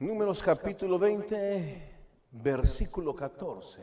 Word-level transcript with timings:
Números 0.00 0.40
capítulo 0.40 0.96
20, 0.96 1.82
versículo 2.30 3.16
14. 3.16 3.82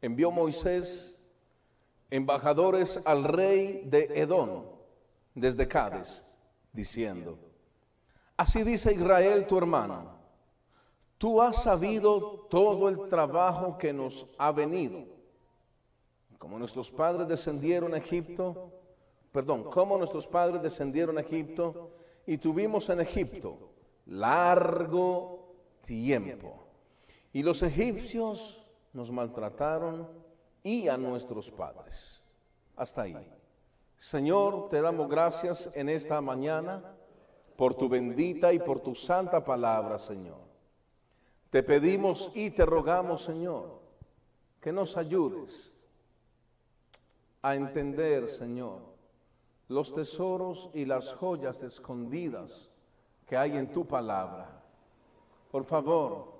Envió 0.00 0.30
Moisés 0.30 1.18
embajadores 2.08 3.00
al 3.04 3.24
rey 3.24 3.82
de 3.84 4.04
Edom 4.14 4.62
desde 5.34 5.66
Cádiz, 5.66 6.24
diciendo, 6.72 7.36
así 8.36 8.62
dice 8.62 8.92
Israel 8.92 9.48
tu 9.48 9.58
hermano, 9.58 10.12
tú 11.18 11.42
has 11.42 11.60
sabido 11.60 12.46
todo 12.48 12.88
el 12.88 13.08
trabajo 13.08 13.76
que 13.76 13.92
nos 13.92 14.28
ha 14.38 14.52
venido. 14.52 15.04
Como 16.38 16.60
nuestros 16.60 16.92
padres 16.92 17.26
descendieron 17.26 17.92
a 17.94 17.98
Egipto, 17.98 18.70
perdón, 19.32 19.64
como 19.64 19.98
nuestros 19.98 20.28
padres 20.28 20.62
descendieron 20.62 21.18
a 21.18 21.22
Egipto 21.22 21.97
y 22.28 22.36
tuvimos 22.36 22.90
en 22.90 23.00
Egipto 23.00 23.56
largo 24.04 25.54
tiempo. 25.86 26.62
Y 27.32 27.42
los 27.42 27.62
egipcios 27.62 28.70
nos 28.92 29.10
maltrataron 29.10 30.06
y 30.62 30.88
a 30.88 30.98
nuestros 30.98 31.50
padres. 31.50 32.22
Hasta 32.76 33.02
ahí. 33.02 33.16
Señor, 33.98 34.68
te 34.68 34.82
damos 34.82 35.08
gracias 35.08 35.70
en 35.72 35.88
esta 35.88 36.20
mañana 36.20 36.82
por 37.56 37.74
tu 37.74 37.88
bendita 37.88 38.52
y 38.52 38.58
por 38.58 38.80
tu 38.80 38.94
santa 38.94 39.42
palabra, 39.42 39.98
Señor. 39.98 40.42
Te 41.48 41.62
pedimos 41.62 42.30
y 42.34 42.50
te 42.50 42.66
rogamos, 42.66 43.24
Señor, 43.24 43.80
que 44.60 44.70
nos 44.70 44.98
ayudes 44.98 45.72
a 47.40 47.54
entender, 47.54 48.28
Señor, 48.28 48.97
los 49.68 49.94
tesoros 49.94 50.70
y 50.72 50.84
las 50.84 51.14
joyas 51.14 51.62
escondidas 51.62 52.70
que 53.26 53.36
hay 53.36 53.56
en 53.56 53.70
tu 53.70 53.86
palabra. 53.86 54.62
Por 55.50 55.64
favor, 55.64 56.32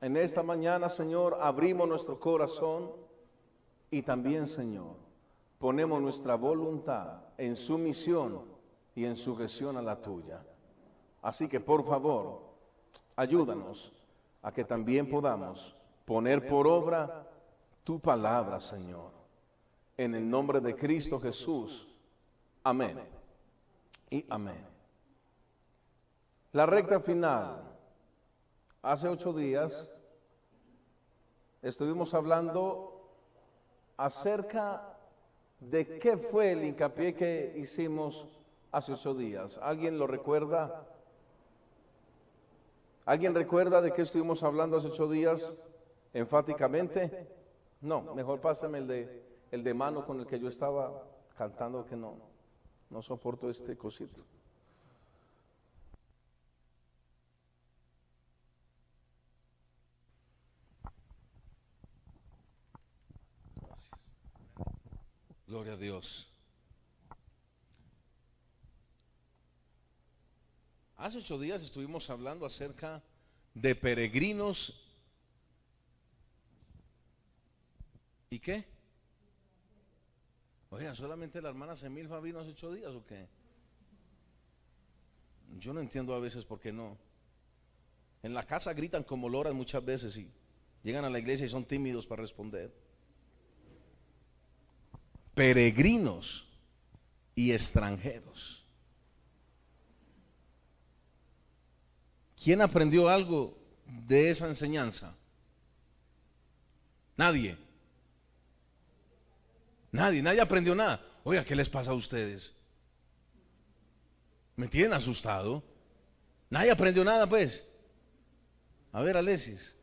en 0.00 0.16
esta 0.16 0.42
mañana, 0.42 0.88
Señor, 0.88 1.38
abrimos 1.40 1.88
nuestro 1.88 2.18
corazón 2.18 2.92
y 3.90 4.02
también, 4.02 4.46
Señor, 4.46 4.94
ponemos 5.58 6.00
nuestra 6.00 6.36
voluntad 6.36 7.22
en 7.36 7.56
sumisión 7.56 8.42
y 8.94 9.04
en 9.04 9.16
sujeción 9.16 9.76
a 9.76 9.82
la 9.82 10.00
tuya. 10.00 10.44
Así 11.20 11.48
que, 11.48 11.60
por 11.60 11.84
favor, 11.84 12.40
ayúdanos 13.16 13.92
a 14.42 14.52
que 14.52 14.64
también 14.64 15.08
podamos 15.08 15.76
poner 16.04 16.46
por 16.46 16.66
obra 16.66 17.28
tu 17.84 18.00
palabra, 18.00 18.60
Señor. 18.60 19.10
En 19.96 20.14
el 20.14 20.28
nombre 20.28 20.60
de 20.60 20.74
Cristo 20.74 21.18
Jesús. 21.18 21.91
Amén. 22.64 22.98
Y 24.10 24.24
amén. 24.28 24.64
La 26.52 26.66
recta 26.66 27.00
final 27.00 27.72
Hace 28.82 29.08
ocho 29.08 29.32
días 29.32 29.88
estuvimos 31.62 32.14
hablando 32.14 33.00
acerca 33.96 34.98
de 35.60 36.00
qué 36.00 36.16
fue 36.16 36.50
el 36.50 36.64
hincapié 36.64 37.14
que 37.14 37.54
hicimos 37.58 38.26
hace 38.72 38.94
ocho 38.94 39.14
días. 39.14 39.60
¿Alguien 39.62 40.00
lo 40.00 40.08
recuerda? 40.08 40.84
¿Alguien 43.04 43.36
recuerda 43.36 43.80
de 43.80 43.92
qué 43.92 44.02
estuvimos 44.02 44.42
hablando 44.42 44.78
hace 44.78 44.88
ocho 44.88 45.08
días 45.08 45.56
enfáticamente? 46.12 47.28
No, 47.80 48.02
mejor 48.16 48.40
pásame 48.40 48.78
el 48.78 48.88
de, 48.88 49.22
el 49.52 49.62
de 49.62 49.74
mano 49.74 50.04
con 50.04 50.18
el 50.18 50.26
que 50.26 50.40
yo 50.40 50.48
estaba 50.48 51.04
cantando 51.38 51.86
que 51.86 51.94
no, 51.94 52.16
no 52.92 53.02
soporto 53.02 53.48
este 53.48 53.74
cosito. 53.74 54.22
Gloria 65.46 65.72
a 65.72 65.76
Dios. 65.76 66.28
Hace 70.96 71.18
ocho 71.18 71.38
días 71.38 71.62
estuvimos 71.62 72.10
hablando 72.10 72.44
acerca 72.44 73.02
de 73.54 73.74
peregrinos. 73.74 74.78
¿Y 78.28 78.38
qué? 78.38 78.71
Oiga, 80.72 80.94
solamente 80.94 81.42
la 81.42 81.50
hermana 81.50 81.76
Semilfa 81.76 82.18
vino 82.18 82.40
hace 82.40 82.52
ocho 82.52 82.72
días 82.72 82.92
o 82.92 83.04
qué? 83.04 83.28
Yo 85.58 85.74
no 85.74 85.80
entiendo 85.80 86.14
a 86.14 86.18
veces 86.18 86.46
por 86.46 86.60
qué 86.60 86.72
no. 86.72 86.96
En 88.22 88.32
la 88.32 88.46
casa 88.46 88.72
gritan 88.72 89.04
como 89.04 89.28
loras 89.28 89.52
muchas 89.52 89.84
veces 89.84 90.16
y 90.16 90.32
llegan 90.82 91.04
a 91.04 91.10
la 91.10 91.18
iglesia 91.18 91.44
y 91.44 91.50
son 91.50 91.66
tímidos 91.66 92.06
para 92.06 92.22
responder 92.22 92.72
peregrinos 95.34 96.48
y 97.34 97.52
extranjeros. 97.52 98.64
¿Quién 102.42 102.62
aprendió 102.62 103.10
algo 103.10 103.58
de 103.86 104.30
esa 104.30 104.48
enseñanza? 104.48 105.14
Nadie. 107.16 107.58
Nadie, 109.92 110.22
nadie 110.22 110.40
aprendió 110.40 110.74
nada. 110.74 111.04
Oiga, 111.22 111.44
¿qué 111.44 111.54
les 111.54 111.68
pasa 111.68 111.90
a 111.90 111.94
ustedes? 111.94 112.54
Me 114.56 114.66
tienen 114.66 114.94
asustado. 114.94 115.62
Nadie 116.48 116.70
aprendió 116.70 117.04
nada, 117.04 117.28
pues. 117.28 117.64
A 118.90 119.02
ver, 119.02 119.16
Alexis. 119.18 119.76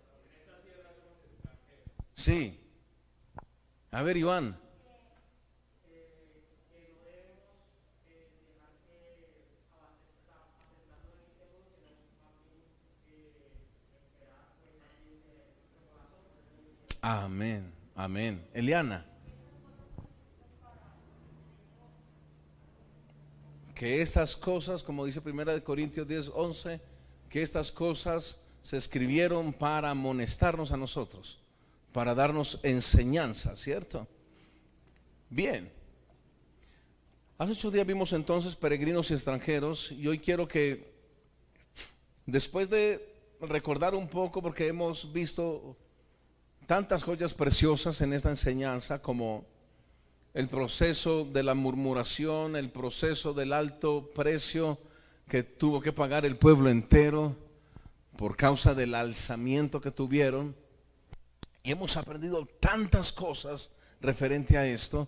Sí. 2.16 2.60
A 3.92 4.02
ver, 4.02 4.18
Iván. 4.18 4.60
Amén, 17.02 17.72
amén. 17.96 18.46
Eliana. 18.54 19.06
Que 23.80 24.02
estas 24.02 24.36
cosas, 24.36 24.84
como 24.84 25.06
dice 25.06 25.22
Primera 25.22 25.54
de 25.54 25.64
Corintios 25.64 26.06
10, 26.06 26.34
11, 26.36 26.82
que 27.30 27.42
estas 27.42 27.72
cosas 27.72 28.38
se 28.62 28.76
escribieron 28.76 29.54
para 29.54 29.92
amonestarnos 29.92 30.74
a 30.74 30.76
nosotros, 30.76 31.40
para 31.94 32.14
darnos 32.14 32.60
enseñanza, 32.64 33.56
¿cierto? 33.56 34.06
Bien. 35.30 35.72
Hace 37.38 37.54
ocho 37.54 37.72
días 37.72 37.88
vimos 37.88 38.12
entonces 38.12 38.54
peregrinos 38.54 39.12
y 39.12 39.14
extranjeros 39.14 39.94
y 39.94 40.10
hoy 40.10 40.20
quiero 40.20 40.46
que, 40.46 40.94
después 42.26 42.70
de 42.70 43.16
recordar 43.40 43.96
un 43.96 44.10
poco, 44.10 44.42
porque 44.42 44.68
hemos 44.68 45.14
visto 45.14 45.78
tantas 46.68 47.02
joyas 47.02 47.34
preciosas 47.34 48.02
en 48.02 48.12
esta 48.12 48.28
enseñanza 48.28 49.02
como 49.02 49.46
el 50.34 50.48
proceso 50.48 51.26
de 51.26 51.44
la 51.44 51.54
murmuración, 51.54 52.56
el 52.56 52.70
proceso 52.70 53.34
del 53.34 53.54
alto 53.54 54.12
precio 54.14 54.80
que 55.28 55.44
tuvo 55.44 55.82
que 55.82 55.94
pagar 55.94 56.26
el 56.26 56.38
pueblo 56.38 56.70
entero 56.70 57.36
por 58.16 58.36
causa 58.36 58.74
del 58.74 58.96
alzamiento 58.96 59.82
que 59.82 59.92
tuvieron. 59.92 60.56
Y 61.64 61.72
hemos 61.72 61.98
aprendido 61.98 62.46
tantas 62.60 63.12
cosas 63.12 63.70
referente 64.02 64.58
a 64.58 64.66
esto. 64.66 65.08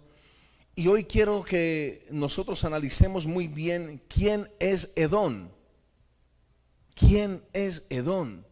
Y 0.76 0.88
hoy 0.88 1.04
quiero 1.04 1.44
que 1.44 2.08
nosotros 2.12 2.64
analicemos 2.64 3.28
muy 3.28 3.48
bien 3.48 4.02
quién 4.08 4.50
es 4.60 4.92
Edón. 4.96 5.52
¿Quién 6.96 7.44
es 7.54 7.84
Edón? 7.90 8.46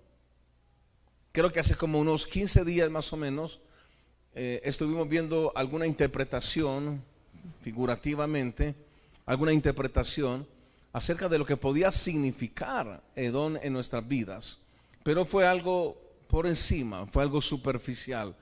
creo 1.31 1.51
que 1.51 1.59
hace 1.59 1.75
como 1.75 1.99
unos 1.99 2.25
15 2.27 2.65
días 2.65 2.89
más 2.89 3.13
o 3.13 3.17
menos, 3.17 3.59
eh, 4.41 4.61
estuvimos 4.63 5.09
viendo 5.09 5.51
alguna 5.53 5.85
interpretación, 5.85 7.03
figurativamente, 7.61 8.73
alguna 9.25 9.51
interpretación 9.51 10.47
acerca 10.93 11.27
de 11.27 11.37
lo 11.37 11.45
que 11.45 11.57
podía 11.57 11.91
significar 11.91 13.03
Edón 13.17 13.59
en 13.61 13.73
nuestras 13.73 14.07
vidas. 14.07 14.57
Pero 15.03 15.25
fue 15.25 15.45
algo 15.45 15.97
por 16.29 16.47
encima, 16.47 17.05
fue 17.07 17.23
algo 17.23 17.41
superficial. 17.41 18.33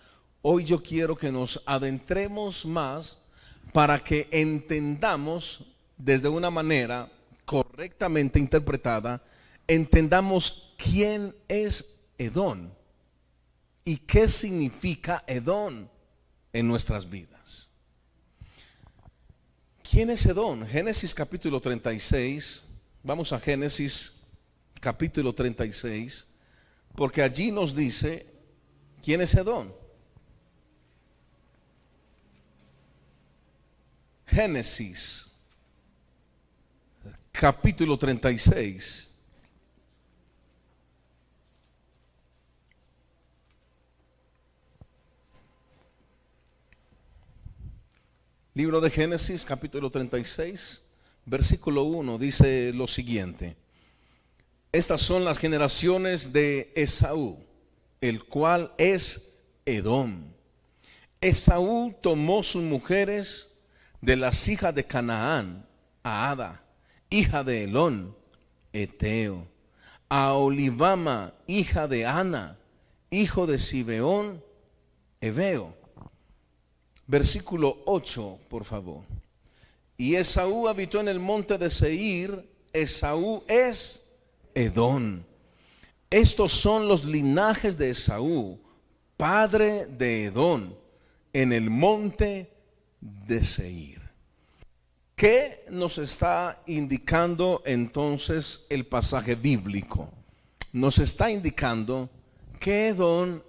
Hoy 0.44 0.66
yo 0.66 0.84
quiero 0.84 1.16
que 1.16 1.32
nos 1.32 1.64
adentremos 1.66 2.64
más 2.64 3.18
para 3.74 3.98
que 3.98 4.28
entendamos 4.30 5.64
desde 5.98 6.30
una 6.30 6.52
manera 6.52 7.10
correctamente 7.44 8.38
interpretada, 8.38 9.24
entendamos 9.68 10.76
quién 10.78 11.34
es 11.48 11.86
Edón 12.20 12.76
y 13.88 14.00
qué 14.00 14.28
significa 14.28 15.24
Edón 15.28 15.89
en 16.51 16.68
nuestras 16.68 17.10
vidas. 17.10 17.69
¿Quién 19.81 20.10
es 20.10 20.25
Edón? 20.25 20.68
Génesis 20.68 21.13
capítulo 21.13 21.62
36, 21.62 22.63
Vamos 23.01 23.31
a 23.31 23.39
Génesis 23.39 24.12
capítulo 24.81 25.34
36, 25.34 26.28
porque 26.98 27.22
allí 27.22 27.50
nos 27.50 27.74
dice 27.74 28.25
quién 29.01 29.22
es 29.22 29.34
Edón. 29.36 29.74
Génesis 34.25 35.30
capítulo 37.31 37.98
36. 37.98 39.10
Libro 48.57 48.81
de 48.81 48.89
Génesis, 48.89 49.45
capítulo 49.45 49.92
36, 49.92 50.81
versículo 51.27 51.83
1, 51.83 52.18
dice 52.18 52.74
lo 52.74 52.88
siguiente. 52.88 53.56
Estas 54.71 55.00
son 55.01 55.24
las 55.24 55.38
generaciones 55.38 56.33
de 56.33 56.74
Esaú, 56.75 57.38
el 58.01 58.24
cual 58.24 58.74
es 58.80 59.21
Edom. 59.63 60.24
Esaú 61.21 61.94
tomó 62.01 62.42
sus 62.42 62.63
mujeres 62.63 63.51
de 64.01 64.15
las 64.15 64.50
hijas 64.50 64.74
de 64.74 64.88
Canaán, 64.88 65.63
a 66.01 66.31
Ada, 66.31 66.63
hija 67.12 67.44
de 67.44 67.65
Elón, 67.65 68.18
Eteo, 68.74 69.48
a 70.10 70.33
Olivama, 70.33 71.36
hija 71.45 71.88
de 71.88 72.07
Ana, 72.07 72.57
hijo 73.12 73.45
de 73.45 73.60
Sibeón, 73.60 74.44
Eveo 75.21 75.76
Versículo 77.07 77.83
8, 77.86 78.39
por 78.50 78.65
favor. 78.65 79.04
Y 79.98 80.15
Esaú 80.15 80.68
habitó 80.68 81.00
en 81.00 81.07
el 81.07 81.19
monte 81.19 81.57
de 81.57 81.69
Seir. 81.69 82.48
Esaú 82.74 83.44
es 83.48 84.04
Edón. 84.54 85.25
Estos 86.09 86.51
son 86.51 86.88
los 86.88 87.06
linajes 87.06 87.77
de 87.77 87.89
Esaú, 87.92 88.59
padre 89.15 89.86
de 89.86 90.25
Edón, 90.25 90.77
en 91.33 91.54
el 91.54 91.69
monte 91.69 92.51
de 93.01 93.44
Seir. 93.44 94.01
¿Qué 95.15 95.65
nos 95.69 95.98
está 95.98 96.62
indicando 96.68 97.63
entonces 97.65 98.65
el 98.69 98.86
pasaje 98.86 99.36
bíblico? 99.36 100.10
Nos 100.74 101.00
está 101.00 101.31
indicando 101.31 102.10
que 102.60 102.89
Edón 102.89 103.44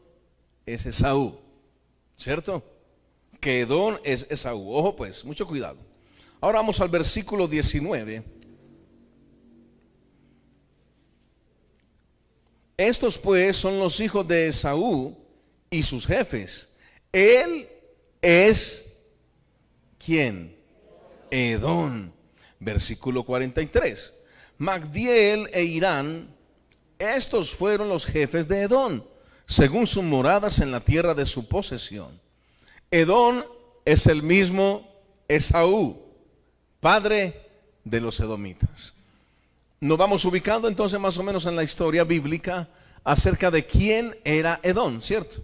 es 0.65 0.87
Esaú, 0.87 1.39
¿cierto? 2.17 2.65
Que 3.41 3.61
Edón 3.61 4.01
es 4.05 4.27
Esaú. 4.31 4.73
Ojo 4.73 4.97
pues, 4.97 5.25
mucho 5.25 5.47
cuidado. 5.47 5.79
Ahora 6.41 6.59
vamos 6.59 6.81
al 6.81 6.89
versículo 6.89 7.49
19. 7.49 8.23
Estos 12.77 13.19
pues 13.19 13.57
son 13.57 13.79
los 13.79 13.99
hijos 14.01 14.27
de 14.27 14.49
Esaú 14.49 15.17
y 15.71 15.83
sus 15.83 16.07
jefes. 16.07 16.69
Él 17.13 17.69
es 18.23 18.87
¿quién? 19.99 20.57
Edón. 21.31 22.13
Versículo 22.61 23.25
43. 23.25 24.15
Magdiel 24.59 25.49
e 25.53 25.63
Irán, 25.63 26.35
estos 26.99 27.55
fueron 27.55 27.89
los 27.89 28.05
jefes 28.05 28.49
de 28.49 28.63
Edón, 28.63 29.05
según 29.47 29.87
sus 29.87 30.03
moradas 30.03 30.59
en 30.59 30.73
la 30.73 30.81
tierra 30.81 31.15
de 31.15 31.27
su 31.27 31.47
posesión. 31.47 32.21
Edón 32.91 33.45
es 33.85 34.07
el 34.07 34.23
mismo 34.23 34.89
Esaú, 35.29 36.01
padre 36.81 37.49
de 37.85 38.01
los 38.01 38.19
edomitas. 38.21 38.95
Nos 39.81 39.99
vamos 39.99 40.25
ubicando 40.25 40.69
entonces 40.69 40.99
más 40.99 41.19
o 41.19 41.23
menos 41.23 41.47
en 41.47 41.55
la 41.55 41.63
historia 41.63 42.05
bíblica 42.05 42.69
acerca 43.05 43.51
de 43.51 43.67
quién 43.67 44.17
era 44.25 44.61
Edón, 44.63 45.01
¿cierto? 45.01 45.43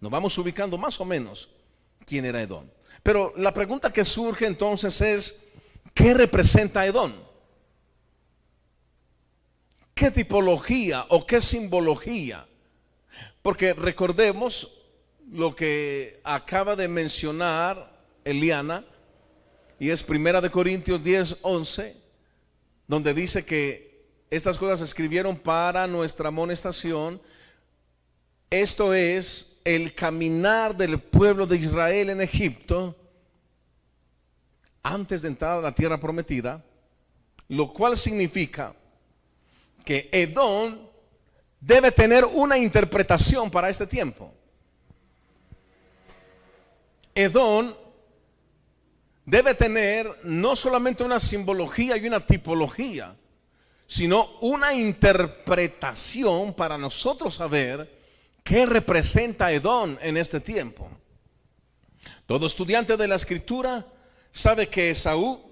Nos 0.00 0.10
vamos 0.10 0.36
ubicando 0.38 0.78
más 0.78 1.00
o 1.00 1.04
menos 1.04 1.48
quién 2.04 2.24
era 2.24 2.42
Edón. 2.42 2.70
Pero 3.02 3.32
la 3.36 3.54
pregunta 3.54 3.92
que 3.92 4.04
surge 4.04 4.46
entonces 4.46 5.00
es, 5.00 5.40
¿qué 5.94 6.14
representa 6.14 6.86
Edón? 6.86 7.14
¿Qué 9.94 10.10
tipología 10.10 11.06
o 11.08 11.26
qué 11.26 11.40
simbología? 11.40 12.46
Porque 13.42 13.72
recordemos, 13.72 14.77
lo 15.30 15.54
que 15.54 16.20
acaba 16.24 16.76
de 16.76 16.88
mencionar 16.88 17.98
Eliana, 18.24 18.84
y 19.78 19.90
es 19.90 20.02
Primera 20.02 20.40
de 20.40 20.50
Corintios 20.50 21.02
10, 21.02 21.38
11, 21.42 21.96
donde 22.86 23.14
dice 23.14 23.44
que 23.44 24.06
estas 24.30 24.58
cosas 24.58 24.80
se 24.80 24.84
escribieron 24.84 25.36
para 25.36 25.86
nuestra 25.86 26.28
amonestación. 26.28 27.20
Esto 28.50 28.92
es 28.92 29.58
el 29.64 29.94
caminar 29.94 30.76
del 30.76 30.98
pueblo 30.98 31.46
de 31.46 31.56
Israel 31.56 32.10
en 32.10 32.20
Egipto 32.20 32.96
antes 34.82 35.22
de 35.22 35.28
entrar 35.28 35.58
a 35.58 35.62
la 35.62 35.74
tierra 35.74 36.00
prometida, 36.00 36.64
lo 37.48 37.68
cual 37.72 37.96
significa 37.96 38.74
que 39.84 40.08
Edom 40.12 40.76
debe 41.60 41.90
tener 41.92 42.24
una 42.24 42.58
interpretación 42.58 43.50
para 43.50 43.68
este 43.68 43.86
tiempo. 43.86 44.32
Edón 47.18 47.76
debe 49.24 49.52
tener 49.56 50.20
no 50.22 50.54
solamente 50.54 51.02
una 51.02 51.18
simbología 51.18 51.96
y 51.96 52.06
una 52.06 52.24
tipología, 52.24 53.16
sino 53.88 54.38
una 54.40 54.72
interpretación 54.72 56.54
para 56.54 56.78
nosotros 56.78 57.34
saber 57.34 57.92
qué 58.44 58.66
representa 58.66 59.50
Edón 59.50 59.98
en 60.00 60.16
este 60.16 60.38
tiempo. 60.38 60.88
Todo 62.24 62.46
estudiante 62.46 62.96
de 62.96 63.08
la 63.08 63.16
escritura 63.16 63.84
sabe 64.30 64.68
que 64.68 64.90
Esaú, 64.90 65.42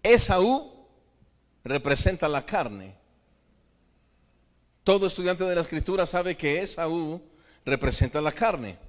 Esaú 0.00 0.86
representa 1.64 2.28
la 2.28 2.46
carne. 2.46 2.94
Todo 4.84 5.08
estudiante 5.08 5.42
de 5.42 5.56
la 5.56 5.62
escritura 5.62 6.06
sabe 6.06 6.36
que 6.36 6.60
Esaú 6.60 7.20
representa 7.64 8.20
la 8.20 8.30
carne. 8.30 8.87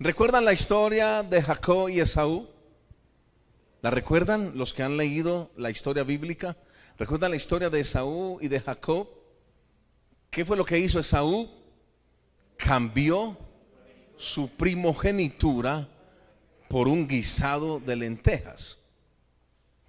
¿Recuerdan 0.00 0.44
la 0.44 0.52
historia 0.52 1.24
de 1.24 1.42
Jacob 1.42 1.88
y 1.88 1.98
Esaú? 1.98 2.48
¿La 3.82 3.90
recuerdan 3.90 4.52
los 4.54 4.72
que 4.72 4.84
han 4.84 4.96
leído 4.96 5.50
la 5.56 5.70
historia 5.70 6.04
bíblica? 6.04 6.56
¿Recuerdan 6.98 7.32
la 7.32 7.36
historia 7.36 7.68
de 7.68 7.80
Esaú 7.80 8.38
y 8.40 8.46
de 8.46 8.60
Jacob? 8.60 9.08
¿Qué 10.30 10.44
fue 10.44 10.56
lo 10.56 10.64
que 10.64 10.78
hizo 10.78 11.00
Esaú? 11.00 11.50
Cambió 12.56 13.36
su 14.16 14.48
primogenitura 14.50 15.88
por 16.68 16.86
un 16.86 17.08
guisado 17.08 17.80
de 17.80 17.96
lentejas, 17.96 18.78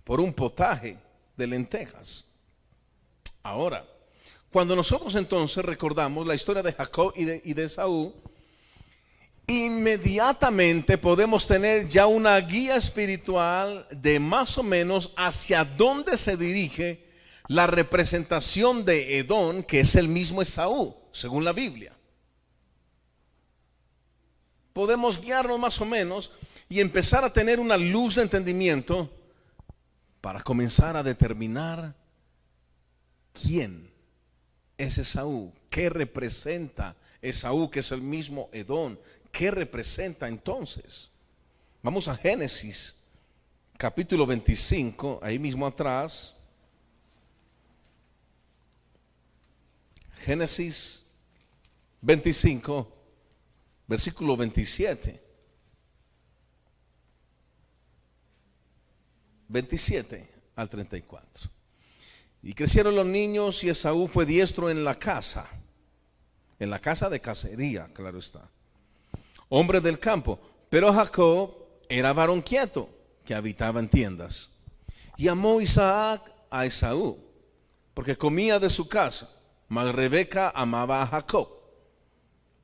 por 0.03 0.19
un 0.19 0.33
potaje 0.33 0.97
de 1.37 1.45
lentejas. 1.45 2.25
Ahora, 3.43 3.85
cuando 4.51 4.75
nosotros 4.75 5.13
entonces 5.13 5.63
recordamos 5.63 6.25
la 6.25 6.33
historia 6.33 6.63
de 6.63 6.73
Jacob 6.73 7.13
y 7.15 7.25
de, 7.25 7.41
y 7.45 7.53
de 7.53 7.65
Esaú, 7.65 8.15
inmediatamente 9.49 10.97
podemos 10.97 11.47
tener 11.47 11.87
ya 11.87 12.05
una 12.05 12.39
guía 12.39 12.75
espiritual 12.75 13.87
de 13.89 14.19
más 14.19 14.57
o 14.59 14.63
menos 14.63 15.11
hacia 15.17 15.65
dónde 15.65 16.17
se 16.17 16.37
dirige 16.37 17.09
la 17.47 17.65
representación 17.65 18.85
de 18.85 19.17
Edón, 19.17 19.63
que 19.63 19.79
es 19.79 19.95
el 19.95 20.07
mismo 20.07 20.43
Esaú, 20.43 20.95
según 21.11 21.43
la 21.43 21.51
Biblia. 21.51 21.93
Podemos 24.71 25.19
guiarnos 25.19 25.59
más 25.59 25.81
o 25.81 25.85
menos 25.85 26.31
y 26.69 26.79
empezar 26.79 27.23
a 27.23 27.33
tener 27.33 27.59
una 27.59 27.75
luz 27.75 28.15
de 28.15 28.21
entendimiento 28.21 29.11
para 30.21 30.41
comenzar 30.41 30.95
a 30.95 31.01
determinar 31.01 31.95
quién 33.33 33.89
es 34.77 34.99
Esaú, 34.99 35.51
qué 35.71 35.89
representa 35.89 36.95
Esaú, 37.21 37.69
que 37.71 37.79
es 37.79 37.91
el 37.91 38.01
mismo 38.01 38.49
Edón, 38.53 38.99
¿Qué 39.31 39.51
representa 39.51 40.27
entonces? 40.27 41.11
Vamos 41.81 42.07
a 42.07 42.15
Génesis, 42.15 42.95
capítulo 43.77 44.25
25, 44.25 45.19
ahí 45.21 45.39
mismo 45.39 45.65
atrás. 45.65 46.35
Génesis 50.25 51.05
25, 52.01 52.91
versículo 53.87 54.35
27. 54.35 55.23
27 59.47 60.29
al 60.55 60.69
34. 60.69 61.49
Y 62.43 62.53
crecieron 62.53 62.95
los 62.95 63.05
niños 63.05 63.63
y 63.63 63.69
Esaú 63.69 64.07
fue 64.07 64.25
diestro 64.25 64.69
en 64.69 64.83
la 64.83 64.99
casa, 64.99 65.47
en 66.59 66.69
la 66.69 66.79
casa 66.79 67.09
de 67.09 67.21
cacería, 67.21 67.89
claro 67.93 68.19
está 68.19 68.49
hombre 69.49 69.81
del 69.81 69.99
campo. 69.99 70.39
Pero 70.69 70.93
Jacob 70.93 71.55
era 71.89 72.13
varón 72.13 72.41
quieto, 72.41 72.89
que 73.25 73.35
habitaba 73.35 73.79
en 73.79 73.89
tiendas. 73.89 74.49
Y 75.17 75.27
amó 75.27 75.59
Isaac 75.59 76.21
a 76.49 76.65
Esaú, 76.65 77.17
porque 77.93 78.15
comía 78.15 78.59
de 78.59 78.69
su 78.69 78.87
casa, 78.87 79.29
mas 79.67 79.93
Rebeca 79.93 80.51
amaba 80.55 81.01
a 81.01 81.07
Jacob. 81.07 81.49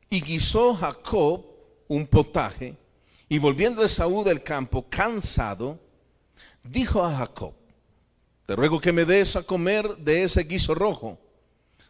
Y 0.09 0.21
guisó 0.21 0.73
Jacob 0.75 1.45
un 1.87 2.07
potaje, 2.07 2.77
y 3.27 3.39
volviendo 3.39 3.83
Esaú 3.83 4.23
del 4.23 4.41
campo, 4.43 4.85
cansado, 4.87 5.79
dijo 6.63 7.03
a 7.03 7.15
Jacob, 7.15 7.53
te 8.45 8.55
ruego 8.55 8.79
que 8.79 8.93
me 8.93 9.05
des 9.05 9.35
a 9.35 9.43
comer 9.43 9.97
de 9.97 10.23
ese 10.23 10.43
guiso 10.43 10.75
rojo, 10.75 11.17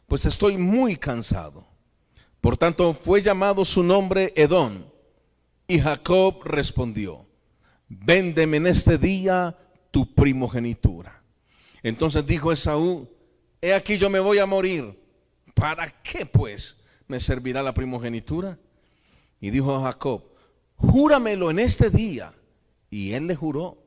pues 0.08 0.26
estoy 0.26 0.58
muy 0.58 0.96
cansado. 0.96 1.66
Por 2.46 2.58
tanto 2.58 2.94
fue 2.94 3.24
llamado 3.24 3.66
su 3.66 3.82
nombre 3.82 4.32
Edón. 4.36 4.86
Y 5.68 5.80
Jacob 5.80 6.44
respondió, 6.44 7.26
véndeme 7.90 8.58
en 8.58 8.68
este 8.68 9.00
día 9.00 9.58
tu 9.90 10.14
primogenitura. 10.14 11.24
Entonces 11.82 12.24
dijo 12.28 12.52
Esaú, 12.52 13.10
he 13.60 13.74
aquí 13.74 13.98
yo 13.98 14.12
me 14.12 14.20
voy 14.20 14.38
a 14.38 14.46
morir. 14.46 14.96
¿Para 15.56 15.90
qué 16.04 16.28
pues 16.28 16.78
me 17.08 17.20
servirá 17.20 17.64
la 17.64 17.74
primogenitura? 17.74 18.60
Y 19.42 19.50
dijo 19.50 19.82
Jacob, 19.82 20.22
júramelo 20.76 21.50
en 21.50 21.58
este 21.58 21.90
día. 21.90 22.32
Y 22.92 23.14
él 23.14 23.26
le 23.26 23.36
juró. 23.36 23.82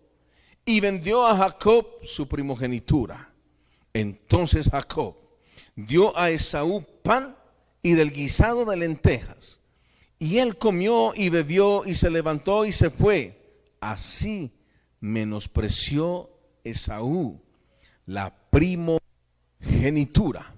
Y 0.64 0.80
vendió 0.80 1.24
a 1.24 1.36
Jacob 1.36 1.86
su 2.02 2.26
primogenitura. 2.26 3.32
Entonces 3.92 4.68
Jacob 4.68 5.14
dio 5.76 6.18
a 6.18 6.30
Esaú 6.30 6.84
pan 7.04 7.37
y 7.82 7.92
del 7.92 8.12
guisado 8.12 8.64
de 8.64 8.76
lentejas. 8.76 9.60
Y 10.18 10.38
él 10.38 10.58
comió 10.58 11.12
y 11.14 11.28
bebió 11.28 11.84
y 11.84 11.94
se 11.94 12.10
levantó 12.10 12.64
y 12.64 12.72
se 12.72 12.90
fue. 12.90 13.38
Así 13.80 14.50
menospreció 15.00 16.30
Esaú 16.64 17.40
la 18.08 18.34
primogenitura. 18.50 20.52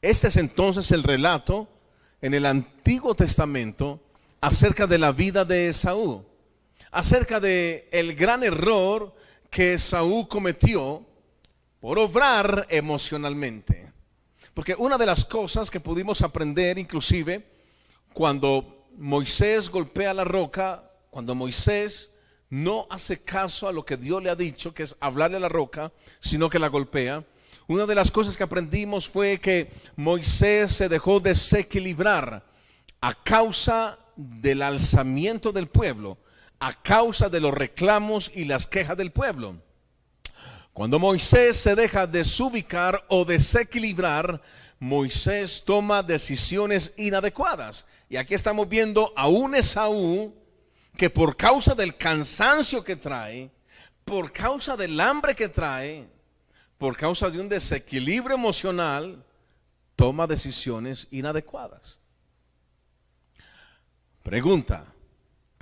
Este 0.00 0.28
es 0.28 0.36
entonces 0.36 0.92
el 0.92 1.02
relato 1.02 1.68
en 2.20 2.34
el 2.34 2.46
Antiguo 2.46 3.14
Testamento 3.14 4.00
acerca 4.40 4.86
de 4.86 4.98
la 4.98 5.10
vida 5.12 5.44
de 5.44 5.68
Esaú, 5.68 6.24
acerca 6.92 7.40
de 7.40 7.88
el 7.90 8.14
gran 8.14 8.44
error 8.44 9.12
que 9.50 9.74
Esaú 9.74 10.28
cometió 10.28 11.04
por 11.80 11.98
obrar 11.98 12.66
emocionalmente. 12.68 13.87
Porque 14.58 14.74
una 14.76 14.98
de 14.98 15.06
las 15.06 15.24
cosas 15.24 15.70
que 15.70 15.78
pudimos 15.78 16.20
aprender 16.20 16.80
inclusive 16.80 17.46
cuando 18.12 18.88
Moisés 18.96 19.70
golpea 19.70 20.12
la 20.12 20.24
roca, 20.24 20.90
cuando 21.10 21.36
Moisés 21.36 22.10
no 22.50 22.88
hace 22.90 23.22
caso 23.22 23.68
a 23.68 23.72
lo 23.72 23.84
que 23.84 23.96
Dios 23.96 24.20
le 24.20 24.30
ha 24.30 24.34
dicho, 24.34 24.74
que 24.74 24.82
es 24.82 24.96
hablarle 24.98 25.36
a 25.36 25.40
la 25.42 25.48
roca, 25.48 25.92
sino 26.18 26.50
que 26.50 26.58
la 26.58 26.66
golpea. 26.66 27.22
Una 27.68 27.86
de 27.86 27.94
las 27.94 28.10
cosas 28.10 28.36
que 28.36 28.42
aprendimos 28.42 29.08
fue 29.08 29.38
que 29.38 29.70
Moisés 29.94 30.72
se 30.72 30.88
dejó 30.88 31.20
desequilibrar 31.20 32.44
a 33.00 33.14
causa 33.14 33.96
del 34.16 34.62
alzamiento 34.62 35.52
del 35.52 35.68
pueblo, 35.68 36.18
a 36.58 36.72
causa 36.82 37.28
de 37.28 37.38
los 37.38 37.54
reclamos 37.54 38.32
y 38.34 38.46
las 38.46 38.66
quejas 38.66 38.96
del 38.96 39.12
pueblo. 39.12 39.62
Cuando 40.78 41.00
Moisés 41.00 41.56
se 41.56 41.74
deja 41.74 42.06
desubicar 42.06 43.04
o 43.08 43.24
desequilibrar, 43.24 44.40
Moisés 44.78 45.64
toma 45.64 46.04
decisiones 46.04 46.94
inadecuadas. 46.96 47.84
Y 48.08 48.16
aquí 48.16 48.34
estamos 48.34 48.68
viendo 48.68 49.12
a 49.16 49.26
un 49.26 49.56
Esaú 49.56 50.32
que 50.96 51.10
por 51.10 51.36
causa 51.36 51.74
del 51.74 51.96
cansancio 51.96 52.84
que 52.84 52.94
trae, 52.94 53.50
por 54.04 54.30
causa 54.30 54.76
del 54.76 55.00
hambre 55.00 55.34
que 55.34 55.48
trae, 55.48 56.08
por 56.78 56.96
causa 56.96 57.28
de 57.28 57.40
un 57.40 57.48
desequilibrio 57.48 58.36
emocional, 58.36 59.24
toma 59.96 60.28
decisiones 60.28 61.08
inadecuadas. 61.10 61.98
Pregunta, 64.22 64.84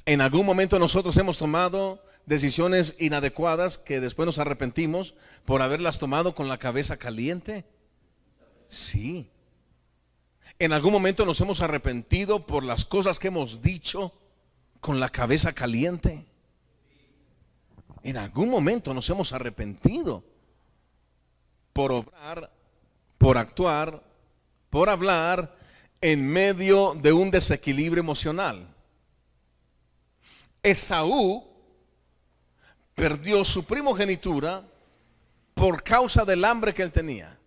¿en 0.05 0.21
algún 0.21 0.45
momento 0.45 0.79
nosotros 0.79 1.17
hemos 1.17 1.39
tomado 1.39 2.03
decisiones 2.27 2.95
inadecuadas 2.99 3.79
que 3.79 4.01
después 4.01 4.27
nos 4.27 4.39
arrepentimos 4.39 5.15
por 5.45 5.63
haberlas 5.63 5.99
tomado 5.99 6.35
con 6.35 6.49
la 6.49 6.59
cabeza 6.59 6.99
caliente? 6.99 7.65
Sí. 8.69 9.31
¿En 10.59 10.73
algún 10.73 10.93
momento 10.93 11.25
nos 11.25 11.41
hemos 11.41 11.63
arrepentido 11.63 12.47
por 12.47 12.65
las 12.65 12.85
cosas 12.85 13.19
que 13.19 13.29
hemos 13.29 13.63
dicho 13.63 14.13
con 14.87 15.01
la 15.01 15.09
cabeza 15.09 15.53
caliente. 15.53 16.25
En 18.05 18.17
algún 18.17 18.49
momento 18.49 18.95
nos 18.95 19.11
hemos 19.11 19.33
arrepentido 19.33 20.23
por 21.73 21.91
obrar, 21.91 22.53
por 23.19 23.37
actuar, 23.37 24.01
por 24.71 24.89
hablar 24.89 25.57
en 26.01 26.25
medio 26.25 26.95
de 26.95 27.13
un 27.13 27.33
desequilibrio 27.33 28.01
emocional. 28.01 28.73
Esaú 30.63 31.45
perdió 32.97 33.45
su 33.45 33.65
primogenitura 33.65 34.65
por 35.55 35.85
causa 35.85 36.25
del 36.25 36.45
hambre 36.45 36.75
que 36.75 36.83
él 36.83 36.91
tenía. 36.91 37.39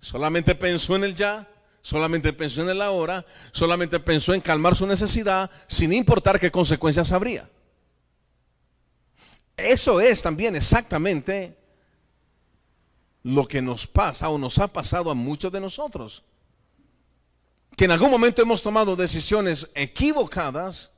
Solamente 0.00 0.54
pensó 0.54 0.96
en 0.96 1.04
el 1.04 1.14
ya, 1.14 1.46
solamente 1.82 2.32
pensó 2.32 2.62
en 2.62 2.70
el 2.70 2.80
ahora, 2.80 3.26
solamente 3.52 4.00
pensó 4.00 4.32
en 4.32 4.40
calmar 4.40 4.76
su 4.76 4.86
necesidad, 4.86 5.50
sin 5.66 5.92
importar 5.92 6.40
qué 6.40 6.50
consecuencias 6.50 7.12
habría. 7.12 7.50
Eso 9.56 10.00
es 10.00 10.22
también 10.22 10.56
exactamente 10.56 11.58
lo 13.24 13.48
que 13.48 13.60
nos 13.60 13.86
pasa 13.86 14.28
o 14.28 14.38
nos 14.38 14.58
ha 14.58 14.68
pasado 14.68 15.10
a 15.10 15.14
muchos 15.14 15.50
de 15.50 15.60
nosotros. 15.60 16.22
Que 17.76 17.86
en 17.86 17.90
algún 17.90 18.10
momento 18.10 18.40
hemos 18.40 18.62
tomado 18.62 18.94
decisiones 18.94 19.68
equivocadas 19.74 20.92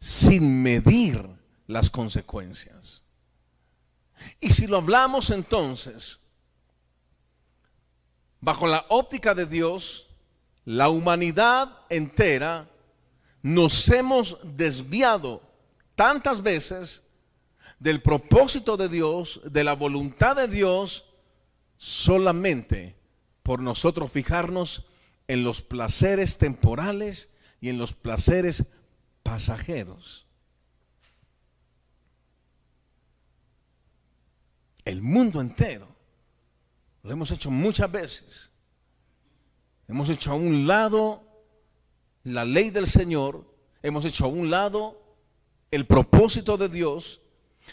sin 0.00 0.62
medir 0.62 1.35
las 1.66 1.90
consecuencias. 1.90 3.04
Y 4.40 4.50
si 4.50 4.66
lo 4.66 4.78
hablamos 4.78 5.30
entonces 5.30 6.20
bajo 8.40 8.66
la 8.66 8.86
óptica 8.88 9.34
de 9.34 9.46
Dios, 9.46 10.08
la 10.64 10.88
humanidad 10.88 11.80
entera 11.88 12.68
nos 13.42 13.88
hemos 13.88 14.38
desviado 14.42 15.42
tantas 15.94 16.42
veces 16.42 17.04
del 17.78 18.02
propósito 18.02 18.76
de 18.76 18.88
Dios, 18.88 19.40
de 19.44 19.64
la 19.64 19.74
voluntad 19.74 20.36
de 20.36 20.48
Dios, 20.48 21.04
solamente 21.76 22.96
por 23.42 23.60
nosotros 23.60 24.10
fijarnos 24.10 24.86
en 25.28 25.44
los 25.44 25.62
placeres 25.62 26.38
temporales 26.38 27.30
y 27.60 27.68
en 27.68 27.78
los 27.78 27.92
placeres 27.92 28.66
pasajeros. 29.22 30.25
El 34.86 35.02
mundo 35.02 35.40
entero 35.40 35.88
lo 37.02 37.10
hemos 37.10 37.30
hecho 37.32 37.50
muchas 37.50 37.90
veces. 37.90 38.52
Hemos 39.88 40.08
hecho 40.08 40.30
a 40.30 40.34
un 40.34 40.66
lado 40.66 41.24
la 42.22 42.44
ley 42.44 42.70
del 42.70 42.86
Señor, 42.86 43.44
hemos 43.82 44.04
hecho 44.04 44.24
a 44.24 44.28
un 44.28 44.48
lado 44.48 45.02
el 45.72 45.86
propósito 45.86 46.56
de 46.56 46.68
Dios 46.68 47.20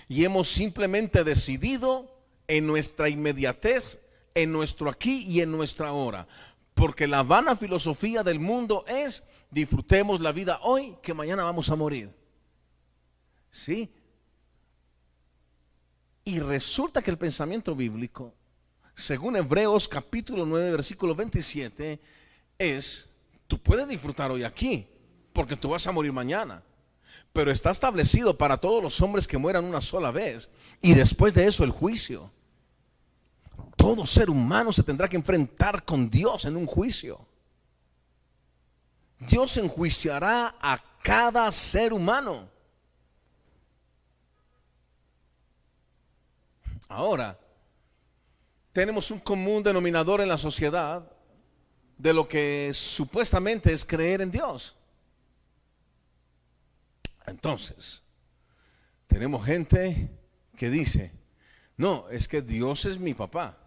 y 0.09 0.25
hemos 0.25 0.47
simplemente 0.49 1.23
decidido 1.23 2.11
en 2.47 2.65
nuestra 2.65 3.09
inmediatez, 3.09 3.99
en 4.33 4.51
nuestro 4.51 4.89
aquí 4.89 5.23
y 5.27 5.41
en 5.41 5.51
nuestra 5.51 5.93
hora. 5.93 6.27
Porque 6.73 7.05
la 7.05 7.21
vana 7.21 7.55
filosofía 7.55 8.23
del 8.23 8.39
mundo 8.39 8.85
es 8.87 9.23
disfrutemos 9.51 10.19
la 10.19 10.31
vida 10.31 10.59
hoy 10.63 10.97
que 11.03 11.13
mañana 11.13 11.43
vamos 11.43 11.69
a 11.69 11.75
morir. 11.75 12.11
¿Sí? 13.51 13.91
Y 16.25 16.39
resulta 16.39 17.01
que 17.01 17.11
el 17.11 17.17
pensamiento 17.17 17.75
bíblico 17.75 18.33
según 18.95 19.35
Hebreos 19.35 19.87
capítulo 19.87 20.45
9, 20.45 20.71
versículo 20.71 21.15
27, 21.15 21.99
es, 22.59 23.09
tú 23.47 23.57
puedes 23.57 23.87
disfrutar 23.87 24.31
hoy 24.31 24.43
aquí, 24.43 24.87
porque 25.33 25.55
tú 25.55 25.69
vas 25.69 25.87
a 25.87 25.91
morir 25.91 26.13
mañana. 26.13 26.61
Pero 27.31 27.49
está 27.49 27.71
establecido 27.71 28.37
para 28.37 28.57
todos 28.57 28.83
los 28.83 29.01
hombres 29.01 29.27
que 29.27 29.39
mueran 29.39 29.65
una 29.65 29.81
sola 29.81 30.11
vez. 30.11 30.49
Y 30.81 30.93
después 30.93 31.33
de 31.33 31.47
eso 31.47 31.63
el 31.63 31.71
juicio. 31.71 32.31
Todo 33.75 34.05
ser 34.05 34.29
humano 34.29 34.71
se 34.71 34.83
tendrá 34.83 35.07
que 35.07 35.15
enfrentar 35.15 35.83
con 35.83 36.09
Dios 36.11 36.45
en 36.45 36.55
un 36.55 36.67
juicio. 36.67 37.25
Dios 39.17 39.57
enjuiciará 39.57 40.55
a 40.61 40.79
cada 41.01 41.51
ser 41.51 41.91
humano. 41.91 42.47
Ahora, 46.93 47.39
tenemos 48.71 49.09
un 49.09 49.17
común 49.17 49.63
denominador 49.63 50.21
en 50.21 50.27
la 50.27 50.37
sociedad 50.37 51.11
de 51.97 52.13
lo 52.13 52.27
que 52.27 52.69
supuestamente 52.71 53.73
es 53.73 53.83
creer 53.83 54.21
en 54.21 54.29
Dios. 54.29 54.75
Entonces, 57.25 58.03
tenemos 59.07 59.43
gente 59.43 60.11
que 60.55 60.69
dice, 60.69 61.11
no, 61.77 62.07
es 62.09 62.27
que 62.27 62.43
Dios 62.43 62.85
es 62.85 62.99
mi 62.99 63.15
papá. 63.15 63.57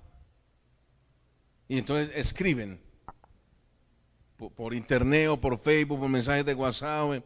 Y 1.67 1.79
entonces 1.79 2.15
escriben 2.15 2.81
por, 4.37 4.73
internet 4.73 5.31
o 5.31 5.41
por 5.41 5.59
Facebook, 5.59 5.99
por 5.99 6.09
mensajes 6.09 6.47
de 6.47 6.55
WhatsApp. 6.55 7.25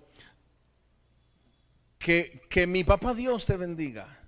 Que, 1.99 2.41
que 2.49 2.67
mi 2.67 2.85
papá 2.85 3.13
Dios 3.13 3.45
te 3.45 3.59
bendiga. 3.59 4.20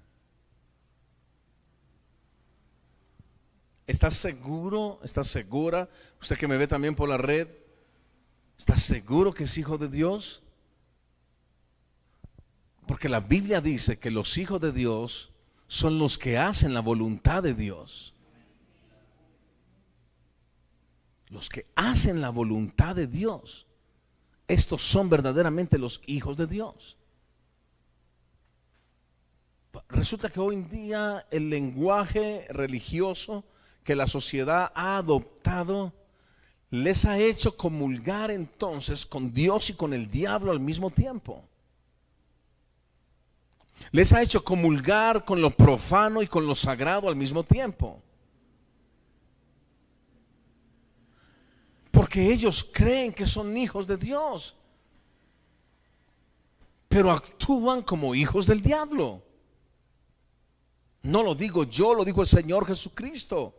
¿Estás 3.93 4.15
seguro? 4.15 5.01
¿Estás 5.05 5.27
segura? 5.27 5.87
Usted 6.19 6.39
que 6.39 6.49
me 6.49 6.57
ve 6.57 6.67
también 6.67 6.95
por 6.95 7.11
la 7.11 7.19
red, 7.19 7.47
¿estás 8.57 8.81
seguro 8.81 9.35
que 9.35 9.45
es 9.45 9.59
hijo 9.59 9.77
de 9.77 9.91
Dios? 9.91 10.43
Porque 12.87 13.11
la 13.11 13.21
Biblia 13.21 13.61
dice 13.61 13.99
que 13.99 14.11
los 14.11 14.39
hijos 14.39 14.63
de 14.63 14.73
Dios 14.73 15.31
son 15.69 15.99
los 15.99 16.17
que 16.17 16.39
hacen 16.39 16.73
la 16.73 16.81
voluntad 16.81 17.43
de 17.43 17.53
Dios. 17.53 18.15
Los 21.29 21.51
que 21.51 21.67
hacen 21.77 22.23
la 22.23 22.31
voluntad 22.31 22.97
de 22.97 23.07
Dios. 23.07 23.67
Estos 24.49 24.81
son 24.81 25.11
verdaderamente 25.11 25.77
los 25.77 26.01
hijos 26.07 26.39
de 26.39 26.47
Dios. 26.47 26.97
Resulta 29.91 30.31
que 30.31 30.41
hoy 30.41 30.55
en 30.55 30.71
día 30.71 31.27
el 31.31 31.51
lenguaje 31.51 32.47
religioso 32.49 33.45
que 33.85 33.97
la 33.97 34.07
sociedad 34.07 34.73
ha 34.75 34.97
adoptado 34.97 35.93
les 36.73 37.05
ha 37.05 37.19
hecho 37.19 37.55
comulgar 37.55 38.31
entonces 38.31 39.05
con 39.05 39.35
Dios 39.35 39.69
y 39.69 39.75
con 39.75 39.93
el 39.93 40.11
diablo 40.11 40.51
al 40.51 40.59
mismo 40.59 40.89
tiempo. 40.89 41.45
Les 43.91 44.11
ha 44.15 44.23
hecho 44.23 44.43
comulgar 44.43 45.27
con 45.27 45.43
lo 45.43 45.51
profano 45.51 46.23
y 46.23 46.27
con 46.27 46.47
lo 46.47 46.55
sagrado 46.55 47.11
al 47.11 47.17
mismo 47.17 47.45
tiempo. 47.45 48.01
Porque 51.91 52.33
ellos 52.33 52.67
creen 52.73 53.13
que 53.13 53.27
son 53.27 53.55
hijos 53.55 53.87
de 53.87 53.99
Dios, 53.99 54.57
pero 56.89 57.11
actúan 57.11 57.83
como 57.83 58.15
hijos 58.15 58.47
del 58.47 58.63
diablo. 58.63 59.23
No 61.03 61.23
lo 61.23 61.35
digo 61.35 61.65
yo, 61.65 61.93
lo 61.93 62.03
dijo 62.03 62.23
el 62.23 62.29
Señor 62.29 62.67
Jesucristo. 62.67 63.59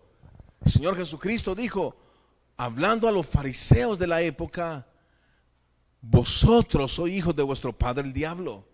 El 0.64 0.72
Señor 0.72 0.96
Jesucristo 0.96 1.54
dijo, 1.56 1.96
hablando 2.58 3.08
a 3.08 3.12
los 3.12 3.26
fariseos 3.26 4.00
de 4.00 4.08
la 4.08 4.22
época, 4.22 4.88
vosotros 6.02 6.94
sois 6.94 7.14
hijos 7.14 7.36
de 7.36 7.44
vuestro 7.44 7.74
padre 7.74 8.08
el 8.08 8.14
diablo. 8.14 8.68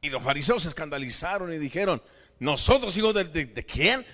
Y 0.00 0.10
los 0.10 0.22
fariseos 0.22 0.62
se 0.62 0.68
escandalizaron 0.68 1.52
y 1.52 1.58
dijeron, 1.58 2.02
nosotros 2.38 2.96
hijos 2.96 3.14
de, 3.14 3.24
de 3.24 3.64
quién? 3.64 4.04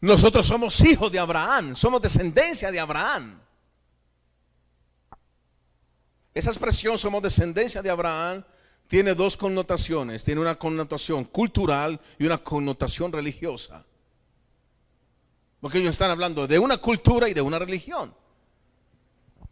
Nosotros 0.00 0.46
somos 0.46 0.80
hijos 0.80 1.12
de 1.12 1.18
Abraham, 1.18 1.74
somos 1.74 2.00
descendencia 2.00 2.70
de 2.70 2.80
Abraham. 2.80 3.40
Esa 6.32 6.50
expresión, 6.50 6.96
somos 6.96 7.22
descendencia 7.22 7.82
de 7.82 7.90
Abraham, 7.90 8.44
tiene 8.86 9.14
dos 9.14 9.36
connotaciones. 9.36 10.24
Tiene 10.24 10.40
una 10.40 10.56
connotación 10.56 11.24
cultural 11.24 12.00
y 12.18 12.24
una 12.24 12.38
connotación 12.38 13.12
religiosa. 13.12 13.84
Porque 15.60 15.78
ellos 15.78 15.90
están 15.90 16.10
hablando 16.10 16.46
de 16.46 16.58
una 16.58 16.78
cultura 16.78 17.28
y 17.28 17.34
de 17.34 17.42
una 17.42 17.58
religión. 17.58 18.14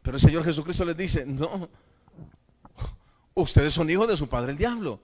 Pero 0.03 0.17
el 0.17 0.23
Señor 0.23 0.45
Jesucristo 0.45 0.85
les 0.85 0.97
dice, 0.97 1.27
no, 1.27 1.69
ustedes 3.35 3.75
son 3.75 3.91
hijos 3.91 4.09
de 4.09 4.17
su 4.17 4.29
padre 4.29 4.53
el 4.53 4.59
diablo. 4.59 5.00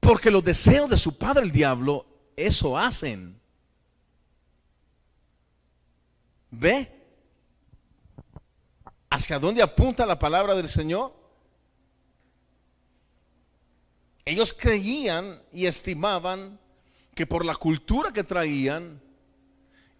Porque 0.00 0.30
los 0.30 0.42
deseos 0.42 0.88
de 0.88 0.96
su 0.96 1.18
padre 1.18 1.44
el 1.44 1.52
diablo, 1.52 2.06
eso 2.36 2.78
hacen. 2.78 3.38
¿Ve? 6.50 6.92
¿Hacia 9.10 9.38
dónde 9.38 9.62
apunta 9.62 10.06
la 10.06 10.18
palabra 10.18 10.54
del 10.54 10.68
Señor? 10.68 11.14
Ellos 14.24 14.52
creían 14.52 15.42
y 15.52 15.66
estimaban 15.66 16.58
que 17.14 17.26
por 17.26 17.44
la 17.44 17.54
cultura 17.54 18.12
que 18.12 18.24
traían, 18.24 19.00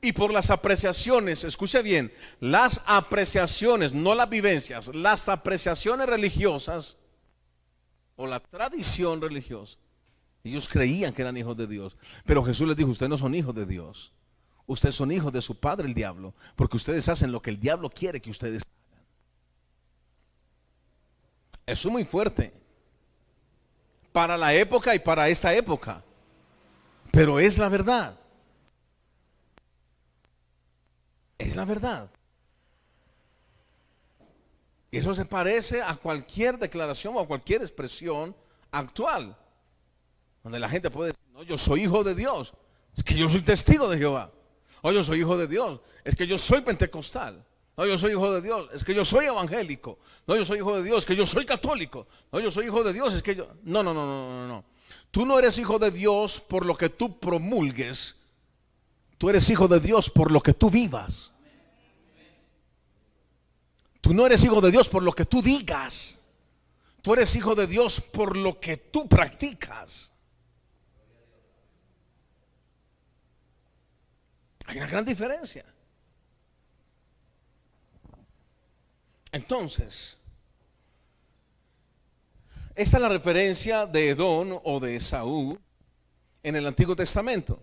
y 0.00 0.12
por 0.12 0.32
las 0.32 0.50
apreciaciones, 0.50 1.44
escuche 1.44 1.82
bien, 1.82 2.12
las 2.40 2.82
apreciaciones, 2.86 3.92
no 3.92 4.14
las 4.14 4.28
vivencias, 4.28 4.94
las 4.94 5.28
apreciaciones 5.28 6.06
religiosas 6.06 6.96
o 8.16 8.26
la 8.26 8.40
tradición 8.40 9.20
religiosa. 9.20 9.78
Ellos 10.44 10.68
creían 10.68 11.12
que 11.12 11.22
eran 11.22 11.36
hijos 11.36 11.56
de 11.56 11.66
Dios, 11.66 11.96
pero 12.24 12.44
Jesús 12.44 12.68
les 12.68 12.76
dijo, 12.76 12.90
ustedes 12.90 13.10
no 13.10 13.18
son 13.18 13.34
hijos 13.34 13.54
de 13.54 13.66
Dios, 13.66 14.12
ustedes 14.66 14.94
son 14.94 15.10
hijos 15.10 15.32
de 15.32 15.42
su 15.42 15.58
padre 15.58 15.88
el 15.88 15.94
diablo, 15.94 16.34
porque 16.54 16.76
ustedes 16.76 17.08
hacen 17.08 17.32
lo 17.32 17.42
que 17.42 17.50
el 17.50 17.58
diablo 17.58 17.90
quiere 17.90 18.20
que 18.20 18.30
ustedes 18.30 18.62
hagan. 18.62 19.04
Eso 21.66 21.88
es 21.88 21.92
muy 21.92 22.04
fuerte 22.04 22.52
para 24.12 24.36
la 24.36 24.54
época 24.54 24.94
y 24.94 24.98
para 25.00 25.28
esta 25.28 25.52
época, 25.52 26.04
pero 27.10 27.40
es 27.40 27.58
la 27.58 27.68
verdad. 27.68 28.16
Es 31.38 31.56
la 31.56 31.64
verdad. 31.64 32.10
Y 34.90 34.98
eso 34.98 35.14
se 35.14 35.24
parece 35.24 35.82
a 35.82 35.96
cualquier 35.96 36.58
declaración 36.58 37.16
o 37.16 37.20
a 37.20 37.26
cualquier 37.26 37.60
expresión 37.60 38.34
actual, 38.70 39.36
donde 40.42 40.60
la 40.60 40.68
gente 40.68 40.90
puede 40.90 41.10
decir, 41.10 41.22
no, 41.32 41.42
yo 41.42 41.58
soy 41.58 41.84
hijo 41.84 42.04
de 42.04 42.14
Dios, 42.14 42.54
es 42.96 43.02
que 43.02 43.14
yo 43.14 43.28
soy 43.28 43.42
testigo 43.42 43.88
de 43.88 43.98
Jehová, 43.98 44.30
o 44.82 44.92
yo 44.92 45.02
soy 45.02 45.20
hijo 45.20 45.36
de 45.36 45.48
Dios, 45.48 45.80
es 46.04 46.14
que 46.14 46.26
yo 46.26 46.38
soy 46.38 46.62
pentecostal, 46.62 47.44
no, 47.76 47.84
yo 47.84 47.98
soy 47.98 48.12
hijo 48.12 48.32
de 48.32 48.40
Dios, 48.40 48.70
es 48.72 48.84
que 48.84 48.94
yo 48.94 49.04
soy 49.04 49.26
evangélico, 49.26 49.98
no, 50.26 50.36
yo 50.36 50.44
soy 50.44 50.58
hijo 50.58 50.76
de 50.76 50.82
Dios, 50.82 50.98
es 51.00 51.06
que 51.06 51.16
yo 51.16 51.26
soy 51.26 51.44
católico, 51.44 52.06
no, 52.32 52.40
yo 52.40 52.50
soy 52.50 52.66
hijo 52.66 52.82
de 52.82 52.92
Dios, 52.92 53.12
es 53.12 53.22
que 53.22 53.34
yo... 53.34 53.48
No, 53.64 53.82
no, 53.82 53.92
no, 53.92 54.06
no, 54.06 54.30
no, 54.30 54.48
no. 54.48 54.64
Tú 55.10 55.26
no 55.26 55.38
eres 55.38 55.58
hijo 55.58 55.78
de 55.78 55.90
Dios 55.90 56.40
por 56.40 56.64
lo 56.64 56.76
que 56.76 56.88
tú 56.88 57.18
promulgues, 57.18 58.15
Tú 59.18 59.30
eres 59.30 59.48
hijo 59.48 59.66
de 59.68 59.80
Dios 59.80 60.10
por 60.10 60.30
lo 60.30 60.40
que 60.40 60.52
tú 60.52 60.70
vivas. 60.70 61.32
Tú 64.00 64.14
no 64.14 64.26
eres 64.26 64.44
hijo 64.44 64.60
de 64.60 64.70
Dios 64.70 64.88
por 64.88 65.02
lo 65.02 65.12
que 65.12 65.24
tú 65.24 65.42
digas. 65.42 66.24
Tú 67.02 67.14
eres 67.14 67.34
hijo 67.34 67.54
de 67.54 67.66
Dios 67.66 68.00
por 68.00 68.36
lo 68.36 68.60
que 68.60 68.76
tú 68.76 69.08
practicas. 69.08 70.12
Hay 74.66 74.76
una 74.78 74.86
gran 74.86 75.04
diferencia. 75.04 75.64
Entonces, 79.32 80.18
esta 82.74 82.96
es 82.96 83.00
la 83.00 83.08
referencia 83.08 83.86
de 83.86 84.10
Edón 84.10 84.60
o 84.64 84.80
de 84.80 84.96
Esaú 84.96 85.58
en 86.42 86.56
el 86.56 86.66
Antiguo 86.66 86.94
Testamento. 86.94 87.62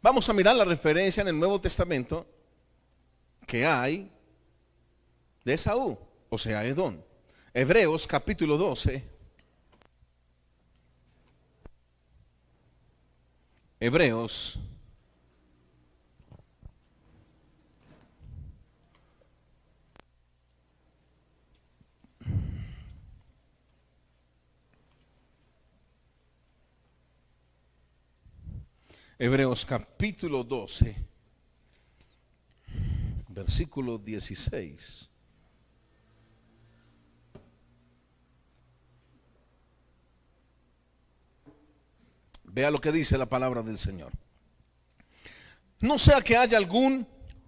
Vamos 0.00 0.28
a 0.28 0.32
mirar 0.32 0.54
la 0.54 0.64
referencia 0.64 1.22
en 1.22 1.28
el 1.28 1.38
Nuevo 1.38 1.60
Testamento 1.60 2.26
que 3.46 3.66
hay 3.66 4.10
de 5.44 5.54
Esaú, 5.54 5.98
o 6.28 6.38
sea, 6.38 6.64
Edón. 6.64 7.04
Hebreos 7.52 8.06
capítulo 8.06 8.56
12. 8.56 9.02
Hebreos 13.80 14.60
Hebreos 29.20 29.66
capítulo 29.66 30.44
12, 30.44 30.94
versículo 33.26 33.98
16. 33.98 35.08
Vea 42.44 42.70
lo 42.70 42.80
que 42.80 42.92
dice 42.92 43.18
la 43.18 43.26
palabra 43.26 43.60
del 43.62 43.76
Señor. 43.76 44.12
No 45.80 45.98
sea 45.98 46.20
que 46.20 46.36
haya 46.36 46.56
algún 46.56 47.04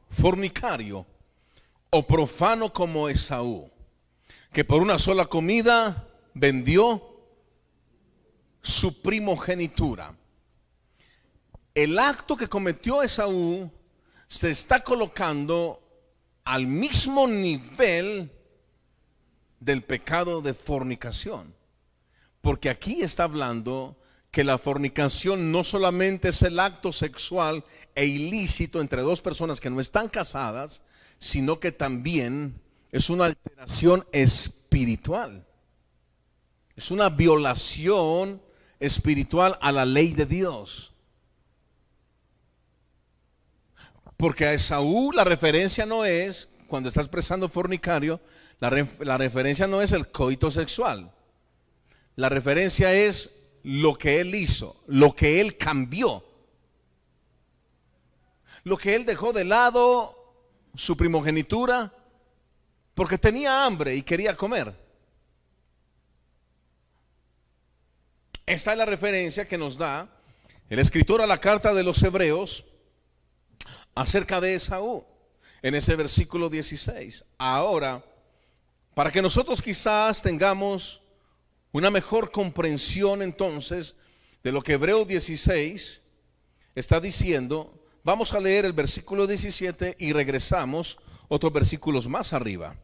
fornicario 0.08 1.06
o 1.88 2.04
profano 2.04 2.72
como 2.72 3.08
Esaú, 3.08 3.70
que 4.52 4.64
por 4.64 4.82
una 4.82 4.98
sola 4.98 5.26
comida 5.26 6.08
vendió 6.34 7.00
su 8.60 9.00
primogenitura 9.00 10.16
el 11.82 11.98
acto 11.98 12.36
que 12.36 12.48
cometió 12.48 13.02
Esaú 13.02 13.70
se 14.28 14.50
está 14.50 14.80
colocando 14.80 15.80
al 16.44 16.66
mismo 16.66 17.26
nivel 17.26 18.30
del 19.60 19.82
pecado 19.82 20.42
de 20.42 20.54
fornicación. 20.54 21.54
Porque 22.40 22.70
aquí 22.70 23.02
está 23.02 23.24
hablando 23.24 23.96
que 24.30 24.44
la 24.44 24.58
fornicación 24.58 25.50
no 25.50 25.64
solamente 25.64 26.28
es 26.28 26.42
el 26.42 26.60
acto 26.60 26.92
sexual 26.92 27.64
e 27.94 28.06
ilícito 28.06 28.80
entre 28.80 29.02
dos 29.02 29.20
personas 29.20 29.60
que 29.60 29.70
no 29.70 29.80
están 29.80 30.08
casadas, 30.08 30.82
sino 31.18 31.60
que 31.60 31.72
también 31.72 32.60
es 32.92 33.10
una 33.10 33.26
alteración 33.26 34.06
espiritual. 34.12 35.46
Es 36.76 36.90
una 36.90 37.08
violación 37.08 38.40
espiritual 38.78 39.58
a 39.60 39.72
la 39.72 39.84
ley 39.84 40.12
de 40.12 40.26
Dios. 40.26 40.89
Porque 44.20 44.44
a 44.44 44.52
Esaú 44.52 45.12
la 45.12 45.24
referencia 45.24 45.86
no 45.86 46.04
es, 46.04 46.50
cuando 46.68 46.90
está 46.90 47.00
expresando 47.00 47.48
fornicario, 47.48 48.20
la, 48.58 48.86
la 48.98 49.16
referencia 49.16 49.66
no 49.66 49.80
es 49.80 49.92
el 49.92 50.08
coito 50.08 50.50
sexual. 50.50 51.10
La 52.16 52.28
referencia 52.28 52.92
es 52.92 53.30
lo 53.62 53.96
que 53.96 54.20
él 54.20 54.34
hizo, 54.34 54.82
lo 54.88 55.14
que 55.14 55.40
él 55.40 55.56
cambió, 55.56 56.22
lo 58.64 58.76
que 58.76 58.94
él 58.94 59.06
dejó 59.06 59.32
de 59.32 59.44
lado 59.44 60.14
su 60.74 60.98
primogenitura 60.98 61.90
porque 62.94 63.16
tenía 63.16 63.64
hambre 63.64 63.96
y 63.96 64.02
quería 64.02 64.36
comer. 64.36 64.74
Esta 68.44 68.72
es 68.72 68.78
la 68.78 68.84
referencia 68.84 69.48
que 69.48 69.56
nos 69.56 69.78
da 69.78 70.10
el 70.68 70.78
escritor 70.78 71.22
a 71.22 71.26
la 71.26 71.38
carta 71.38 71.72
de 71.72 71.84
los 71.84 72.02
hebreos 72.02 72.66
acerca 73.94 74.40
de 74.40 74.54
Esaú 74.54 75.04
en 75.62 75.74
ese 75.74 75.96
versículo 75.96 76.48
16. 76.48 77.24
Ahora, 77.38 78.04
para 78.94 79.10
que 79.10 79.22
nosotros 79.22 79.62
quizás 79.62 80.22
tengamos 80.22 81.02
una 81.72 81.90
mejor 81.90 82.30
comprensión 82.30 83.22
entonces 83.22 83.96
de 84.42 84.52
lo 84.52 84.62
que 84.62 84.72
Hebreo 84.72 85.04
16 85.04 86.00
está 86.74 87.00
diciendo, 87.00 87.72
vamos 88.02 88.32
a 88.32 88.40
leer 88.40 88.64
el 88.64 88.72
versículo 88.72 89.26
17 89.26 89.96
y 89.98 90.12
regresamos 90.12 90.98
otros 91.28 91.52
versículos 91.52 92.08
más 92.08 92.32
arriba. 92.32 92.76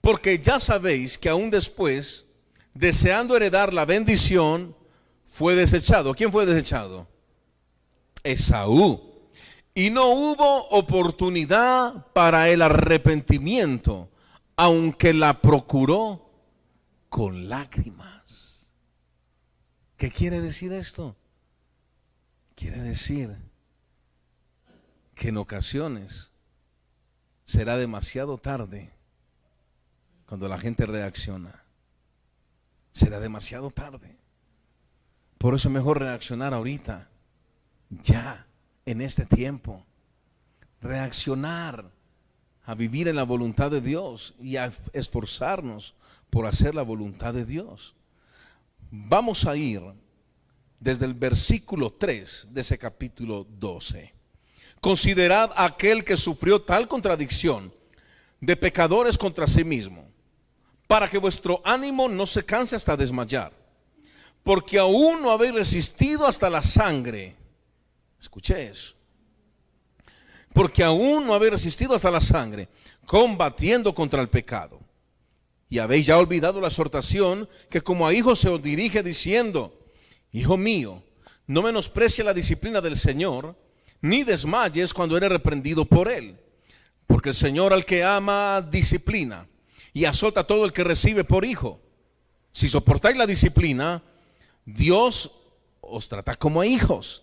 Porque 0.00 0.38
ya 0.38 0.60
sabéis 0.60 1.18
que 1.18 1.28
aún 1.28 1.50
después, 1.50 2.24
deseando 2.74 3.36
heredar 3.36 3.74
la 3.74 3.84
bendición, 3.84 4.76
fue 5.26 5.54
desechado. 5.54 6.14
¿Quién 6.14 6.30
fue 6.30 6.46
desechado? 6.46 7.08
Esaú. 8.22 9.15
Y 9.76 9.90
no 9.90 10.06
hubo 10.06 10.68
oportunidad 10.70 12.06
para 12.14 12.48
el 12.48 12.62
arrepentimiento, 12.62 14.08
aunque 14.56 15.12
la 15.12 15.42
procuró 15.42 16.30
con 17.10 17.50
lágrimas. 17.50 18.70
¿Qué 19.98 20.10
quiere 20.10 20.40
decir 20.40 20.72
esto? 20.72 21.14
Quiere 22.54 22.80
decir 22.80 23.36
que 25.14 25.28
en 25.28 25.36
ocasiones 25.36 26.30
será 27.44 27.76
demasiado 27.76 28.38
tarde 28.38 28.94
cuando 30.24 30.48
la 30.48 30.58
gente 30.58 30.86
reacciona. 30.86 31.64
Será 32.94 33.20
demasiado 33.20 33.70
tarde. 33.70 34.16
Por 35.36 35.54
eso 35.54 35.68
es 35.68 35.74
mejor 35.74 35.98
reaccionar 35.98 36.54
ahorita, 36.54 37.10
ya, 37.90 38.45
en 38.86 39.00
este 39.00 39.26
tiempo. 39.26 39.84
Reaccionar 40.80 41.90
a 42.64 42.74
vivir 42.74 43.08
en 43.08 43.16
la 43.16 43.24
voluntad 43.24 43.70
de 43.70 43.80
Dios 43.80 44.34
y 44.40 44.56
a 44.56 44.72
esforzarnos 44.92 45.94
por 46.30 46.46
hacer 46.46 46.74
la 46.74 46.82
voluntad 46.82 47.34
de 47.34 47.44
Dios. 47.44 47.94
Vamos 48.90 49.44
a 49.44 49.56
ir 49.56 49.82
desde 50.80 51.06
el 51.06 51.14
versículo 51.14 51.90
3 51.90 52.48
de 52.50 52.60
ese 52.60 52.78
capítulo 52.78 53.46
12. 53.58 54.12
Considerad 54.80 55.50
aquel 55.56 56.04
que 56.04 56.16
sufrió 56.16 56.62
tal 56.62 56.86
contradicción 56.86 57.72
de 58.40 58.56
pecadores 58.56 59.16
contra 59.16 59.46
sí 59.46 59.64
mismo, 59.64 60.06
para 60.86 61.08
que 61.08 61.18
vuestro 61.18 61.62
ánimo 61.64 62.08
no 62.08 62.26
se 62.26 62.44
canse 62.44 62.76
hasta 62.76 62.96
desmayar, 62.96 63.52
porque 64.42 64.78
aún 64.78 65.22
no 65.22 65.30
habéis 65.30 65.54
resistido 65.54 66.26
hasta 66.26 66.50
la 66.50 66.62
sangre. 66.62 67.36
Escuché 68.20 68.68
eso. 68.68 68.94
Porque 70.52 70.82
aún 70.82 71.26
no 71.26 71.34
habéis 71.34 71.52
resistido 71.52 71.94
hasta 71.94 72.10
la 72.10 72.20
sangre, 72.20 72.68
combatiendo 73.04 73.94
contra 73.94 74.22
el 74.22 74.28
pecado 74.28 74.80
y 75.68 75.78
habéis 75.78 76.06
ya 76.06 76.18
olvidado 76.18 76.60
la 76.60 76.68
exhortación 76.68 77.48
que 77.68 77.80
como 77.80 78.06
a 78.06 78.14
hijos 78.14 78.38
se 78.38 78.48
os 78.48 78.62
dirige 78.62 79.02
diciendo, 79.02 79.78
Hijo 80.32 80.56
mío, 80.56 81.02
no 81.46 81.62
menosprecie 81.62 82.24
la 82.24 82.34
disciplina 82.34 82.80
del 82.80 82.96
Señor, 82.96 83.56
ni 84.00 84.22
desmayes 84.22 84.92
cuando 84.92 85.16
eres 85.16 85.30
reprendido 85.30 85.84
por 85.84 86.10
Él. 86.10 86.38
Porque 87.06 87.30
el 87.30 87.34
Señor 87.34 87.72
al 87.72 87.84
que 87.84 88.04
ama 88.04 88.60
disciplina 88.60 89.46
y 89.92 90.04
azota 90.04 90.40
a 90.40 90.46
todo 90.46 90.64
el 90.64 90.72
que 90.72 90.84
recibe 90.84 91.24
por 91.24 91.44
hijo. 91.44 91.80
Si 92.52 92.68
soportáis 92.68 93.16
la 93.16 93.26
disciplina, 93.26 94.02
Dios 94.64 95.30
os 95.80 96.08
trata 96.08 96.34
como 96.34 96.60
a 96.60 96.66
hijos. 96.66 97.22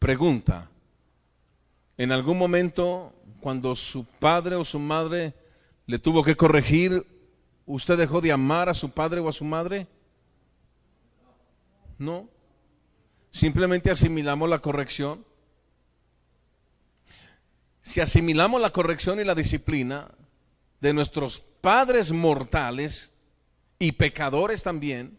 Pregunta, 0.00 0.70
¿en 1.98 2.10
algún 2.10 2.38
momento 2.38 3.12
cuando 3.38 3.76
su 3.76 4.06
padre 4.06 4.56
o 4.56 4.64
su 4.64 4.78
madre 4.78 5.34
le 5.84 5.98
tuvo 5.98 6.24
que 6.24 6.36
corregir, 6.36 7.06
¿usted 7.66 7.98
dejó 7.98 8.22
de 8.22 8.32
amar 8.32 8.70
a 8.70 8.74
su 8.74 8.90
padre 8.90 9.20
o 9.20 9.28
a 9.28 9.32
su 9.32 9.44
madre? 9.44 9.86
No. 11.98 12.30
Simplemente 13.30 13.90
asimilamos 13.90 14.48
la 14.48 14.60
corrección. 14.60 15.22
Si 17.82 18.00
asimilamos 18.00 18.58
la 18.58 18.72
corrección 18.72 19.20
y 19.20 19.24
la 19.24 19.34
disciplina 19.34 20.10
de 20.80 20.94
nuestros 20.94 21.40
padres 21.60 22.10
mortales 22.10 23.12
y 23.78 23.92
pecadores 23.92 24.62
también, 24.62 25.18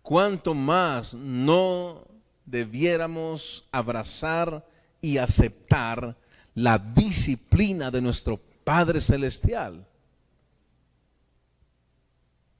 cuánto 0.00 0.54
más 0.54 1.12
no 1.12 2.09
debiéramos 2.50 3.64
abrazar 3.70 4.66
y 5.00 5.18
aceptar 5.18 6.16
la 6.54 6.78
disciplina 6.78 7.90
de 7.90 8.00
nuestro 8.00 8.38
Padre 8.64 9.00
Celestial. 9.00 9.86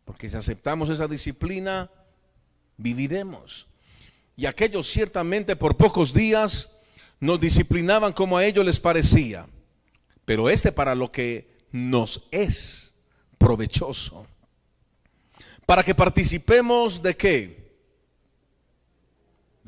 Porque 0.04 0.28
si 0.28 0.36
aceptamos 0.36 0.88
esa 0.88 1.06
disciplina, 1.06 1.90
viviremos. 2.76 3.66
Y 4.36 4.46
aquellos 4.46 4.86
ciertamente 4.86 5.56
por 5.56 5.76
pocos 5.76 6.14
días 6.14 6.70
nos 7.18 7.40
disciplinaban 7.40 8.12
como 8.12 8.38
a 8.38 8.44
ellos 8.44 8.64
les 8.64 8.80
parecía. 8.80 9.46
Pero 10.24 10.48
este 10.48 10.72
para 10.72 10.94
lo 10.94 11.12
que 11.12 11.50
nos 11.72 12.26
es 12.30 12.94
provechoso. 13.38 14.26
Para 15.66 15.82
que 15.82 15.94
participemos 15.94 17.02
de 17.02 17.16
qué? 17.16 17.59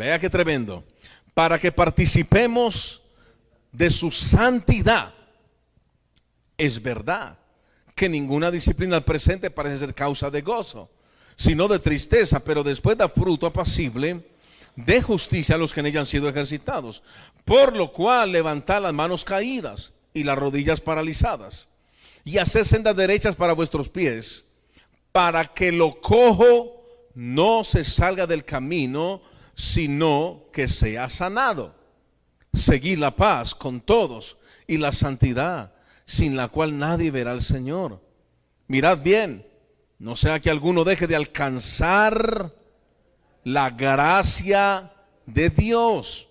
Vea 0.03 0.19
qué 0.19 0.29
tremendo. 0.29 0.83
Para 1.33 1.61
que 1.61 1.71
participemos 1.71 3.03
de 3.71 3.89
su 3.89 4.11
santidad. 4.11 5.15
Es 6.59 6.83
verdad 6.83 7.39
que 7.95 8.09
ninguna 8.09 8.51
disciplina 8.51 8.97
al 8.97 9.05
presente 9.05 9.49
parece 9.49 9.79
ser 9.79 9.95
causa 9.95 10.29
de 10.29 10.43
gozo, 10.43 10.91
sino 11.37 11.69
de 11.69 11.79
tristeza, 11.79 12.41
pero 12.41 12.65
después 12.65 12.99
da 12.99 13.09
fruto 13.09 13.47
apacible 13.47 14.27
de 14.75 15.01
justicia 15.03 15.55
a 15.55 15.59
los 15.59 15.73
que 15.73 15.79
en 15.79 15.87
ella 15.87 16.01
han 16.01 16.07
sido 16.07 16.29
ejercitados. 16.29 17.05
Por 17.45 17.77
lo 17.77 17.93
cual 17.93 18.33
levantad 18.33 18.83
las 18.83 18.93
manos 18.93 19.25
caídas 19.25 19.93
y 20.13 20.25
las 20.25 20.37
rodillas 20.37 20.81
paralizadas, 20.81 21.69
y 22.25 22.39
haced 22.39 22.65
sendas 22.65 22.97
derechas 22.97 23.37
para 23.37 23.53
vuestros 23.53 23.89
pies, 23.89 24.47
para 25.13 25.45
que 25.45 25.71
lo 25.71 26.01
cojo 26.01 26.83
no 27.15 27.63
se 27.63 27.85
salga 27.85 28.27
del 28.27 28.45
camino, 28.45 29.23
sino 29.55 30.45
que 30.53 30.69
sea 30.69 31.09
sanado. 31.09 31.75
Seguid 32.53 32.99
la 32.99 33.17
paz 33.17 33.55
con 33.55 33.81
todos 33.81 34.37
y 34.67 34.77
la 34.77 34.93
santidad, 34.93 35.73
sin 36.05 36.37
la 36.37 36.49
cual 36.49 36.79
nadie 36.79 37.11
verá 37.11 37.33
al 37.33 37.41
Señor. 37.41 38.01
Mirad 38.69 38.99
bien, 38.99 39.47
no 39.99 40.17
sea 40.17 40.41
que 40.41 40.51
alguno 40.51 40.85
deje 40.85 41.07
de 41.07 41.17
alcanzar 41.17 42.55
la 43.45 43.71
gracia 43.71 44.93
de 45.27 45.51
Dios, 45.51 46.29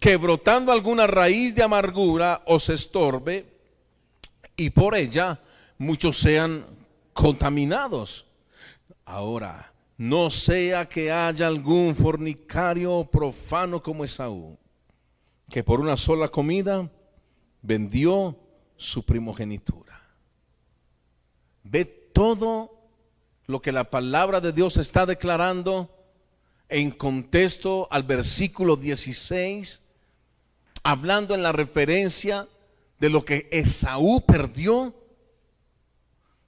que 0.00 0.16
brotando 0.16 0.72
alguna 0.72 1.06
raíz 1.06 1.54
de 1.54 1.62
amargura 1.62 2.42
os 2.46 2.68
estorbe 2.68 3.46
y 4.56 4.70
por 4.70 4.94
ella 4.94 5.40
muchos 5.78 6.18
sean 6.18 6.66
contaminados. 7.12 8.26
Ahora, 9.04 9.71
no 9.96 10.30
sea 10.30 10.88
que 10.88 11.12
haya 11.12 11.46
algún 11.46 11.94
fornicario 11.94 13.08
profano 13.10 13.82
como 13.82 14.04
Esaú, 14.04 14.58
que 15.48 15.62
por 15.62 15.80
una 15.80 15.96
sola 15.96 16.28
comida 16.28 16.90
vendió 17.60 18.36
su 18.76 19.04
primogenitura. 19.04 20.02
Ve 21.62 21.84
todo 21.84 22.72
lo 23.46 23.62
que 23.62 23.72
la 23.72 23.90
palabra 23.90 24.40
de 24.40 24.52
Dios 24.52 24.76
está 24.76 25.06
declarando 25.06 25.90
en 26.68 26.90
contexto 26.90 27.86
al 27.90 28.02
versículo 28.02 28.76
16, 28.76 29.82
hablando 30.82 31.34
en 31.34 31.42
la 31.42 31.52
referencia 31.52 32.48
de 32.98 33.10
lo 33.10 33.24
que 33.24 33.48
Esaú 33.52 34.24
perdió. 34.26 34.94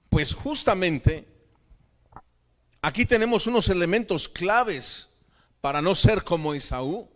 Pues 0.09 0.33
justamente 0.33 1.27
aquí 2.85 3.03
tenemos 3.03 3.47
unos 3.47 3.67
elementos 3.69 4.29
claves 4.29 5.09
para 5.59 5.81
no 5.81 5.95
ser 5.95 6.23
como 6.23 6.53
Esaú. 6.53 7.09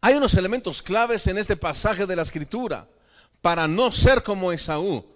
Hay 0.00 0.14
unos 0.14 0.34
elementos 0.34 0.82
claves 0.82 1.28
en 1.28 1.38
este 1.38 1.56
pasaje 1.56 2.06
de 2.06 2.16
la 2.16 2.22
escritura 2.22 2.88
para 3.40 3.68
no 3.68 3.92
ser 3.92 4.24
como 4.24 4.50
Esaú. 4.50 5.06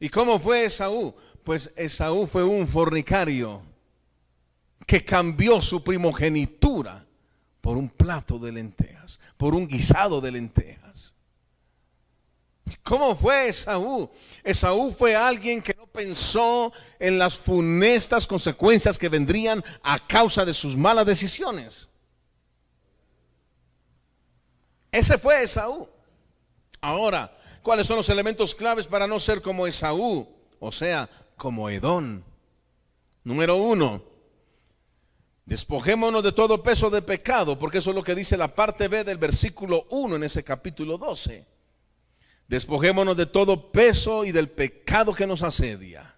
¿Y 0.00 0.08
cómo 0.08 0.40
fue 0.40 0.64
Esaú? 0.64 1.14
Pues 1.44 1.72
Esaú 1.76 2.26
fue 2.26 2.42
un 2.42 2.66
fornicario 2.66 3.62
que 4.88 5.04
cambió 5.04 5.62
su 5.62 5.84
primogenitura 5.84 7.06
por 7.60 7.76
un 7.76 7.88
plato 7.88 8.40
de 8.40 8.50
lentejas, 8.50 9.20
por 9.36 9.54
un 9.54 9.68
guisado 9.68 10.20
de 10.20 10.32
lentejas. 10.32 10.81
¿Cómo 12.82 13.14
fue 13.14 13.48
Esaú? 13.48 14.10
Esaú 14.42 14.92
fue 14.92 15.14
alguien 15.14 15.62
que 15.62 15.74
no 15.74 15.86
pensó 15.86 16.72
en 16.98 17.18
las 17.18 17.38
funestas 17.38 18.26
consecuencias 18.26 18.98
que 18.98 19.08
vendrían 19.08 19.62
a 19.82 20.06
causa 20.06 20.44
de 20.44 20.54
sus 20.54 20.76
malas 20.76 21.06
decisiones. 21.06 21.88
Ese 24.90 25.18
fue 25.18 25.42
Esaú. 25.42 25.88
Ahora, 26.80 27.36
¿cuáles 27.62 27.86
son 27.86 27.96
los 27.96 28.08
elementos 28.08 28.54
claves 28.54 28.86
para 28.86 29.06
no 29.06 29.18
ser 29.20 29.40
como 29.40 29.66
Esaú? 29.66 30.28
O 30.60 30.72
sea, 30.72 31.08
como 31.36 31.70
Edón. 31.70 32.24
Número 33.24 33.56
uno, 33.56 34.02
despojémonos 35.46 36.22
de 36.22 36.32
todo 36.32 36.62
peso 36.62 36.90
de 36.90 37.02
pecado, 37.02 37.58
porque 37.58 37.78
eso 37.78 37.90
es 37.90 37.96
lo 37.96 38.02
que 38.02 38.14
dice 38.14 38.36
la 38.36 38.48
parte 38.48 38.88
B 38.88 39.04
del 39.04 39.18
versículo 39.18 39.86
1 39.90 40.16
en 40.16 40.24
ese 40.24 40.42
capítulo 40.42 40.98
12. 40.98 41.51
Despojémonos 42.52 43.16
de 43.16 43.24
todo 43.24 43.72
peso 43.72 44.26
y 44.26 44.32
del 44.32 44.50
pecado 44.50 45.14
que 45.14 45.26
nos 45.26 45.42
asedia. 45.42 46.16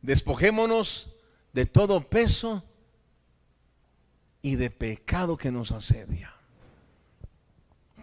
Despojémonos 0.00 1.14
de 1.52 1.66
todo 1.66 2.08
peso 2.08 2.64
y 4.42 4.56
de 4.56 4.70
pecado 4.70 5.36
que 5.36 5.52
nos 5.52 5.70
asedia 5.70 6.34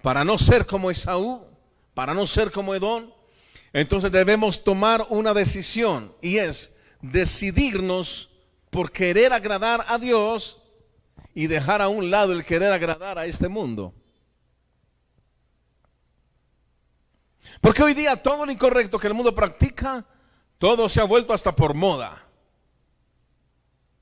para 0.01 0.23
no 0.23 0.37
ser 0.37 0.65
como 0.65 0.89
Esaú, 0.89 1.45
para 1.93 2.13
no 2.13 2.25
ser 2.25 2.51
como 2.51 2.73
Edón, 2.73 3.13
entonces 3.73 4.09
debemos 4.11 4.63
tomar 4.63 5.05
una 5.09 5.33
decisión 5.33 6.15
y 6.21 6.37
es 6.37 6.71
decidirnos 7.01 8.29
por 8.69 8.91
querer 8.91 9.33
agradar 9.33 9.83
a 9.87 9.97
Dios 9.97 10.61
y 11.33 11.47
dejar 11.47 11.81
a 11.81 11.89
un 11.89 12.09
lado 12.09 12.31
el 12.31 12.45
querer 12.45 12.71
agradar 12.71 13.19
a 13.19 13.25
este 13.25 13.47
mundo. 13.47 13.93
Porque 17.61 17.83
hoy 17.83 17.93
día 17.93 18.21
todo 18.21 18.45
lo 18.45 18.51
incorrecto 18.51 18.99
que 18.99 19.07
el 19.07 19.13
mundo 19.13 19.35
practica, 19.35 20.05
todo 20.57 20.89
se 20.89 21.01
ha 21.01 21.05
vuelto 21.05 21.33
hasta 21.33 21.55
por 21.55 21.73
moda. 21.73 22.25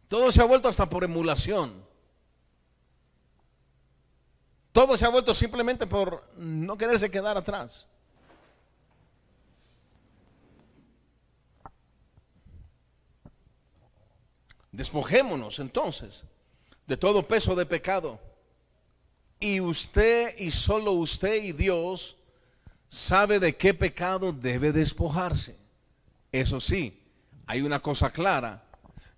Todo 0.08 0.32
se 0.32 0.42
ha 0.42 0.46
vuelto 0.46 0.70
hasta 0.70 0.90
por 0.90 1.04
emulación. 1.04 1.86
Todo 4.72 4.98
se 4.98 5.06
ha 5.06 5.10
vuelto 5.10 5.34
simplemente 5.34 5.88
por 5.88 6.30
no 6.36 6.78
quererse 6.78 7.10
quedar 7.10 7.36
atrás. 7.36 7.88
Despojémonos 14.72 15.58
entonces 15.60 16.26
de 16.86 16.98
todo 16.98 17.28
peso 17.28 17.56
de 17.56 17.66
pecado. 17.66 18.20
Y 19.40 19.60
usted 19.60 20.38
y 20.38 20.52
solo 20.52 20.94
usted 20.94 21.44
y 21.44 21.52
Dios 21.52 22.17
sabe 22.90 23.40
de 23.40 23.56
qué 23.56 23.74
pecado 23.74 24.32
debe 24.32 24.72
despojarse. 24.72 25.58
Eso 26.32 26.60
sí, 26.60 27.02
hay 27.46 27.62
una 27.62 27.82
cosa 27.82 28.12
clara. 28.12 28.64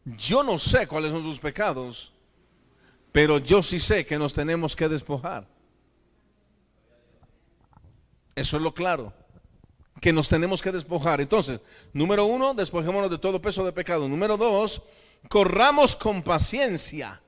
Yo 0.05 0.43
no 0.43 0.57
sé 0.57 0.87
cuáles 0.87 1.11
son 1.11 1.23
sus 1.23 1.39
pecados, 1.39 2.13
pero 3.11 3.37
yo 3.37 3.61
sí 3.61 3.79
sé 3.79 4.05
que 4.05 4.17
nos 4.17 4.33
tenemos 4.33 4.75
que 4.75 4.87
despojar. 4.87 5.47
Eso 8.35 8.57
es 8.57 8.63
lo 8.63 8.73
claro. 8.73 9.13
Que 9.99 10.13
nos 10.13 10.29
tenemos 10.29 10.61
que 10.61 10.71
despojar. 10.71 11.19
Entonces, 11.19 11.59
número 11.91 12.25
uno, 12.25 12.53
despojémonos 12.53 13.11
de 13.11 13.17
todo 13.17 13.41
peso 13.41 13.65
de 13.65 13.73
pecado. 13.73 14.07
Número 14.07 14.37
dos, 14.37 14.81
corramos 15.27 15.95
con 15.95 16.23
paciencia. 16.23 17.21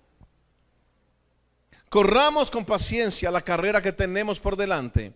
Corramos 1.90 2.50
con 2.50 2.64
paciencia 2.64 3.30
la 3.30 3.42
carrera 3.42 3.82
que 3.82 3.92
tenemos 3.92 4.40
por 4.40 4.56
delante. 4.56 5.14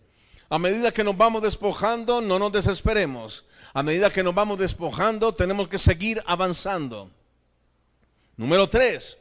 A 0.49 0.59
medida 0.59 0.91
que 0.91 1.03
nos 1.03 1.17
vamos 1.17 1.41
despojando, 1.41 2.21
no 2.21 2.37
nos 2.37 2.51
desesperemos. 2.51 3.45
A 3.73 3.83
medida 3.83 4.11
que 4.11 4.23
nos 4.23 4.35
vamos 4.35 4.59
despojando, 4.59 5.33
tenemos 5.33 5.67
que 5.67 5.77
seguir 5.77 6.21
avanzando. 6.25 7.09
Número 8.37 8.69
tres, 8.69 9.17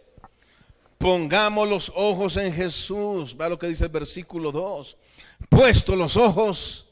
Pongamos 1.05 1.69
los 1.69 1.93
ojos 1.95 2.39
en 2.39 2.51
Jesús. 2.51 3.37
Vea 3.37 3.51
lo 3.51 3.59
que 3.59 3.67
dice 3.67 3.85
el 3.85 3.91
versículo 3.91 4.51
2. 4.51 4.97
Puesto 5.51 5.95
los 5.95 6.17
ojos 6.17 6.87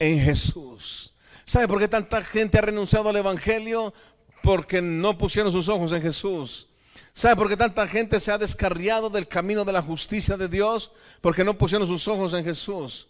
en 0.00 0.18
Jesús. 0.18 1.14
¿Sabe 1.44 1.68
por 1.68 1.78
qué 1.78 1.86
tanta 1.86 2.24
gente 2.24 2.58
ha 2.58 2.62
renunciado 2.62 3.08
al 3.08 3.14
Evangelio? 3.14 3.94
Porque 4.42 4.82
no 4.82 5.16
pusieron 5.16 5.52
sus 5.52 5.68
ojos 5.68 5.92
en 5.92 6.02
Jesús. 6.02 6.66
¿Sabe 7.12 7.36
por 7.36 7.48
qué 7.48 7.56
tanta 7.56 7.86
gente 7.86 8.18
se 8.18 8.32
ha 8.32 8.38
descarriado 8.38 9.08
del 9.08 9.28
camino 9.28 9.64
de 9.64 9.72
la 9.72 9.82
justicia 9.82 10.36
de 10.36 10.48
Dios? 10.48 10.90
Porque 11.20 11.44
no 11.44 11.56
pusieron 11.56 11.86
sus 11.86 12.08
ojos 12.08 12.34
en 12.34 12.44
Jesús. 12.44 13.06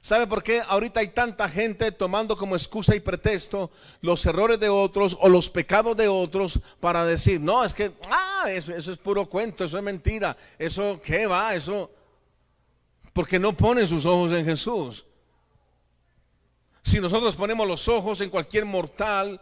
¿Sabe 0.00 0.26
por 0.26 0.42
qué 0.42 0.60
ahorita 0.60 1.00
hay 1.00 1.08
tanta 1.08 1.48
gente 1.48 1.90
tomando 1.92 2.36
como 2.36 2.56
excusa 2.56 2.94
y 2.94 3.00
pretexto 3.00 3.70
los 4.00 4.24
errores 4.26 4.60
de 4.60 4.68
otros 4.68 5.16
o 5.20 5.28
los 5.28 5.48
pecados 5.48 5.96
de 5.96 6.08
otros 6.08 6.60
para 6.80 7.04
decir, 7.04 7.40
no, 7.40 7.64
es 7.64 7.72
que, 7.72 7.92
ah, 8.10 8.44
eso, 8.48 8.74
es 8.74 8.98
puro 8.98 9.26
cuento, 9.26 9.64
eso 9.64 9.78
es 9.78 9.82
mentira, 9.82 10.36
eso, 10.58 11.00
¿qué 11.02 11.26
va? 11.26 11.54
Eso, 11.54 11.90
porque 13.12 13.38
no 13.38 13.56
ponen 13.56 13.86
sus 13.86 14.04
ojos 14.06 14.32
en 14.32 14.44
Jesús. 14.44 15.06
Si 16.82 17.00
nosotros 17.00 17.34
ponemos 17.34 17.66
los 17.66 17.88
ojos 17.88 18.20
en 18.20 18.28
cualquier 18.28 18.66
mortal 18.66 19.40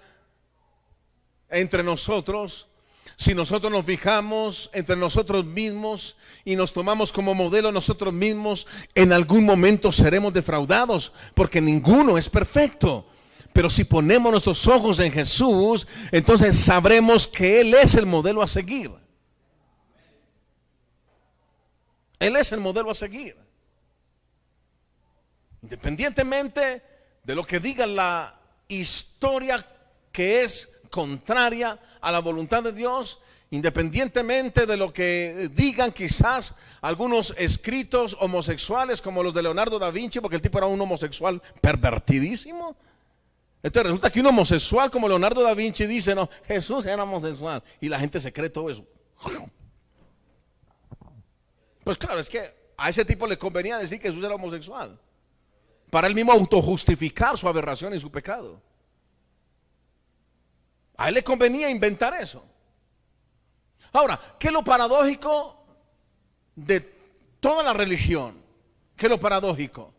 entre 1.49 1.83
nosotros, 1.83 2.69
si 3.17 3.35
nosotros 3.35 3.71
nos 3.71 3.85
fijamos 3.85 4.71
entre 4.73 4.97
nosotros 4.97 5.45
mismos 5.45 6.17
y 6.45 6.57
nos 6.57 6.73
tomamos 6.73 7.13
como 7.13 7.35
modelo 7.35 7.71
nosotros 7.73 8.13
mismos, 8.13 8.67
en 8.95 9.13
algún 9.13 9.45
momento 9.45 9.93
seremos 9.93 10.33
defraudados, 10.33 11.13
porque 11.35 11.61
ninguno 11.61 12.19
es 12.19 12.29
perfecto. 12.29 13.07
Pero 13.53 13.69
si 13.69 13.85
ponemos 13.85 14.33
nuestros 14.33 14.67
ojos 14.67 14.99
en 15.01 15.13
Jesús, 15.13 15.87
entonces 16.11 16.59
sabremos 16.59 17.29
que 17.29 17.61
Él 17.61 17.75
es 17.75 17.95
el 17.95 18.07
modelo 18.07 18.43
a 18.43 18.47
seguir. 18.47 18.91
Él 22.19 22.37
es 22.37 22.53
el 22.53 22.61
modelo 22.61 22.91
a 22.91 22.95
seguir. 22.95 23.37
Independientemente 25.63 26.83
de 27.25 27.35
lo 27.35 27.45
que 27.45 27.61
diga 27.61 27.87
la 27.87 28.41
historia 28.69 29.65
que 30.11 30.43
es 30.43 30.69
contraria 30.91 31.71
a 31.71 31.79
la 32.11 32.21
voluntad 32.21 32.63
de 32.63 32.73
Dios, 32.73 33.21
independientemente 33.51 34.67
de 34.67 34.77
lo 34.77 34.93
que 34.93 35.51
digan 35.53 35.93
quizás 35.93 36.55
algunos 36.81 37.35
escritos 37.37 38.17
homosexuales 38.19 39.03
como 39.03 39.23
los 39.23 39.35
de 39.35 39.43
Leonardo 39.43 39.79
da 39.79 39.91
Vinci, 39.91 40.21
porque 40.21 40.37
el 40.37 40.43
tipo 40.43 40.59
era 40.59 40.67
un 40.67 40.81
homosexual 40.81 41.41
pervertidísimo. 41.61 42.75
Entonces 43.63 43.85
resulta 43.85 44.11
que 44.11 44.21
un 44.21 44.27
homosexual 44.27 44.91
como 44.91 45.07
Leonardo 45.07 45.43
da 45.43 45.55
Vinci 45.55 45.87
dice, 45.87 46.15
no, 46.15 46.29
Jesús 46.47 46.87
era 46.87 47.05
homosexual. 47.05 47.63
Y 47.81 47.89
la 47.89 48.01
gente 48.01 48.19
se 48.19 48.33
cree 48.33 48.51
todo 48.51 48.69
eso. 48.69 48.85
Pues 51.85 51.99
claro, 51.99 52.19
es 52.19 52.29
que 52.29 52.53
a 52.77 52.89
ese 52.89 53.05
tipo 53.05 53.27
le 53.27 53.39
convenía 53.39 53.79
decir 53.79 54.01
que 54.01 54.09
Jesús 54.09 54.25
era 54.25 54.35
homosexual. 54.35 54.99
Para 55.91 56.07
él 56.07 56.15
mismo 56.15 56.33
autojustificar 56.33 57.37
su 57.37 57.47
aberración 57.47 57.95
y 57.95 58.01
su 58.01 58.11
pecado. 58.11 58.61
A 61.03 61.09
él 61.09 61.15
le 61.15 61.25
convenía 61.25 61.69
inventar 61.69 62.15
eso. 62.15 62.45
Ahora, 63.93 64.21
¿qué 64.39 64.47
es 64.47 64.53
lo 64.53 64.63
paradójico 64.63 65.67
de 66.55 66.79
toda 67.41 67.65
la 67.65 67.73
religión? 67.73 68.41
¿Qué 68.95 69.07
es 69.07 69.11
lo 69.11 69.19
paradójico? 69.19 69.93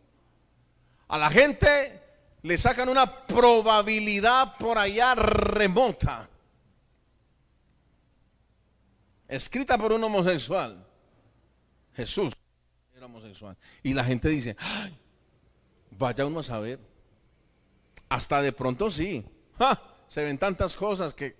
A 1.09 1.17
la 1.17 1.29
gente 1.29 2.01
le 2.41 2.57
sacan 2.57 2.87
una 2.87 3.27
probabilidad 3.27 4.55
por 4.57 4.77
allá 4.77 5.13
remota, 5.13 6.29
escrita 9.27 9.77
por 9.77 9.91
un 9.91 10.05
homosexual. 10.05 10.87
Jesús 11.97 12.31
era 12.95 13.07
homosexual. 13.07 13.57
Y 13.83 13.93
la 13.93 14.05
gente 14.05 14.29
dice, 14.29 14.55
vaya 15.91 16.25
uno 16.25 16.39
a 16.39 16.43
saber. 16.43 16.79
Hasta 18.07 18.41
de 18.41 18.53
pronto 18.53 18.89
sí. 18.89 19.25
Se 20.07 20.23
ven 20.23 20.37
tantas 20.37 20.75
cosas 20.75 21.13
que, 21.13 21.35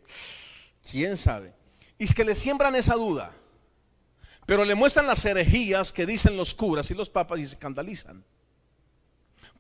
¿quién 0.90 1.18
sabe? 1.18 1.54
Y 1.98 2.06
es 2.06 2.14
que 2.14 2.26
le 2.26 2.36
siembran 2.36 2.76
esa 2.76 2.96
duda. 2.96 3.34
Pero 4.46 4.66
le 4.66 4.76
muestran 4.76 5.08
las 5.08 5.24
herejías 5.26 5.92
que 5.92 6.06
dicen 6.06 6.36
los 6.36 6.54
curas 6.54 6.90
y 6.92 6.94
los 6.94 7.10
papas 7.10 7.40
y 7.40 7.46
se 7.46 7.54
escandalizan. 7.54 8.24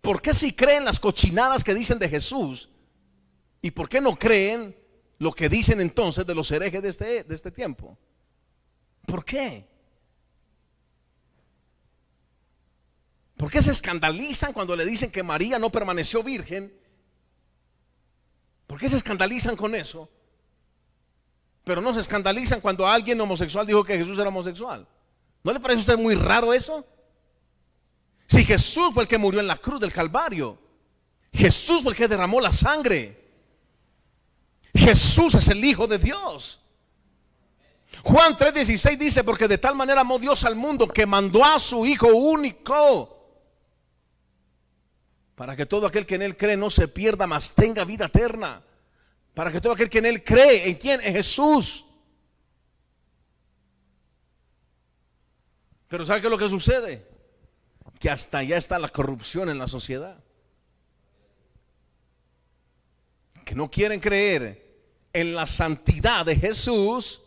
¿Por 0.01 0.21
qué 0.21 0.33
si 0.33 0.53
creen 0.53 0.83
las 0.83 0.99
cochinadas 0.99 1.63
que 1.63 1.73
dicen 1.73 1.99
de 1.99 2.09
Jesús? 2.09 2.69
¿Y 3.61 3.71
por 3.71 3.87
qué 3.87 4.01
no 4.01 4.17
creen 4.17 4.75
lo 5.19 5.31
que 5.31 5.47
dicen 5.47 5.79
entonces 5.79 6.25
de 6.25 6.35
los 6.35 6.51
herejes 6.51 6.81
de 6.81 6.89
este, 6.89 7.23
de 7.23 7.35
este 7.35 7.51
tiempo? 7.51 7.97
¿Por 9.05 9.23
qué? 9.23 9.65
¿Por 13.37 13.49
qué 13.49 13.61
se 13.61 13.71
escandalizan 13.71 14.51
cuando 14.51 14.75
le 14.75 14.85
dicen 14.85 15.11
que 15.11 15.23
María 15.23 15.59
no 15.59 15.71
permaneció 15.71 16.23
virgen? 16.23 16.73
¿Por 18.73 18.79
qué 18.79 18.89
se 18.89 18.97
escandalizan 18.97 19.55
con 19.55 19.75
eso? 19.75 20.09
Pero 21.63 21.79
no 21.79 21.93
se 21.93 21.99
escandalizan 21.99 22.59
cuando 22.59 22.87
alguien 22.87 23.21
homosexual 23.21 23.67
dijo 23.67 23.83
que 23.83 23.99
Jesús 23.99 24.17
era 24.17 24.29
homosexual. 24.29 24.87
¿No 25.43 25.53
le 25.53 25.59
parece 25.59 25.77
a 25.77 25.81
usted 25.81 25.97
muy 25.99 26.15
raro 26.15 26.51
eso? 26.51 26.83
Si 28.25 28.43
Jesús 28.43 28.89
fue 28.91 29.03
el 29.03 29.07
que 29.07 29.19
murió 29.19 29.39
en 29.39 29.45
la 29.45 29.57
cruz 29.57 29.79
del 29.79 29.93
Calvario, 29.93 30.57
Jesús 31.31 31.83
fue 31.83 31.91
el 31.91 31.95
que 31.95 32.07
derramó 32.07 32.41
la 32.41 32.51
sangre. 32.51 33.31
Jesús 34.73 35.35
es 35.35 35.47
el 35.49 35.63
Hijo 35.63 35.85
de 35.85 35.99
Dios. 35.99 36.59
Juan 38.01 38.35
3:16 38.35 38.97
dice, 38.97 39.23
porque 39.23 39.47
de 39.47 39.59
tal 39.59 39.75
manera 39.75 40.01
amó 40.01 40.17
Dios 40.17 40.45
al 40.45 40.55
mundo 40.55 40.87
que 40.87 41.05
mandó 41.05 41.45
a 41.45 41.59
su 41.59 41.85
Hijo 41.85 42.07
único, 42.07 43.22
para 45.35 45.55
que 45.55 45.65
todo 45.65 45.87
aquel 45.87 46.05
que 46.05 46.15
en 46.15 46.21
Él 46.21 46.37
cree 46.37 46.57
no 46.57 46.69
se 46.69 46.87
pierda, 46.87 47.27
mas 47.27 47.53
tenga 47.53 47.85
vida 47.85 48.05
eterna. 48.05 48.61
Para 49.33 49.51
que 49.51 49.59
todo 49.59 49.73
aquel 49.73 49.89
que 49.89 49.99
en 49.99 50.05
Él 50.05 50.23
cree, 50.23 50.69
¿en 50.69 50.75
quién? 50.75 51.01
En 51.01 51.13
Jesús. 51.13 51.85
Pero 55.87 56.05
¿sabe 56.05 56.21
qué 56.21 56.27
es 56.27 56.31
lo 56.31 56.37
que 56.37 56.49
sucede? 56.49 57.13
que 58.03 58.09
hasta 58.09 58.39
allá 58.39 58.57
está 58.57 58.77
la 58.79 58.89
corrupción 58.89 59.47
en 59.47 59.57
la 59.57 59.69
sociedad. 59.69 60.21
Que 63.45 63.55
no 63.55 63.71
quieren 63.71 64.01
creer 64.01 64.61
en 65.13 65.33
la 65.33 65.47
santidad 65.47 66.25
de 66.25 66.35
Jesús, 66.35 67.21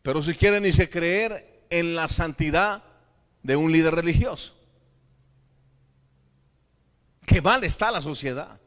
pero 0.00 0.22
si 0.22 0.32
quieren 0.36 0.62
ni 0.62 0.72
se 0.72 0.88
creer 0.88 1.66
en 1.68 1.94
la 1.94 2.08
santidad 2.08 2.82
de 3.42 3.56
un 3.56 3.70
líder 3.70 3.94
religioso. 3.94 4.56
Que 7.26 7.40
mal 7.40 7.64
está 7.64 7.90
la 7.90 8.02
sociedad. 8.02 8.60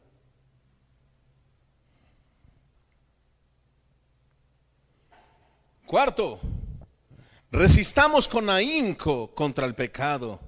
Cuarto, 5.86 6.38
resistamos 7.50 8.28
con 8.28 8.50
ahínco 8.50 9.34
contra 9.34 9.64
el 9.64 9.74
pecado. 9.74 10.38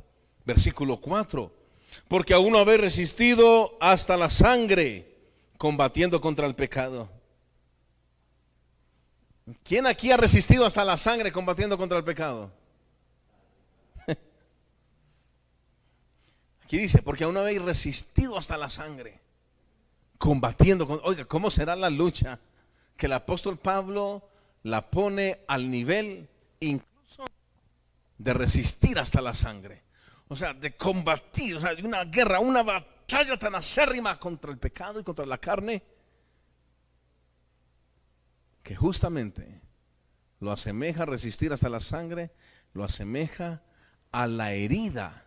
Versículo 0.45 0.99
4. 0.99 1.51
Porque 2.09 2.35
aún 2.35 2.53
no 2.53 2.59
habéis 2.59 2.81
resistido 2.81 3.77
hasta 3.81 4.17
la 4.17 4.29
sangre 4.29 5.17
combatiendo 5.57 6.21
contra 6.21 6.47
el 6.47 6.55
pecado. 6.55 7.11
¿Quién 9.65 9.87
aquí 9.87 10.11
ha 10.11 10.17
resistido 10.17 10.67
hasta 10.67 10.85
la 10.85 10.97
sangre 10.97 11.33
combatiendo 11.33 11.77
contra 11.79 11.99
el 11.99 12.05
pecado? 12.05 12.53
Aquí 16.71 16.79
dice, 16.79 17.03
porque 17.03 17.25
aún 17.25 17.37
habéis 17.37 17.61
resistido 17.61 18.39
hasta 18.39 18.57
la 18.57 18.71
sangre 18.71 19.19
combatiendo 20.19 20.87
con... 20.87 21.01
Oiga, 21.03 21.25
¿cómo 21.25 21.51
será 21.51 21.75
la 21.75 21.91
lucha? 21.91 22.39
Que 22.97 23.07
el 23.07 23.13
apóstol 23.13 23.59
Pablo 23.59 24.31
la 24.63 24.89
pone 24.89 25.41
al 25.49 25.69
nivel 25.69 26.29
incluso 26.61 27.27
de 28.19 28.35
resistir 28.35 29.01
hasta 29.01 29.21
la 29.21 29.35
sangre 29.35 29.83
o 30.29 30.37
sea, 30.37 30.55
de 30.55 30.77
combatir, 30.77 31.57
o 31.57 31.61
sea, 31.61 31.75
de 31.75 31.83
una 31.83 32.05
guerra, 32.05 32.39
una 32.39 32.63
batalla 32.63 33.37
tan 33.37 33.57
acérrima 33.57 34.21
contra 34.21 34.53
el 34.53 34.59
pecado 34.59 35.01
y 35.01 35.03
contra 35.03 35.27
la 35.27 35.39
carne, 35.39 35.83
que 38.63 38.77
justamente 38.77 39.61
lo 40.39 40.53
asemeja 40.53 41.03
a 41.03 41.07
resistir 41.07 41.53
hasta 41.53 41.69
la 41.69 41.81
sangre, 41.81 42.31
lo 42.75 42.85
asemeja 42.85 43.65
a 44.13 44.29
la 44.29 44.53
herida 44.53 45.27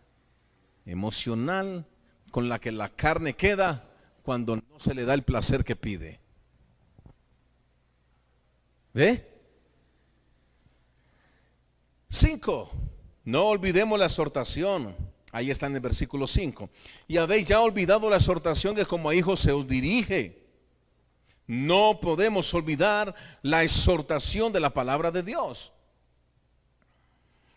emocional 0.85 1.85
con 2.31 2.49
la 2.49 2.59
que 2.59 2.71
la 2.71 2.89
carne 2.89 3.35
queda 3.35 3.89
cuando 4.23 4.55
no 4.55 4.79
se 4.79 4.93
le 4.93 5.05
da 5.05 5.13
el 5.13 5.23
placer 5.23 5.63
que 5.63 5.75
pide. 5.75 6.19
¿Ve? 8.93 9.27
Cinco. 12.09 12.69
No 13.25 13.45
olvidemos 13.47 13.97
la 13.97 14.05
exhortación. 14.05 14.95
Ahí 15.31 15.49
está 15.49 15.67
en 15.67 15.75
el 15.75 15.81
versículo 15.81 16.27
5. 16.27 16.69
Y 17.07 17.17
habéis 17.17 17.47
ya 17.47 17.59
olvidado 17.59 18.09
la 18.09 18.17
exhortación 18.17 18.75
que 18.75 18.85
como 18.85 19.09
a 19.09 19.15
hijos 19.15 19.39
se 19.39 19.51
os 19.51 19.67
dirige. 19.67 20.43
No 21.47 21.99
podemos 21.99 22.53
olvidar 22.53 23.15
la 23.41 23.63
exhortación 23.63 24.53
de 24.53 24.59
la 24.59 24.73
palabra 24.73 25.11
de 25.11 25.23
Dios. 25.23 25.73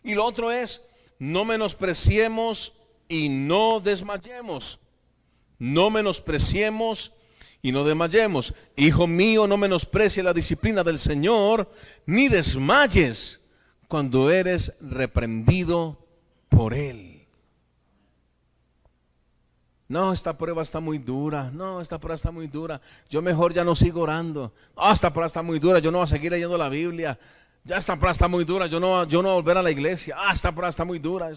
Y 0.03 0.15
lo 0.15 0.25
otro 0.25 0.51
es, 0.51 0.81
no 1.19 1.45
menospreciemos 1.45 2.73
y 3.07 3.29
no 3.29 3.79
desmayemos. 3.79 4.79
No 5.59 5.89
menospreciemos 5.89 7.13
y 7.61 7.71
no 7.71 7.83
desmayemos. 7.83 8.53
Hijo 8.75 9.07
mío, 9.07 9.47
no 9.47 9.57
menosprecie 9.57 10.23
la 10.23 10.33
disciplina 10.33 10.83
del 10.83 10.99
Señor, 10.99 11.71
ni 12.05 12.27
desmayes 12.27 13.41
cuando 13.87 14.29
eres 14.29 14.73
reprendido 14.81 16.05
por 16.49 16.73
Él. 16.73 17.17
No, 19.89 20.11
esta 20.11 20.37
prueba 20.37 20.61
está 20.61 20.79
muy 20.79 20.97
dura. 20.97 21.49
No, 21.53 21.79
esta 21.79 21.97
prueba 21.97 22.15
está 22.15 22.29
muy 22.29 22.47
dura. 22.47 22.81
Yo 23.09 23.21
mejor 23.21 23.53
ya 23.53 23.63
no 23.63 23.73
sigo 23.73 24.01
orando. 24.01 24.53
Ah, 24.75 24.91
esta 24.91 25.11
prueba 25.13 25.27
está 25.27 25.41
muy 25.41 25.59
dura. 25.59 25.79
Yo 25.79 25.91
no 25.91 25.99
voy 25.99 26.03
a 26.03 26.07
seguir 26.07 26.31
leyendo 26.31 26.57
la 26.57 26.67
Biblia. 26.67 27.17
Ya 27.63 27.77
esta 27.77 27.95
prueba 27.95 28.11
está 28.11 28.27
muy 28.27 28.43
dura. 28.43 28.67
Yo 28.67 28.81
no, 28.81 29.05
yo 29.05 29.21
no 29.21 29.29
voy 29.29 29.31
a 29.31 29.41
volver 29.41 29.57
a 29.57 29.63
la 29.63 29.71
iglesia. 29.71 30.15
Ah, 30.17 30.33
esta 30.33 30.51
prueba 30.51 30.69
está 30.69 30.83
muy 30.83 30.99
dura. 30.99 31.29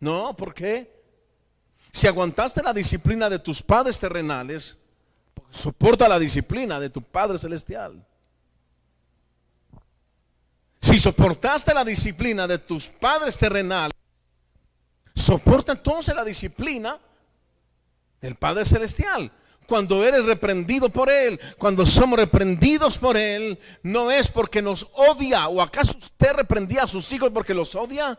No, 0.00 0.36
¿por 0.36 0.54
qué? 0.54 0.94
Si 1.92 2.06
aguantaste 2.06 2.62
la 2.62 2.72
disciplina 2.72 3.30
de 3.30 3.38
tus 3.38 3.62
padres 3.62 3.98
terrenales, 3.98 4.76
soporta 5.50 6.08
la 6.08 6.18
disciplina 6.18 6.78
de 6.78 6.90
tu 6.90 7.02
Padre 7.02 7.38
celestial. 7.38 8.04
Si 10.80 10.98
soportaste 10.98 11.74
la 11.74 11.84
disciplina 11.84 12.46
de 12.46 12.58
tus 12.58 12.88
padres 12.88 13.36
terrenales, 13.36 13.92
soporta 15.14 15.72
entonces 15.72 16.14
la 16.14 16.24
disciplina 16.24 17.00
del 18.20 18.36
Padre 18.36 18.64
Celestial. 18.64 19.32
Cuando 19.66 20.04
eres 20.04 20.24
reprendido 20.24 20.88
por 20.88 21.10
Él, 21.10 21.40
cuando 21.58 21.84
somos 21.86 22.18
reprendidos 22.18 22.98
por 22.98 23.16
Él, 23.16 23.58
no 23.82 24.12
es 24.12 24.30
porque 24.30 24.62
nos 24.62 24.86
odia. 24.92 25.48
¿O 25.48 25.60
acaso 25.60 25.98
usted 25.98 26.34
reprendía 26.34 26.84
a 26.84 26.88
sus 26.88 27.10
hijos 27.12 27.30
porque 27.30 27.52
los 27.52 27.74
odia? 27.74 28.16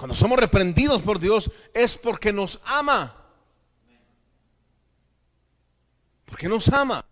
Cuando 0.00 0.14
somos 0.14 0.38
reprendidos 0.38 1.02
por 1.02 1.18
Dios 1.18 1.50
es 1.74 1.98
porque 1.98 2.32
nos 2.32 2.58
ama. 2.64 3.14
Porque 6.24 6.48
nos 6.48 6.70
ama. 6.70 7.04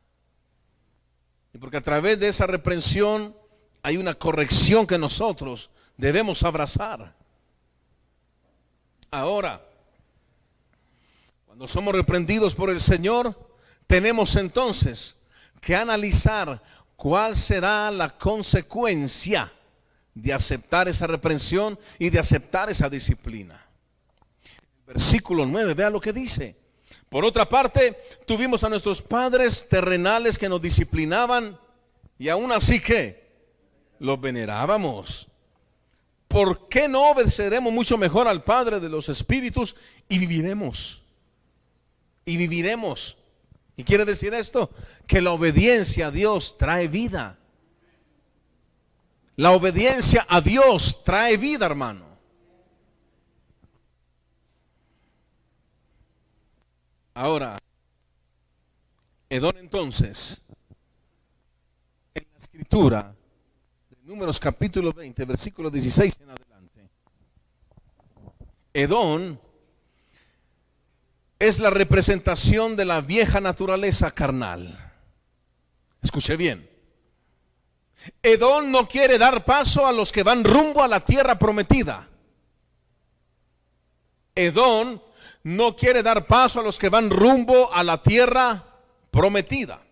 Y 1.53 1.59
porque 1.59 1.77
a 1.77 1.83
través 1.83 2.19
de 2.19 2.29
esa 2.29 2.47
reprensión 2.47 3.37
hay 3.83 3.99
una 3.99 4.15
corrección 4.15 4.87
que 4.87 4.97
nosotros 4.97 5.69
debemos 5.99 6.43
abrazar. 6.45 7.15
Ahora, 9.11 9.63
cuando 11.45 11.69
somos 11.69 11.95
reprendidos 11.95 12.55
por 12.55 12.71
el 12.71 12.81
Señor, 12.81 13.39
tenemos 13.87 14.35
entonces 14.37 15.19
que 15.61 15.77
analizar 15.77 16.63
cuál 16.97 17.37
será 17.37 17.91
la 17.91 18.17
consecuencia 18.17 19.53
de 20.23 20.33
aceptar 20.33 20.89
esa 20.89 21.07
reprensión 21.07 21.79
y 21.99 22.11
de 22.11 22.19
aceptar 22.19 22.69
esa 22.71 22.89
disciplina. 22.91 23.65
Versículo 24.87 25.47
9, 25.47 25.75
vea 25.75 25.91
lo 25.91 26.01
que 26.01 26.13
dice. 26.13 26.57
Por 27.09 27.25
otra 27.25 27.49
parte, 27.49 27.97
tuvimos 28.27 28.65
a 28.65 28.69
nuestros 28.69 29.01
padres 29.01 29.69
terrenales 29.69 30.37
que 30.37 30.49
nos 30.49 30.61
disciplinaban 30.61 31.59
Y 32.19 32.29
aún 32.29 32.51
así 32.51 32.81
que 32.81 33.29
los 34.01 34.21
venerábamos. 34.21 35.29
¿Por 36.27 36.69
qué 36.69 36.89
no 36.89 37.11
obedeceremos 37.11 37.73
mucho 37.73 37.97
mejor 37.97 38.27
al 38.27 38.43
Padre 38.43 38.81
de 38.81 38.89
los 38.89 39.09
Espíritus 39.09 39.77
y 40.09 40.19
viviremos? 40.19 41.01
Y 42.25 42.37
viviremos. 42.37 43.17
¿Y 43.77 43.85
quiere 43.85 44.05
decir 44.05 44.35
esto? 44.35 44.71
Que 45.07 45.23
la 45.23 45.31
obediencia 45.31 46.09
a 46.09 46.11
Dios 46.11 46.59
trae 46.59 46.89
vida. 46.89 47.39
La 49.39 49.53
obediencia 49.53 50.27
a 50.29 50.41
Dios 50.41 51.05
trae 51.05 51.37
vida, 51.37 51.65
hermano. 51.65 52.05
Ahora, 57.15 57.57
Edón 59.31 59.57
entonces, 59.59 60.43
en 62.15 62.27
la 62.33 62.37
escritura, 62.37 63.15
de 63.89 63.97
Números 64.03 64.41
capítulo 64.41 64.93
20, 64.93 65.25
versículo 65.25 65.71
16 65.71 66.19
en 66.21 66.31
adelante, 66.31 66.91
Edón 68.75 69.41
es 71.39 71.61
la 71.61 71.71
representación 71.71 72.75
de 72.75 72.87
la 72.87 73.01
vieja 73.01 73.41
naturaleza 73.41 74.11
carnal. 74.11 74.95
Escuche 76.03 76.37
bien. 76.37 76.68
Edón 78.23 78.71
no 78.71 78.89
quiere 78.89 79.19
dar 79.19 79.45
paso 79.45 79.87
a 79.87 79.93
los 79.93 80.13
que 80.13 80.23
van 80.23 80.45
rumbo 80.45 80.83
a 80.83 80.89
la 80.89 81.05
tierra 81.05 81.39
prometida. 81.39 82.09
Edón 84.35 85.03
no 85.43 85.77
quiere 85.77 86.03
dar 86.03 86.27
paso 86.27 86.61
a 86.61 86.63
los 86.63 86.79
que 86.79 86.89
van 86.89 87.11
rumbo 87.11 87.73
a 87.73 87.83
la 87.83 88.03
tierra 88.03 88.65
prometida. 89.11 89.83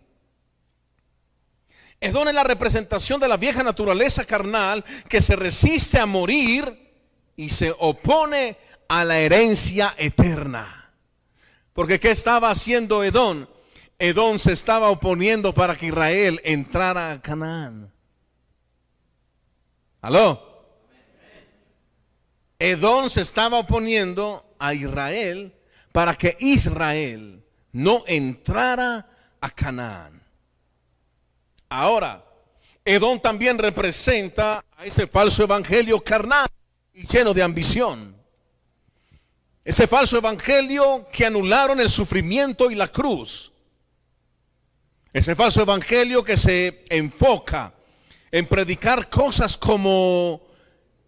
Edón 2.01 2.29
es 2.29 2.35
la 2.35 2.45
representación 2.45 3.21
de 3.21 3.29
la 3.29 3.37
vieja 3.37 3.63
naturaleza 3.63 4.25
carnal 4.25 4.85
que 5.09 5.21
se 5.21 5.35
resiste 5.35 5.99
a 5.99 6.07
morir 6.07 6.93
y 7.37 7.49
se 7.49 7.75
opone 7.79 8.59
a 8.89 9.05
la 9.05 9.19
herencia 9.19 9.95
eterna. 9.97 10.93
Porque 11.73 11.99
¿qué 11.99 12.11
estaba 12.11 12.51
haciendo 12.51 13.03
Edón? 13.03 13.49
Edón 13.99 14.39
se 14.39 14.53
estaba 14.53 14.91
oponiendo 14.91 15.55
para 15.55 15.75
que 15.75 15.87
Israel 15.87 16.41
entrara 16.45 17.13
a 17.13 17.21
Canaán. 17.21 17.96
¿Aló? 20.07 20.41
Edón 22.61 23.11
se 23.11 23.23
estaba 23.23 23.59
oponiendo 23.59 24.55
a 24.57 24.73
Israel 24.73 25.53
para 25.91 26.15
que 26.15 26.37
Israel 26.39 27.45
no 27.73 28.05
entrara 28.07 29.11
a 29.41 29.51
Canaán. 29.51 30.23
Ahora, 31.69 32.25
Edón 32.85 33.19
también 33.19 33.59
representa 33.59 34.65
a 34.77 34.87
ese 34.87 35.09
falso 35.09 35.43
evangelio 35.43 35.99
carnal 35.99 36.47
y 36.95 37.05
lleno 37.05 37.35
de 37.35 37.43
ambición. 37.43 38.17
Ese 39.65 39.89
falso 39.89 40.19
evangelio 40.19 41.09
que 41.11 41.27
anularon 41.27 41.81
el 41.81 41.91
sufrimiento 41.91 42.71
y 42.71 42.77
la 42.77 42.87
cruz. 42.87 43.51
Ese 45.13 45.35
falso 45.35 45.63
evangelio 45.63 46.23
que 46.23 46.37
se 46.37 46.85
enfoca 46.91 47.76
en 48.31 48.47
predicar 48.47 49.09
cosas 49.09 49.57
como 49.57 50.43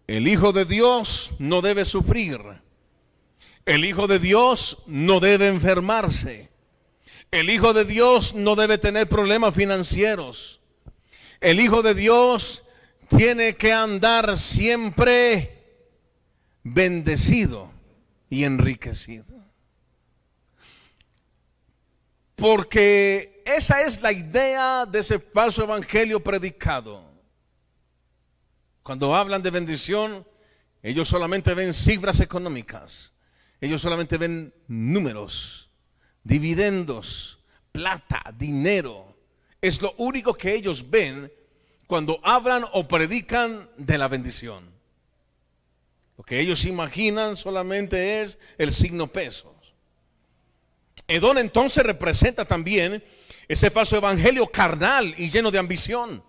el 0.07 0.27
Hijo 0.27 0.51
de 0.51 0.65
Dios 0.65 1.31
no 1.39 1.61
debe 1.61 1.85
sufrir, 1.85 2.41
el 3.65 3.85
Hijo 3.85 4.07
de 4.07 4.19
Dios 4.19 4.79
no 4.87 5.19
debe 5.19 5.47
enfermarse, 5.47 6.49
el 7.31 7.49
Hijo 7.49 7.73
de 7.73 7.85
Dios 7.85 8.33
no 8.33 8.55
debe 8.55 8.77
tener 8.77 9.07
problemas 9.07 9.53
financieros, 9.53 10.59
el 11.41 11.59
Hijo 11.59 11.81
de 11.83 11.93
Dios 11.93 12.63
tiene 13.15 13.55
que 13.55 13.71
andar 13.71 14.37
siempre 14.37 15.59
bendecido 16.63 17.71
y 18.29 18.43
enriquecido. 18.43 19.25
Porque 22.35 23.43
esa 23.45 23.81
es 23.81 24.01
la 24.01 24.11
idea 24.11 24.85
de 24.85 24.99
ese 24.99 25.19
falso 25.19 25.63
evangelio 25.63 26.23
predicado. 26.23 27.08
Cuando 28.89 29.13
hablan 29.13 29.43
de 29.43 29.51
bendición, 29.51 30.25
ellos 30.81 31.07
solamente 31.07 31.53
ven 31.53 31.75
cifras 31.75 32.21
económicas. 32.21 33.13
Ellos 33.61 33.83
solamente 33.83 34.17
ven 34.17 34.51
números, 34.67 35.69
dividendos, 36.23 37.37
plata, 37.71 38.23
dinero. 38.35 39.15
Es 39.61 39.79
lo 39.83 39.93
único 39.99 40.33
que 40.33 40.55
ellos 40.55 40.89
ven 40.89 41.31
cuando 41.85 42.19
hablan 42.23 42.65
o 42.73 42.87
predican 42.87 43.69
de 43.77 43.99
la 43.99 44.07
bendición. 44.07 44.73
Lo 46.17 46.23
que 46.23 46.39
ellos 46.39 46.65
imaginan 46.65 47.35
solamente 47.35 48.23
es 48.23 48.39
el 48.57 48.71
signo 48.71 49.05
pesos. 49.05 49.53
Edón 51.07 51.37
entonces 51.37 51.83
representa 51.83 52.43
también 52.43 53.03
ese 53.47 53.69
falso 53.69 53.97
evangelio 53.97 54.47
carnal 54.47 55.13
y 55.15 55.29
lleno 55.29 55.51
de 55.51 55.59
ambición. 55.59 56.23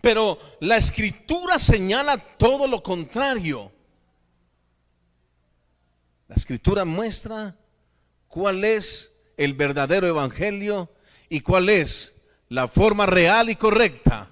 Pero 0.00 0.38
la 0.60 0.76
escritura 0.76 1.58
señala 1.58 2.18
todo 2.18 2.66
lo 2.68 2.82
contrario. 2.82 3.72
La 6.28 6.36
escritura 6.36 6.84
muestra 6.84 7.56
cuál 8.28 8.64
es 8.64 9.12
el 9.36 9.54
verdadero 9.54 10.06
evangelio 10.06 10.92
y 11.28 11.40
cuál 11.40 11.68
es 11.68 12.14
la 12.48 12.68
forma 12.68 13.06
real 13.06 13.50
y 13.50 13.56
correcta 13.56 14.30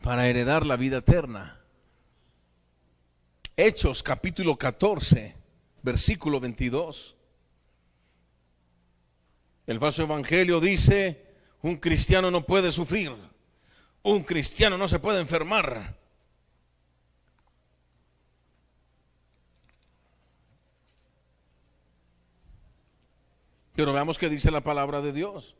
para 0.00 0.28
heredar 0.28 0.66
la 0.66 0.76
vida 0.76 0.98
eterna. 0.98 1.60
Hechos 3.56 4.02
capítulo 4.02 4.56
14, 4.56 5.36
versículo 5.82 6.40
22. 6.40 7.16
El 9.66 9.78
falso 9.78 10.02
evangelio 10.02 10.60
dice, 10.60 11.24
un 11.62 11.76
cristiano 11.76 12.30
no 12.30 12.44
puede 12.44 12.70
sufrir 12.70 13.12
un 14.04 14.22
cristiano 14.22 14.76
no 14.76 14.86
se 14.86 14.98
puede 14.98 15.20
enfermar. 15.20 15.96
Pero 23.74 23.92
veamos 23.92 24.18
qué 24.18 24.28
dice 24.28 24.50
la 24.50 24.60
palabra 24.60 25.00
de 25.00 25.12
Dios. 25.12 25.56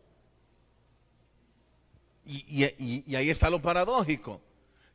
Y, 2.26 3.14
ahí 3.14 3.30
está 3.30 3.50
lo 3.50 3.60
paradójico. 3.60 4.40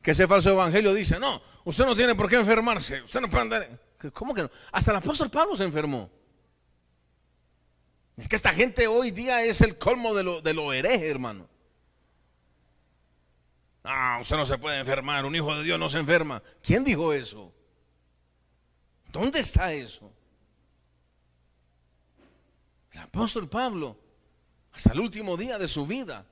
Que 0.02 0.12
ese 0.12 0.28
falso 0.28 0.52
evangelio 0.52 0.94
dice, 0.94 1.20
no, 1.20 1.42
usted 1.66 1.86
no 1.86 1.96
tiene 1.96 2.16
por 2.16 2.30
qué 2.30 2.38
enfermarse, 2.38 3.02
usted 3.02 3.20
no 3.20 3.30
puede 3.30 3.42
andar... 3.42 3.80
¿Cómo 4.14 4.34
que 4.34 4.44
no? 4.44 4.52
Hasta 4.72 4.92
el 4.92 4.98
apóstol 4.98 5.30
Pablo 5.30 5.58
se 5.58 5.66
enfermó. 5.66 6.10
Es 8.16 8.30
que 8.30 8.38
esta 8.38 8.54
gente 8.54 8.88
hoy 8.88 9.12
día 9.12 9.44
es 9.44 9.60
el 9.60 9.78
colmo 9.78 10.14
de 10.14 10.24
lo, 10.24 10.42
de 10.42 10.54
lo 10.54 10.72
hereje, 10.72 11.10
hermano. 11.10 11.50
Ah, 13.84 14.20
usted 14.22 14.36
no 14.36 14.46
se 14.46 14.58
puede 14.58 14.80
enfermar, 14.80 15.26
un 15.26 15.36
hijo 15.36 15.56
de 15.56 15.64
Dios 15.64 15.80
no 15.80 15.90
se 15.90 16.00
enferma. 16.00 16.44
¿Quién 16.62 16.84
dijo 16.84 17.14
eso? 17.14 17.54
¿Dónde 19.12 19.40
está 19.40 19.74
eso? 19.74 20.12
El 22.92 23.00
apóstol 23.00 23.48
Pablo, 23.48 23.98
hasta 24.74 24.92
el 24.92 25.00
último 25.00 25.38
día 25.38 25.58
de 25.58 25.68
su 25.68 25.86
vida, 25.86 26.26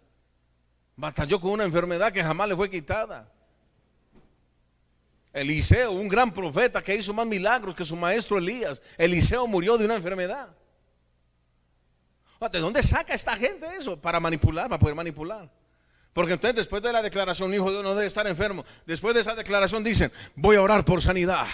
batalló 0.95 1.39
con 1.39 1.51
una 1.51 1.63
enfermedad 1.63 2.11
que 2.11 2.23
jamás 2.23 2.49
le 2.49 2.55
fue 2.55 2.69
quitada. 2.69 3.31
Eliseo, 5.31 5.91
un 5.91 6.07
gran 6.07 6.33
profeta 6.33 6.81
que 6.81 6.95
hizo 6.95 7.13
más 7.13 7.27
milagros 7.27 7.75
que 7.75 7.85
su 7.85 7.95
maestro 7.95 8.37
Elías, 8.37 8.81
Eliseo 8.97 9.45
murió 9.47 9.77
de 9.77 9.85
una 9.85 9.95
enfermedad. 9.95 10.55
¿De 12.51 12.59
dónde 12.59 12.83
saca 12.83 13.13
esta 13.13 13.35
gente 13.35 13.67
eso? 13.75 13.99
Para 13.99 14.19
manipular, 14.19 14.67
para 14.67 14.79
poder 14.79 14.95
manipular. 14.95 15.49
Porque 16.17 16.33
entonces 16.33 16.55
después 16.55 16.81
de 16.81 16.91
la 16.91 17.03
declaración, 17.03 17.53
hijo 17.53 17.65
de 17.65 17.73
Dios 17.73 17.83
no 17.83 17.93
debe 17.93 18.07
estar 18.07 18.25
enfermo. 18.25 18.65
Después 18.87 19.13
de 19.13 19.21
esa 19.21 19.35
declaración 19.35 19.83
dicen, 19.83 20.11
voy 20.33 20.55
a 20.55 20.63
orar 20.63 20.83
por 20.83 20.99
sanidad. 20.99 21.45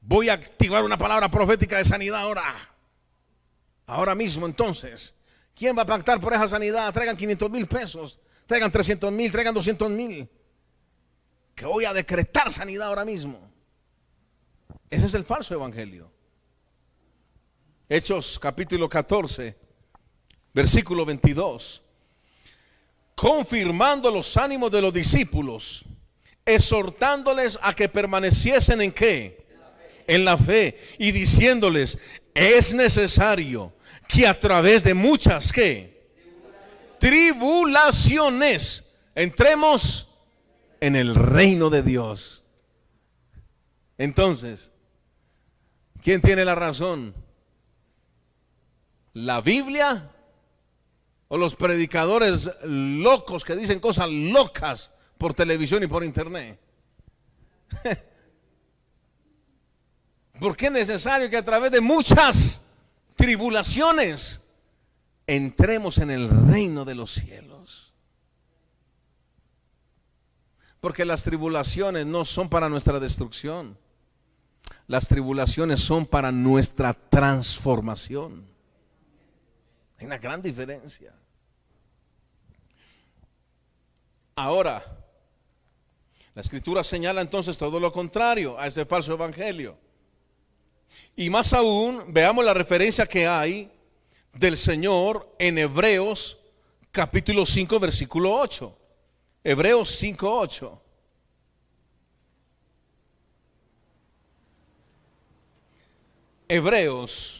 Voy 0.00 0.28
a 0.28 0.32
activar 0.32 0.82
una 0.82 0.98
palabra 0.98 1.30
profética 1.30 1.78
de 1.78 1.84
sanidad 1.84 2.22
ahora. 2.22 2.56
Ahora 3.86 4.16
mismo 4.16 4.46
entonces. 4.46 5.14
¿Quién 5.54 5.78
va 5.78 5.82
a 5.82 5.86
pactar 5.86 6.18
por 6.18 6.32
esa 6.32 6.48
sanidad? 6.48 6.92
Traigan 6.92 7.16
500 7.16 7.50
mil 7.52 7.68
pesos. 7.68 8.18
Traigan 8.48 8.68
300 8.68 9.12
mil, 9.12 9.30
traigan 9.30 9.54
200 9.54 9.88
mil. 9.90 10.28
Que 11.54 11.64
voy 11.64 11.84
a 11.84 11.92
decretar 11.92 12.52
sanidad 12.52 12.88
ahora 12.88 13.04
mismo. 13.04 13.48
Ese 14.90 15.06
es 15.06 15.14
el 15.14 15.22
falso 15.22 15.54
evangelio. 15.54 16.10
Hechos 17.88 18.40
capítulo 18.40 18.88
14, 18.88 19.56
versículo 20.52 21.06
22 21.06 21.84
confirmando 23.18 24.12
los 24.12 24.36
ánimos 24.36 24.70
de 24.70 24.80
los 24.80 24.94
discípulos, 24.94 25.84
exhortándoles 26.44 27.58
a 27.60 27.74
que 27.74 27.88
permaneciesen 27.88 28.80
en 28.80 28.92
qué? 28.92 29.44
En 30.06 30.24
la 30.24 30.38
fe 30.38 30.78
y 30.98 31.10
diciéndoles, 31.10 31.98
es 32.32 32.74
necesario 32.74 33.72
que 34.06 34.24
a 34.24 34.38
través 34.38 34.84
de 34.84 34.94
muchas 34.94 35.52
que 35.52 35.98
tribulaciones, 37.00 38.84
entremos 39.16 40.08
en 40.80 40.94
el 40.94 41.16
reino 41.16 41.70
de 41.70 41.82
Dios. 41.82 42.44
Entonces, 43.98 44.70
¿quién 46.04 46.22
tiene 46.22 46.44
la 46.44 46.54
razón? 46.54 47.16
¿La 49.12 49.40
Biblia 49.40 50.08
o 51.28 51.36
los 51.36 51.54
predicadores 51.54 52.50
locos 52.64 53.44
que 53.44 53.54
dicen 53.54 53.80
cosas 53.80 54.08
locas 54.10 54.90
por 55.16 55.34
televisión 55.34 55.82
y 55.82 55.86
por 55.86 56.02
internet? 56.04 56.58
¿Por 60.40 60.56
qué 60.56 60.66
es 60.66 60.72
necesario 60.72 61.28
que 61.28 61.36
a 61.36 61.44
través 61.44 61.70
de 61.72 61.80
muchas 61.80 62.62
tribulaciones 63.16 64.40
entremos 65.26 65.98
en 65.98 66.10
el 66.10 66.28
reino 66.48 66.84
de 66.84 66.94
los 66.94 67.12
cielos? 67.12 67.92
Porque 70.80 71.04
las 71.04 71.24
tribulaciones 71.24 72.06
no 72.06 72.24
son 72.24 72.48
para 72.48 72.68
nuestra 72.68 73.00
destrucción. 73.00 73.76
Las 74.86 75.08
tribulaciones 75.08 75.80
son 75.80 76.06
para 76.06 76.30
nuestra 76.30 76.94
transformación. 76.94 78.47
Hay 79.98 80.06
una 80.06 80.18
gran 80.18 80.40
diferencia. 80.40 81.12
Ahora, 84.36 84.84
la 86.34 86.40
escritura 86.40 86.84
señala 86.84 87.20
entonces 87.20 87.58
todo 87.58 87.80
lo 87.80 87.92
contrario 87.92 88.58
a 88.58 88.68
ese 88.68 88.86
falso 88.86 89.12
evangelio. 89.14 89.76
Y 91.16 91.28
más 91.28 91.52
aún, 91.52 92.12
veamos 92.12 92.44
la 92.44 92.54
referencia 92.54 93.06
que 93.06 93.26
hay 93.26 93.70
del 94.32 94.56
Señor 94.56 95.34
en 95.38 95.58
Hebreos 95.58 96.38
capítulo 96.92 97.44
5 97.44 97.80
versículo 97.80 98.34
8. 98.34 98.78
Hebreos 99.42 99.88
5, 99.88 100.38
8. 100.40 100.82
Hebreos 106.48 107.37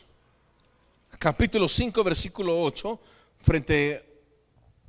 capítulo 1.19 1.69
5 1.69 2.05
versículo 2.05 2.63
8 2.63 3.01
frente 3.39 4.05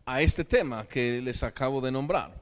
a 0.05 0.21
este 0.21 0.43
tema 0.43 0.85
que 0.85 1.21
les 1.21 1.43
acabo 1.43 1.81
de 1.81 1.91
nombrar. 1.91 2.41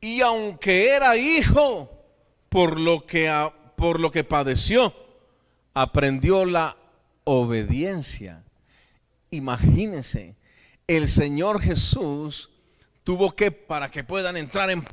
Y 0.00 0.20
aunque 0.20 0.90
era 0.90 1.16
hijo, 1.16 1.88
por 2.48 2.78
lo 2.78 3.06
que, 3.06 3.32
por 3.76 4.00
lo 4.00 4.10
que 4.10 4.24
padeció, 4.24 4.92
aprendió 5.74 6.44
la 6.44 6.76
obediencia. 7.24 8.42
Imagínense, 9.30 10.36
el 10.86 11.08
Señor 11.08 11.62
Jesús 11.62 12.50
tuvo 13.04 13.34
que, 13.34 13.50
para 13.52 13.90
que 13.90 14.04
puedan 14.04 14.36
entrar 14.36 14.70
en... 14.70 14.84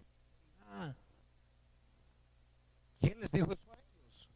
¿Quién 3.01 3.19
les 3.19 3.31
dijo 3.31 3.51
eso 3.51 3.71
a 3.71 3.75
ellos? 3.75 4.29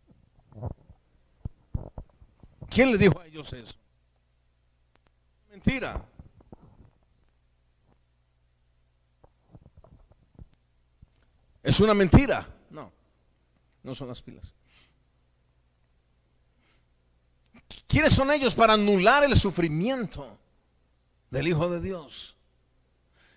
¿Quién 2.74 2.90
les 2.90 3.00
dijo 3.00 3.20
a 3.20 3.28
ellos 3.28 3.54
eso? 3.54 3.76
Mentira. 5.52 6.04
Es 11.62 11.80
una 11.80 11.94
mentira. 11.94 12.48
No, 12.72 12.92
no 13.84 13.94
son 13.94 14.08
las 14.08 14.22
pilas. 14.24 14.56
¿Quiénes 17.86 18.16
son 18.16 18.32
ellos 18.32 18.56
para 18.56 18.74
anular 18.74 19.24
el 19.24 19.36
sufrimiento 19.36 20.40
del 21.30 21.48
Hijo 21.48 21.70
de 21.70 21.80
Dios? 21.80 22.36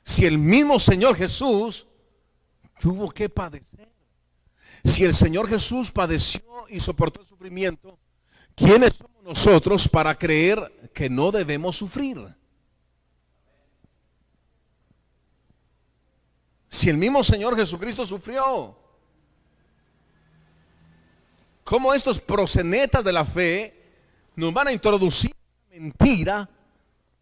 Si 0.03 0.25
el 0.25 0.39
mismo 0.39 0.79
Señor 0.79 1.15
Jesús 1.15 1.87
tuvo 2.81 3.11
que 3.11 3.29
padecer. 3.29 3.93
Si 4.83 5.05
el 5.05 5.13
Señor 5.13 5.47
Jesús 5.47 5.93
padeció 5.93 6.41
y 6.71 6.81
soportó 6.81 7.21
el 7.21 7.27
sufrimiento, 7.27 7.99
¿quiénes 8.55 8.95
somos 8.95 9.16
nosotros 9.27 9.89
para 9.89 10.17
creer 10.17 10.91
que 10.95 11.11
no 11.11 11.33
debemos 11.33 11.77
sufrir? 11.77 12.17
Si 16.69 16.89
el 16.89 16.97
mismo 16.97 17.25
Señor 17.25 17.57
Jesucristo 17.57 18.07
sufrió, 18.07 18.79
¿cómo 21.65 21.93
estos 21.93 22.21
prosenetas 22.21 23.03
de 23.03 23.13
la 23.13 23.25
fe 23.25 23.83
nos 24.37 24.55
van 24.55 24.69
a 24.69 24.73
introducir 24.73 25.35
la 25.71 25.81
mentira 25.81 26.51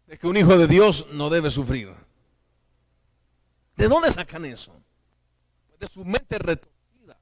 de 0.05 0.19
que 0.19 0.27
un 0.27 0.37
hijo 0.37 0.55
de 0.59 0.67
Dios 0.67 1.07
no 1.11 1.31
debe 1.31 1.49
sufrir? 1.49 1.91
¿De 3.75 3.87
dónde 3.87 4.11
sacan 4.11 4.45
eso? 4.45 4.79
De 5.79 5.87
su 5.87 6.05
mente 6.05 6.37
retorcida. 6.37 7.17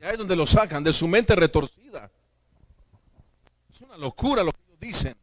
Ya 0.00 0.10
es 0.10 0.18
donde 0.18 0.36
lo 0.36 0.46
sacan, 0.46 0.82
de 0.82 0.92
su 0.92 1.06
mente 1.06 1.36
retorcida. 1.36 1.81
Es 3.92 3.98
una 3.98 4.06
locura 4.06 4.42
lo 4.42 4.52
que 4.52 4.58
ellos 4.68 4.80
dicen. 4.80 5.16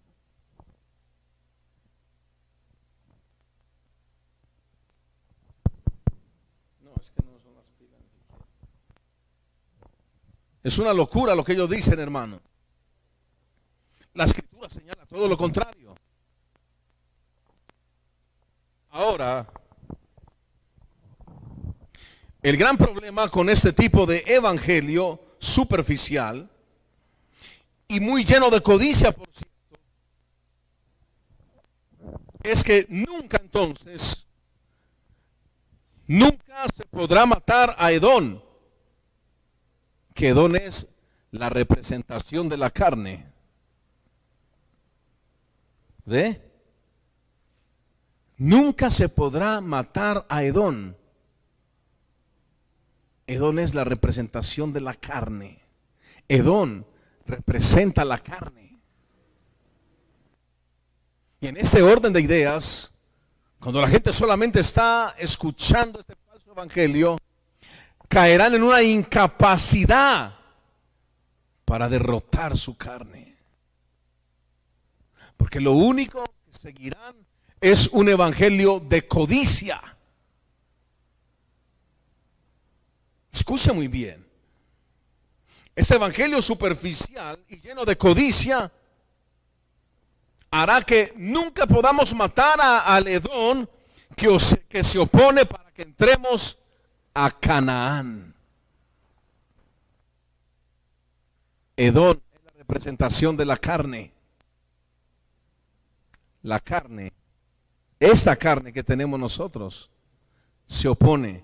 Es 10.61 10.77
una 10.77 10.93
locura 10.93 11.33
lo 11.33 11.43
que 11.43 11.53
ellos 11.53 11.67
dicen, 11.67 11.99
hermano. 11.99 12.41
La 14.13 14.25
escritura 14.25 14.69
señala 14.69 15.03
todo 15.07 15.27
lo 15.27 15.35
contrario. 15.35 15.95
Ahora, 18.91 19.51
el 22.43 22.55
gran 22.55 22.77
problema 22.77 23.29
con 23.29 23.49
este 23.49 23.73
tipo 23.73 24.05
de 24.05 24.23
evangelio 24.27 25.37
superficial 25.39 26.47
y 27.89 27.99
muy 27.99 28.23
lleno 28.23 28.49
de 28.49 28.61
codicia, 28.61 29.11
por 29.11 29.27
cierto, 29.31 29.49
es 32.43 32.63
que 32.63 32.85
nunca 32.87 33.37
entonces, 33.41 34.25
nunca 36.07 36.65
se 36.73 36.85
podrá 36.85 37.25
matar 37.25 37.75
a 37.77 37.91
Edón 37.91 38.47
que 40.19 40.27
Edón 40.27 40.57
es 40.57 40.85
la 41.31 41.49
representación 41.49 42.49
de 42.49 42.57
la 42.57 42.71
carne. 42.71 43.31
¿Ve? 46.03 46.41
Nunca 48.35 48.91
se 48.91 49.07
podrá 49.07 49.61
matar 49.61 50.25
a 50.27 50.43
Edón. 50.43 50.97
Edón 53.27 53.59
es 53.59 53.73
la 53.73 53.85
representación 53.85 54.73
de 54.73 54.81
la 54.81 54.93
carne. 54.93 55.61
Edón 56.27 56.85
representa 57.29 58.03
la 58.03 58.17
carne. 58.17 58.77
Y 61.39 61.47
en 61.47 61.57
este 61.57 61.81
orden 61.81 62.11
de 62.11 62.21
ideas, 62.21 62.91
cuando 63.59 63.79
la 63.79 63.87
gente 63.87 64.11
solamente 64.11 64.59
está 64.59 65.15
escuchando 65.17 65.99
este 65.99 66.15
falso 66.15 66.51
evangelio, 66.51 67.17
caerán 68.07 68.55
en 68.55 68.63
una 68.63 68.81
incapacidad 68.81 70.35
para 71.63 71.87
derrotar 71.87 72.57
su 72.57 72.75
carne. 72.75 73.37
Porque 75.37 75.61
lo 75.61 75.73
único 75.73 76.23
que 76.45 76.57
seguirán 76.57 77.15
es 77.61 77.87
un 77.89 78.09
evangelio 78.09 78.79
de 78.81 79.07
codicia. 79.07 79.81
Escucha 83.31 83.71
muy 83.71 83.87
bien. 83.87 84.28
Este 85.79 85.95
evangelio 85.95 86.41
superficial 86.41 87.39
y 87.47 87.61
lleno 87.61 87.85
de 87.85 87.97
codicia 87.97 88.69
hará 90.51 90.81
que 90.81 91.13
nunca 91.15 91.65
podamos 91.65 92.13
matar 92.13 92.59
a, 92.59 92.79
al 92.79 93.07
Edón 93.07 93.69
que, 94.13 94.27
que 94.67 94.83
se 94.83 94.99
opone 94.99 95.45
para 95.45 95.71
que 95.71 95.83
entremos 95.83 96.59
a 97.13 97.31
Canaán. 97.31 98.35
Edón 101.77 102.21
es 102.33 102.43
la 102.43 102.51
representación 102.57 103.37
de 103.37 103.45
la 103.45 103.55
carne. 103.55 104.11
La 106.41 106.59
carne, 106.59 107.13
esta 108.01 108.35
carne 108.35 108.73
que 108.73 108.83
tenemos 108.83 109.17
nosotros, 109.17 109.89
se 110.67 110.89
opone 110.89 111.41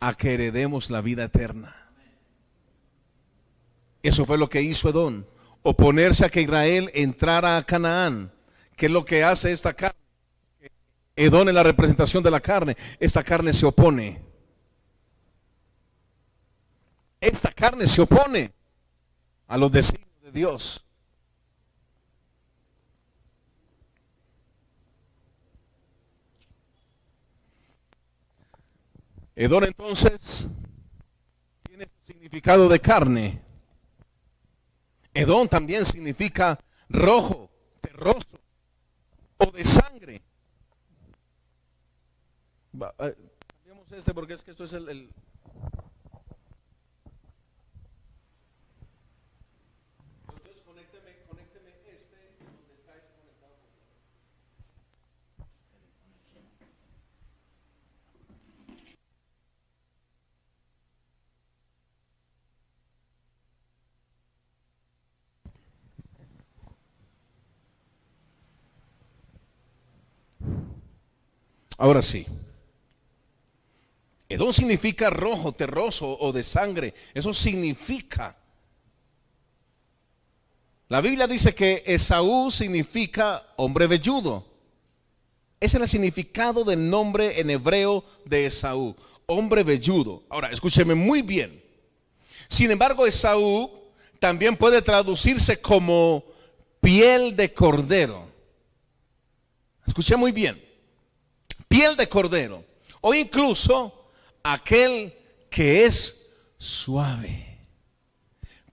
a 0.00 0.14
que 0.14 0.34
heredemos 0.34 0.90
la 0.90 1.00
vida 1.00 1.22
eterna. 1.22 1.81
Eso 4.02 4.24
fue 4.24 4.36
lo 4.38 4.48
que 4.48 4.62
hizo 4.62 4.88
Edom, 4.88 5.24
oponerse 5.62 6.24
a 6.24 6.28
que 6.28 6.42
Israel 6.42 6.90
entrara 6.94 7.56
a 7.56 7.64
Canaán, 7.64 8.32
que 8.76 8.86
es 8.86 8.92
lo 8.92 9.04
que 9.04 9.22
hace 9.22 9.52
esta 9.52 9.74
carne. 9.74 9.98
Edom 11.14 11.48
es 11.48 11.54
la 11.54 11.62
representación 11.62 12.22
de 12.22 12.30
la 12.30 12.40
carne. 12.40 12.76
Esta 12.98 13.22
carne 13.22 13.52
se 13.52 13.66
opone. 13.66 14.22
Esta 17.20 17.52
carne 17.52 17.86
se 17.86 18.02
opone 18.02 18.52
a 19.46 19.56
los 19.56 19.70
designios 19.70 20.22
de 20.22 20.32
Dios. 20.32 20.84
Edón 29.34 29.64
entonces 29.64 30.46
tiene 31.62 31.86
significado 32.02 32.68
de 32.68 32.80
carne, 32.80 33.40
Edom 35.14 35.48
también 35.48 35.84
significa 35.84 36.58
rojo, 36.88 37.50
terroso 37.80 38.40
o 39.38 39.50
de 39.50 39.64
sangre. 39.64 40.22
Eh, 42.98 43.16
cambiamos 43.46 43.92
este 43.92 44.14
porque 44.14 44.34
es 44.34 44.42
que 44.42 44.50
esto 44.52 44.64
es 44.64 44.72
el 44.72 45.12
Ahora 71.78 72.02
sí. 72.02 72.26
Edom 74.28 74.52
significa 74.52 75.10
rojo, 75.10 75.52
terroso 75.52 76.16
o 76.18 76.32
de 76.32 76.42
sangre. 76.42 76.94
Eso 77.12 77.34
significa. 77.34 78.36
La 80.88 81.00
Biblia 81.00 81.26
dice 81.26 81.54
que 81.54 81.82
Esaú 81.86 82.50
significa 82.50 83.46
hombre 83.56 83.86
velludo. 83.86 84.46
Ese 85.60 85.76
es 85.76 85.82
el 85.82 85.88
significado 85.88 86.64
del 86.64 86.88
nombre 86.88 87.40
en 87.40 87.50
hebreo 87.50 88.04
de 88.24 88.46
Esaú, 88.46 88.96
hombre 89.26 89.62
velludo. 89.62 90.24
Ahora, 90.28 90.50
escúcheme 90.50 90.94
muy 90.94 91.22
bien. 91.22 91.62
Sin 92.48 92.70
embargo, 92.70 93.06
Esaú 93.06 93.70
también 94.18 94.56
puede 94.56 94.82
traducirse 94.82 95.60
como 95.60 96.24
piel 96.80 97.36
de 97.36 97.52
cordero. 97.52 98.28
Escuche 99.86 100.16
muy 100.16 100.32
bien 100.32 100.71
piel 101.72 101.96
de 101.96 102.06
cordero, 102.06 102.64
o 103.00 103.14
incluso 103.14 104.10
aquel 104.42 105.14
que 105.48 105.86
es 105.86 106.30
suave. 106.58 107.60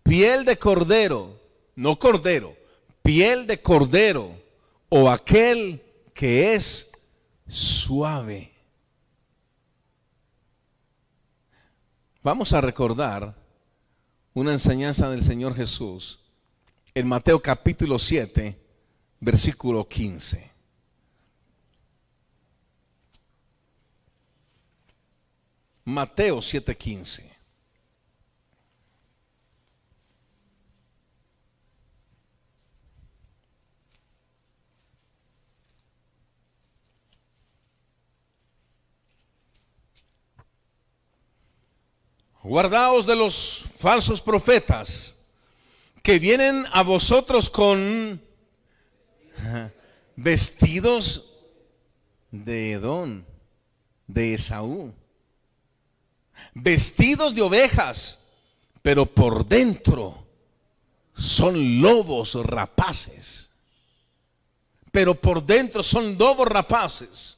Piel 0.04 0.44
de 0.44 0.58
cordero, 0.58 1.40
no 1.76 1.98
cordero, 1.98 2.58
piel 3.02 3.48
de 3.48 3.62
cordero, 3.62 4.36
o 4.90 5.10
aquel 5.10 5.82
que 6.14 6.54
es 6.54 6.90
suave. 7.48 8.52
Vamos 12.22 12.52
a 12.52 12.60
recordar 12.60 13.34
una 14.34 14.52
enseñanza 14.52 15.10
del 15.10 15.24
Señor 15.24 15.56
Jesús 15.56 16.20
en 16.94 17.08
Mateo 17.08 17.42
capítulo 17.42 17.98
7, 17.98 18.60
versículo 19.22 19.88
15. 19.88 20.49
Mateo 25.90 26.40
7:15. 26.40 27.24
Guardaos 42.44 43.06
de 43.06 43.16
los 43.16 43.66
falsos 43.78 44.22
profetas 44.22 45.18
que 46.04 46.20
vienen 46.20 46.66
a 46.72 46.84
vosotros 46.84 47.50
con 47.50 48.22
vestidos 50.16 51.34
de 52.32 52.74
Edón, 52.74 53.26
de 54.08 54.36
Esaú 54.36 54.94
vestidos 56.54 57.34
de 57.34 57.42
ovejas, 57.42 58.20
pero 58.82 59.06
por 59.06 59.46
dentro 59.46 60.26
son 61.14 61.82
lobos 61.82 62.36
rapaces. 62.36 63.50
Pero 64.92 65.16
por 65.16 65.44
dentro 65.44 65.84
son 65.84 66.18
lobos 66.18 66.48
rapaces. 66.48 67.38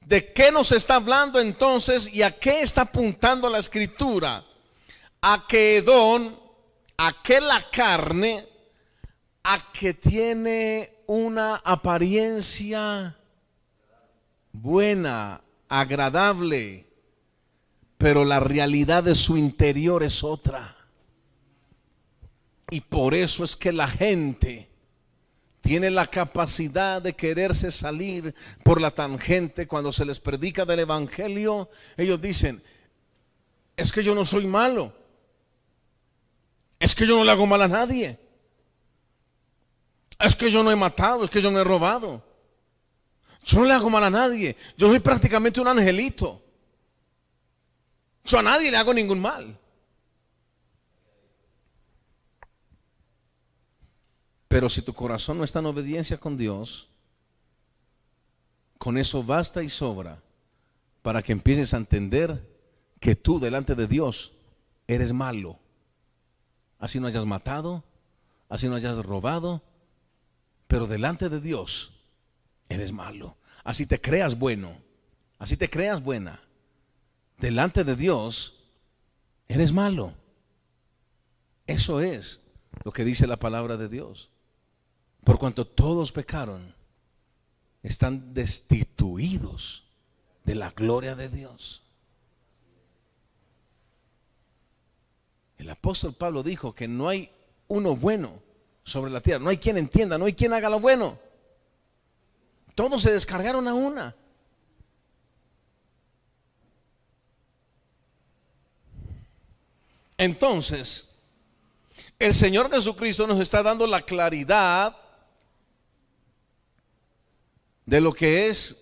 ¿De 0.00 0.32
qué 0.32 0.50
nos 0.50 0.72
está 0.72 0.96
hablando 0.96 1.38
entonces 1.40 2.08
y 2.12 2.22
a 2.22 2.38
qué 2.38 2.60
está 2.62 2.82
apuntando 2.82 3.48
la 3.48 3.58
escritura? 3.58 4.44
A 5.20 5.46
que 5.46 5.76
Edón, 5.76 6.38
a 6.96 7.22
que 7.22 7.40
la 7.40 7.62
carne, 7.70 8.48
a 9.44 9.72
que 9.72 9.94
tiene 9.94 11.02
una 11.06 11.56
apariencia 11.56 13.16
buena, 14.52 15.40
agradable, 15.68 16.86
pero 18.02 18.24
la 18.24 18.40
realidad 18.40 19.04
de 19.04 19.14
su 19.14 19.36
interior 19.36 20.02
es 20.02 20.24
otra. 20.24 20.76
Y 22.68 22.80
por 22.80 23.14
eso 23.14 23.44
es 23.44 23.54
que 23.54 23.70
la 23.70 23.86
gente 23.86 24.68
tiene 25.60 25.88
la 25.88 26.08
capacidad 26.08 27.00
de 27.00 27.14
quererse 27.14 27.70
salir 27.70 28.34
por 28.64 28.80
la 28.80 28.90
tangente 28.90 29.68
cuando 29.68 29.92
se 29.92 30.04
les 30.04 30.18
predica 30.18 30.64
del 30.64 30.80
Evangelio. 30.80 31.70
Ellos 31.96 32.20
dicen, 32.20 32.60
es 33.76 33.92
que 33.92 34.02
yo 34.02 34.16
no 34.16 34.24
soy 34.24 34.48
malo. 34.48 34.92
Es 36.80 36.96
que 36.96 37.06
yo 37.06 37.16
no 37.16 37.22
le 37.22 37.30
hago 37.30 37.46
mal 37.46 37.62
a 37.62 37.68
nadie. 37.68 38.18
Es 40.18 40.34
que 40.34 40.50
yo 40.50 40.64
no 40.64 40.72
he 40.72 40.76
matado, 40.76 41.22
es 41.22 41.30
que 41.30 41.40
yo 41.40 41.52
no 41.52 41.60
he 41.60 41.64
robado. 41.64 42.20
Yo 43.44 43.60
no 43.60 43.64
le 43.66 43.74
hago 43.74 43.88
mal 43.88 44.02
a 44.02 44.10
nadie. 44.10 44.56
Yo 44.76 44.88
soy 44.88 44.98
prácticamente 44.98 45.60
un 45.60 45.68
angelito. 45.68 46.42
Yo 48.24 48.38
a 48.38 48.42
nadie 48.42 48.70
le 48.70 48.76
hago 48.76 48.94
ningún 48.94 49.20
mal. 49.20 49.58
Pero 54.48 54.68
si 54.68 54.82
tu 54.82 54.92
corazón 54.92 55.38
no 55.38 55.44
está 55.44 55.60
en 55.60 55.66
obediencia 55.66 56.18
con 56.18 56.36
Dios, 56.36 56.88
con 58.78 58.98
eso 58.98 59.22
basta 59.22 59.62
y 59.62 59.68
sobra 59.68 60.20
para 61.00 61.22
que 61.22 61.32
empieces 61.32 61.72
a 61.72 61.78
entender 61.78 62.48
que 63.00 63.16
tú 63.16 63.40
delante 63.40 63.74
de 63.74 63.86
Dios 63.86 64.32
eres 64.86 65.12
malo. 65.12 65.58
Así 66.78 67.00
no 67.00 67.06
hayas 67.06 67.24
matado, 67.24 67.82
así 68.48 68.68
no 68.68 68.76
hayas 68.76 68.98
robado, 68.98 69.62
pero 70.68 70.86
delante 70.86 71.28
de 71.28 71.40
Dios 71.40 71.92
eres 72.68 72.92
malo. 72.92 73.36
Así 73.64 73.86
te 73.86 74.00
creas 74.00 74.38
bueno, 74.38 74.76
así 75.38 75.56
te 75.56 75.70
creas 75.70 76.02
buena 76.02 76.40
delante 77.42 77.82
de 77.82 77.96
Dios, 77.96 78.54
eres 79.48 79.72
malo. 79.72 80.14
Eso 81.66 82.00
es 82.00 82.40
lo 82.84 82.92
que 82.92 83.04
dice 83.04 83.26
la 83.26 83.36
palabra 83.36 83.76
de 83.76 83.88
Dios. 83.88 84.30
Por 85.24 85.38
cuanto 85.38 85.66
todos 85.66 86.12
pecaron, 86.12 86.72
están 87.82 88.32
destituidos 88.32 89.84
de 90.44 90.54
la 90.54 90.70
gloria 90.70 91.16
de 91.16 91.28
Dios. 91.28 91.82
El 95.58 95.68
apóstol 95.68 96.14
Pablo 96.14 96.44
dijo 96.44 96.74
que 96.76 96.86
no 96.86 97.08
hay 97.08 97.28
uno 97.66 97.96
bueno 97.96 98.40
sobre 98.84 99.10
la 99.10 99.20
tierra, 99.20 99.42
no 99.42 99.50
hay 99.50 99.58
quien 99.58 99.78
entienda, 99.78 100.16
no 100.16 100.26
hay 100.26 100.34
quien 100.34 100.52
haga 100.52 100.70
lo 100.70 100.78
bueno. 100.78 101.18
Todos 102.76 103.02
se 103.02 103.12
descargaron 103.12 103.66
a 103.66 103.74
una. 103.74 104.14
Entonces, 110.22 111.08
el 112.16 112.32
Señor 112.32 112.70
Jesucristo 112.70 113.26
nos 113.26 113.40
está 113.40 113.60
dando 113.60 113.88
la 113.88 114.02
claridad 114.02 114.96
de 117.84 118.00
lo 118.00 118.12
que 118.12 118.46
es 118.46 118.76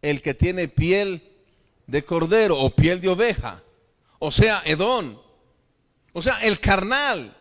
el 0.00 0.22
que 0.22 0.32
tiene 0.32 0.68
piel 0.68 1.30
de 1.86 2.02
cordero 2.06 2.58
o 2.58 2.74
piel 2.74 3.02
de 3.02 3.10
oveja, 3.10 3.62
o 4.18 4.30
sea, 4.30 4.62
Edón, 4.64 5.20
o 6.14 6.22
sea, 6.22 6.42
el 6.42 6.58
carnal, 6.58 7.36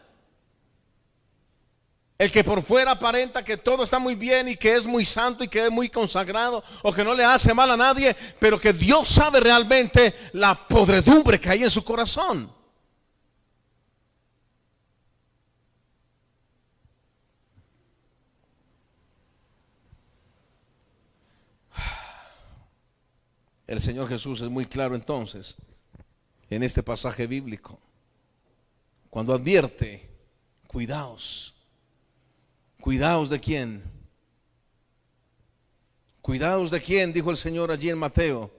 el 2.18 2.32
que 2.34 2.44
por 2.44 2.62
fuera 2.62 2.92
aparenta 2.92 3.46
que 3.46 3.56
todo 3.56 3.84
está 3.84 3.98
muy 3.98 4.16
bien 4.16 4.50
y 4.50 4.58
que 4.58 4.76
es 4.76 4.86
muy 4.86 5.06
santo 5.06 5.46
y 5.46 5.48
que 5.48 5.68
es 5.68 5.72
muy 5.72 5.88
consagrado 5.88 6.66
o 6.84 6.92
que 6.92 7.06
no 7.06 7.14
le 7.14 7.24
hace 7.24 7.54
mal 7.54 7.72
a 7.72 7.78
nadie, 7.78 8.14
pero 8.42 8.60
que 8.60 8.74
Dios 8.74 9.08
sabe 9.08 9.40
realmente 9.40 10.16
la 10.34 10.68
podredumbre 10.68 11.40
que 11.40 11.50
hay 11.50 11.64
en 11.64 11.70
su 11.70 11.82
corazón. 11.86 12.60
El 23.72 23.80
Señor 23.80 24.10
Jesús 24.10 24.42
es 24.42 24.50
muy 24.50 24.66
claro 24.66 24.96
entonces 24.96 25.56
en 26.50 26.62
este 26.62 26.84
pasaje 26.84 27.26
bíblico. 27.26 27.80
Cuando 29.10 29.34
advierte, 29.34 30.10
cuidaos. 30.68 31.56
Cuidaos 32.82 33.30
de 33.30 33.40
quién? 33.40 33.82
Cuidaos 36.22 36.70
de 36.70 36.82
quién, 36.82 37.14
dijo 37.14 37.32
el 37.32 37.38
Señor 37.38 37.72
allí 37.72 37.90
en 37.90 37.98
Mateo 37.98 38.52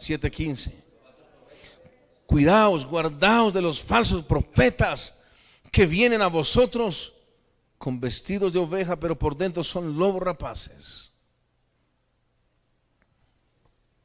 7:15. 0.00 0.72
Cuidaos, 2.26 2.84
guardaos 2.84 3.54
de 3.54 3.62
los 3.62 3.84
falsos 3.84 4.24
profetas 4.24 5.14
que 5.70 5.86
vienen 5.86 6.22
a 6.22 6.26
vosotros 6.26 7.14
con 7.78 8.00
vestidos 8.00 8.52
de 8.52 8.58
oveja, 8.58 8.98
pero 8.98 9.16
por 9.16 9.36
dentro 9.36 9.62
son 9.62 9.96
lobos 9.96 10.20
rapaces. 10.20 11.09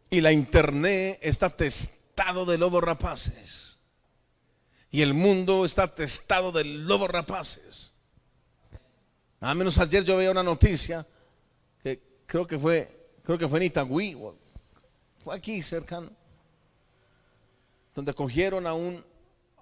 Y 0.09 0.21
la 0.21 0.31
internet 0.31 1.19
está 1.21 1.49
testado 1.49 2.45
de 2.45 2.57
lobos 2.57 2.83
rapaces. 2.83 3.79
Y 4.91 5.01
el 5.01 5.13
mundo 5.13 5.65
está 5.65 5.93
testado 5.93 6.51
de 6.51 6.63
lobos 6.63 7.09
rapaces. 7.09 7.93
A 9.41 9.53
menos 9.53 9.77
ayer 9.77 10.03
yo 10.03 10.17
veía 10.17 10.31
una 10.31 10.43
noticia 10.43 11.05
que 11.83 12.01
creo 12.25 12.47
que 12.47 12.57
fue, 12.57 13.11
creo 13.23 13.37
que 13.37 13.47
fue 13.47 13.59
en 13.59 13.65
Itagüí, 13.65 14.17
fue 15.23 15.35
aquí 15.35 15.61
cercano, 15.61 16.11
donde 17.93 18.13
cogieron 18.13 18.65
a 18.65 18.73
un 18.73 19.03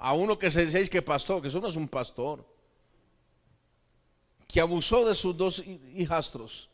a 0.03 0.13
uno 0.13 0.37
que 0.37 0.51
se 0.51 0.65
dice 0.65 0.89
que 0.89 1.01
pastor, 1.01 1.41
que 1.41 1.47
eso 1.47 1.61
no 1.61 1.67
es 1.67 1.77
un 1.77 1.87
pastor, 1.87 2.45
que 4.47 4.59
abusó 4.59 5.07
de 5.07 5.15
sus 5.15 5.35
dos 5.35 5.63
hijastros, 5.95 6.69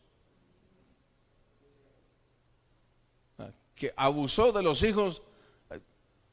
ah, 3.37 3.51
que 3.79 3.93
abusó 3.95 4.51
de 4.51 4.61
los 4.61 4.83
hijos, 4.83 5.21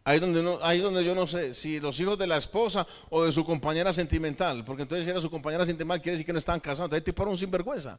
ahí 0.02 0.18
donde, 0.18 0.42
no, 0.42 0.58
ahí 0.62 0.80
donde 0.80 1.04
yo 1.04 1.14
no 1.14 1.26
sé 1.26 1.54
si 1.54 1.78
los 1.78 1.98
hijos 2.00 2.18
de 2.18 2.26
la 2.26 2.36
esposa 2.36 2.86
o 3.08 3.24
de 3.24 3.30
su 3.30 3.44
compañera 3.44 3.92
sentimental, 3.92 4.64
porque 4.64 4.82
entonces 4.82 5.04
si 5.04 5.10
era 5.10 5.20
su 5.20 5.30
compañera 5.30 5.64
sentimental 5.64 6.02
quiere 6.02 6.16
decir 6.16 6.26
que 6.26 6.32
no 6.32 6.38
estaban 6.38 6.60
casados, 6.60 6.88
entonces 6.88 7.04
tipo 7.04 7.22
era 7.22 7.30
un 7.30 7.38
sinvergüenza. 7.38 7.98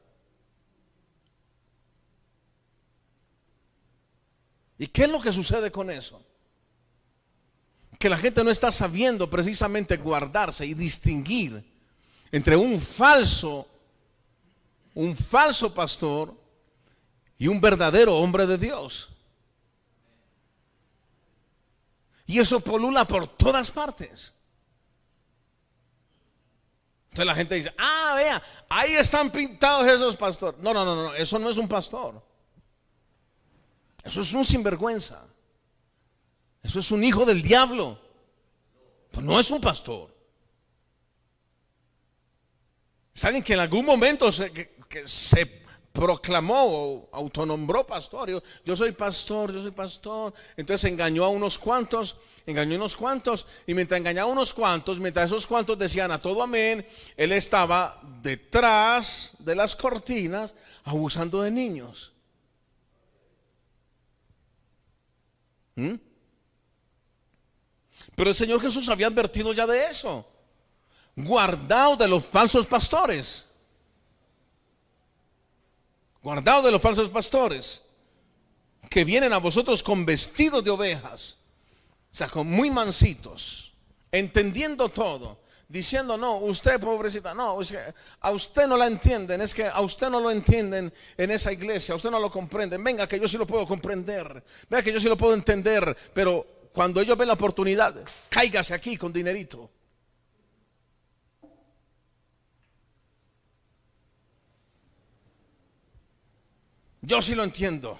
¿Y 4.77 4.87
qué 4.87 5.05
es 5.05 5.09
lo 5.09 5.21
que 5.21 5.33
sucede 5.33 5.71
con 5.71 5.89
eso? 5.89 6.21
que 7.97 8.09
la 8.09 8.17
gente 8.17 8.43
no 8.43 8.51
está 8.51 8.71
sabiendo 8.71 9.29
precisamente 9.29 9.97
guardarse 9.97 10.65
y 10.65 10.73
distinguir 10.73 11.63
entre 12.31 12.55
un 12.55 12.79
falso, 12.79 13.67
un 14.93 15.15
falso 15.15 15.73
pastor 15.73 16.33
y 17.39 17.47
un 17.47 17.59
verdadero 17.59 18.15
hombre 18.17 18.45
de 18.45 18.57
Dios. 18.57 19.09
Y 22.27 22.39
eso 22.39 22.59
polula 22.59 23.05
por 23.05 23.27
todas 23.27 23.71
partes. 23.71 24.33
Entonces 27.09 27.25
la 27.25 27.35
gente 27.35 27.55
dice, 27.55 27.73
ah, 27.77 28.13
vea, 28.15 28.43
ahí 28.69 28.93
están 28.93 29.31
pintados 29.31 29.87
esos 29.87 30.15
pastores. 30.15 30.59
No, 30.59 30.73
no, 30.73 30.85
no, 30.85 30.95
no, 30.95 31.13
eso 31.15 31.39
no 31.39 31.49
es 31.49 31.57
un 31.57 31.67
pastor. 31.67 32.21
Eso 34.03 34.21
es 34.21 34.33
un 34.33 34.45
sinvergüenza. 34.45 35.25
Eso 36.61 36.79
es 36.79 36.91
un 36.91 37.03
hijo 37.03 37.25
del 37.25 37.41
diablo. 37.41 37.99
Pues 39.09 39.25
no 39.25 39.39
es 39.39 39.49
un 39.49 39.61
pastor. 39.61 40.15
Saben 43.13 43.41
que 43.41 43.53
en 43.53 43.61
algún 43.61 43.83
momento 43.83 44.31
se, 44.31 45.65
proclamó 45.97 47.09
autonombró 47.11 47.83
pastor. 47.87 48.43
Yo, 48.63 48.75
soy 48.75 48.91
pastor, 48.91 49.51
yo 49.51 49.63
soy 49.63 49.71
pastor. 49.71 50.31
Entonces 50.55 50.91
engañó 50.91 51.25
a 51.25 51.29
unos 51.29 51.57
cuantos, 51.57 52.15
engañó 52.45 52.75
a 52.75 52.77
unos 52.77 52.95
cuantos. 52.95 53.47
Y 53.65 53.73
mientras 53.73 53.99
engañaba 53.99 54.29
a 54.29 54.31
unos 54.31 54.53
cuantos, 54.53 54.99
mientras 54.99 55.25
esos 55.25 55.47
cuantos 55.47 55.79
decían 55.79 56.11
a 56.11 56.21
todo 56.21 56.43
amén, 56.43 56.85
él 57.15 57.31
estaba 57.31 57.99
detrás 58.21 59.31
de 59.39 59.55
las 59.55 59.75
cortinas 59.75 60.53
abusando 60.83 61.41
de 61.41 61.49
niños. 61.49 62.11
¿Mm? 65.77 65.95
Pero 68.13 68.29
el 68.29 68.35
Señor 68.35 68.61
Jesús 68.61 68.87
había 68.89 69.07
advertido 69.07 69.51
ya 69.51 69.65
de 69.65 69.87
eso. 69.87 70.27
Guardaos 71.15 71.97
de 71.97 72.07
los 72.07 72.23
falsos 72.23 72.67
pastores. 72.67 73.46
Guardaos 76.27 76.65
de 76.65 76.73
los 76.73 76.81
falsos 76.81 77.09
pastores 77.09 77.81
que 78.89 79.05
vienen 79.05 79.31
a 79.31 79.37
vosotros 79.37 79.81
con 79.81 80.05
vestidos 80.05 80.61
de 80.61 80.69
ovejas, 80.69 81.37
o 82.11 82.15
sea, 82.17 82.27
con 82.27 82.47
muy 82.47 82.69
mansitos, 82.69 83.71
entendiendo 84.11 84.89
todo, 84.89 85.39
diciendo, 85.69 86.17
no, 86.17 86.39
usted 86.39 86.81
pobrecita, 86.81 87.33
no, 87.33 87.57
a 88.19 88.31
usted 88.31 88.67
no 88.67 88.75
la 88.75 88.87
entienden, 88.87 89.39
es 89.39 89.53
que 89.53 89.67
a 89.67 89.79
usted 89.79 90.09
no 90.09 90.19
lo 90.19 90.29
entienden 90.29 90.93
en 91.15 91.31
esa 91.31 91.53
iglesia, 91.53 91.93
a 91.93 91.95
usted 91.95 92.11
no 92.11 92.19
lo 92.19 92.29
comprenden, 92.29 92.83
venga 92.83 93.07
que 93.07 93.21
yo 93.21 93.27
sí 93.29 93.37
lo 93.37 93.47
puedo 93.47 93.65
comprender, 93.65 94.43
venga 94.69 94.83
que 94.83 94.91
yo 94.91 94.99
sí 94.99 95.07
lo 95.07 95.15
puedo 95.15 95.33
entender, 95.33 95.95
pero 96.13 96.45
cuando 96.73 96.99
ellos 96.99 97.17
ven 97.17 97.29
la 97.29 97.35
oportunidad, 97.35 98.03
cáigase 98.27 98.73
aquí 98.73 98.97
con 98.97 99.13
dinerito. 99.13 99.69
Yo 107.07 107.21
sí 107.21 107.35
lo 107.35 107.45
entiendo. 107.45 107.97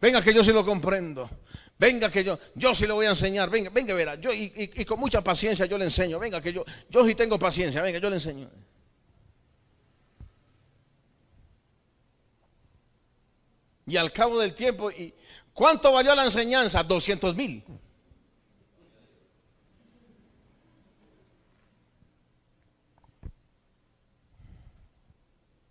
Venga 0.00 0.20
que 0.20 0.34
yo 0.34 0.42
sí 0.42 0.52
lo 0.52 0.64
comprendo. 0.64 1.30
Venga 1.78 2.10
que 2.10 2.24
yo, 2.24 2.40
yo 2.56 2.74
sí 2.74 2.88
lo 2.88 2.96
voy 2.96 3.06
a 3.06 3.10
enseñar. 3.10 3.48
Venga, 3.48 3.70
venga, 3.70 3.94
verá. 3.94 4.16
Yo 4.16 4.32
y, 4.32 4.68
con 4.84 4.98
mucha 4.98 5.22
paciencia 5.22 5.64
yo 5.66 5.78
le 5.78 5.84
enseño. 5.84 6.18
Venga 6.18 6.42
que 6.42 6.52
yo, 6.52 6.64
yo 6.90 7.06
sí 7.06 7.14
tengo 7.14 7.38
paciencia. 7.38 7.80
Venga, 7.82 8.00
yo 8.00 8.10
le 8.10 8.16
enseño. 8.16 8.50
Y 13.86 13.96
al 13.96 14.12
cabo 14.12 14.40
del 14.40 14.54
tiempo, 14.54 14.90
¿y 14.90 15.14
cuánto 15.54 15.92
valió 15.92 16.14
la 16.16 16.24
enseñanza? 16.24 16.82
200 16.82 17.36
mil. 17.36 17.62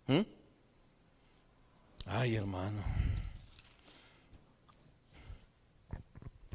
¿Mm? 0.06 0.38
Ay, 2.10 2.36
hermano. 2.36 2.82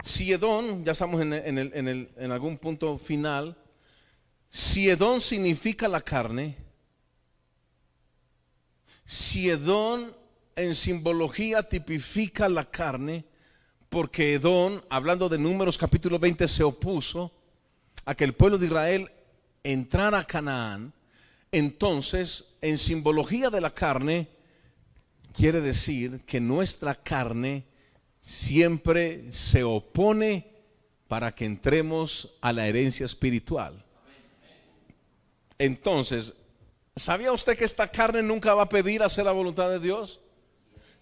Si 0.01 0.33
Edón, 0.33 0.83
ya 0.83 0.93
estamos 0.93 1.21
en, 1.21 1.31
en, 1.31 2.31
algún 2.31 2.57
punto 2.57 2.97
final, 2.97 3.55
si 4.49 4.89
Edón 4.89 5.21
significa 5.21 5.87
la 5.87 6.01
carne, 6.01 6.57
si 9.05 9.47
Edón 9.47 10.15
en 10.55 10.73
simbología 10.73 11.69
tipifica 11.69 12.49
la 12.49 12.69
carne, 12.69 13.23
porque 13.89 14.33
Edón, 14.33 14.83
hablando 14.89 15.29
de 15.29 15.37
números 15.37 15.77
capítulo 15.77 16.17
20, 16.17 16.47
se 16.47 16.63
opuso 16.63 17.31
a 18.05 18.15
que 18.15 18.23
el 18.23 18.33
pueblo 18.33 18.57
de 18.57 18.65
Israel 18.65 19.11
entrara 19.63 20.17
a 20.17 20.25
Canaán, 20.25 20.93
entonces, 21.51 22.55
en 22.59 22.79
simbología 22.79 23.51
de 23.51 23.61
la 23.61 23.71
carne, 23.71 24.32
quiere 25.33 25.61
decir 25.61 26.21
que 26.25 26.39
nuestra 26.39 26.95
carne 26.95 27.65
siempre 28.19 29.31
se 29.31 29.63
opone 29.63 30.47
para 31.07 31.33
que 31.33 31.45
entremos 31.45 32.33
a 32.41 32.53
la 32.53 32.67
herencia 32.67 33.05
espiritual. 33.05 33.83
Entonces, 35.57 36.33
¿sabía 36.95 37.31
usted 37.31 37.57
que 37.57 37.65
esta 37.65 37.87
carne 37.87 38.23
nunca 38.23 38.53
va 38.53 38.63
a 38.63 38.69
pedir 38.69 39.03
hacer 39.03 39.25
la 39.25 39.31
voluntad 39.31 39.69
de 39.69 39.79
Dios? 39.79 40.21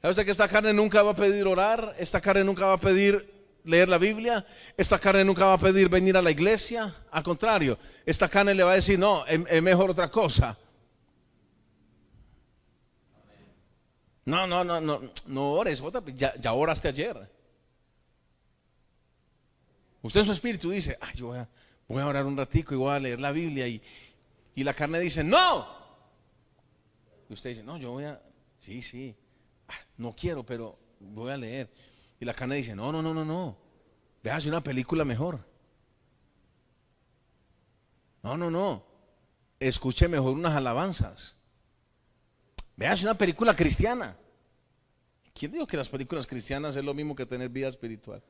¿Sabía 0.01 0.11
usted 0.11 0.25
que 0.25 0.31
esta 0.31 0.47
carne 0.47 0.73
nunca 0.73 1.03
va 1.03 1.11
a 1.11 1.15
pedir 1.15 1.47
orar? 1.47 1.95
¿Esta 1.99 2.19
carne 2.19 2.43
nunca 2.43 2.65
va 2.65 2.73
a 2.73 2.79
pedir 2.79 3.41
leer 3.63 3.89
la 3.89 3.97
Biblia, 3.97 4.45
esta 4.77 4.99
carne 4.99 5.23
nunca 5.23 5.45
va 5.45 5.53
a 5.53 5.57
pedir 5.57 5.89
venir 5.89 6.17
a 6.17 6.21
la 6.21 6.31
iglesia. 6.31 6.93
Al 7.11 7.23
contrario, 7.23 7.77
esta 8.05 8.27
carne 8.27 8.53
le 8.53 8.63
va 8.63 8.71
a 8.71 8.75
decir, 8.75 8.97
no, 8.97 9.25
es, 9.25 9.61
mejor 9.61 9.91
otra 9.91 10.09
cosa. 10.09 10.57
No, 14.31 14.47
no, 14.47 14.63
no, 14.63 14.79
no, 14.79 15.01
no 15.27 15.51
ores, 15.51 15.83
ya, 16.15 16.33
ya 16.39 16.53
oraste 16.53 16.87
ayer. 16.87 17.29
Usted 20.01 20.21
en 20.21 20.25
su 20.25 20.31
espíritu 20.31 20.69
dice, 20.69 20.97
ay, 21.01 21.15
yo 21.17 21.27
voy 21.27 21.39
a, 21.39 21.49
voy 21.85 22.01
a 22.01 22.07
orar 22.07 22.25
un 22.25 22.37
ratico 22.37 22.73
y 22.73 22.77
voy 22.77 22.93
a 22.93 22.99
leer 22.99 23.19
la 23.19 23.33
Biblia 23.33 23.67
y, 23.67 23.81
y 24.55 24.63
la 24.63 24.73
carne 24.73 25.01
dice, 25.01 25.21
no. 25.21 25.67
Y 27.29 27.33
usted 27.33 27.49
dice, 27.49 27.63
no, 27.63 27.77
yo 27.77 27.91
voy 27.91 28.05
a, 28.05 28.21
sí, 28.57 28.81
sí, 28.81 29.13
ah, 29.67 29.75
no 29.97 30.15
quiero, 30.15 30.45
pero 30.45 30.79
voy 31.01 31.33
a 31.33 31.35
leer. 31.35 31.69
Y 32.17 32.23
la 32.23 32.33
carne 32.33 32.55
dice, 32.55 32.73
no, 32.73 32.89
no, 32.93 33.01
no, 33.01 33.13
no, 33.13 33.25
no. 33.25 33.57
Véase 34.23 34.47
una 34.47 34.63
película 34.63 35.03
mejor. 35.03 35.45
No, 38.23 38.37
no, 38.37 38.49
no. 38.49 38.85
Escuche 39.59 40.07
mejor 40.07 40.31
unas 40.31 40.55
alabanzas. 40.55 41.35
Véase 42.77 43.03
una 43.03 43.17
película 43.17 43.53
cristiana. 43.57 44.15
¿Quién 45.33 45.51
dijo 45.51 45.65
que 45.65 45.77
las 45.77 45.89
películas 45.89 46.27
cristianas 46.27 46.75
es 46.75 46.83
lo 46.83 46.93
mismo 46.93 47.15
que 47.15 47.25
tener 47.25 47.49
vida 47.49 47.67
espiritual? 47.67 48.21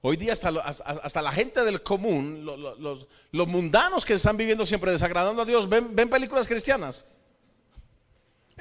Hoy 0.00 0.16
día 0.16 0.32
hasta, 0.32 0.48
hasta, 0.50 1.20
la 1.22 1.32
gente 1.32 1.64
del 1.64 1.82
común, 1.82 2.44
los, 2.44 3.06
los, 3.32 3.48
mundanos 3.48 4.06
que 4.06 4.14
están 4.14 4.36
viviendo 4.36 4.64
siempre 4.64 4.92
desagradando 4.92 5.42
a 5.42 5.44
Dios, 5.44 5.68
ven, 5.68 5.94
ven 5.94 6.08
películas 6.08 6.46
cristianas. 6.46 7.04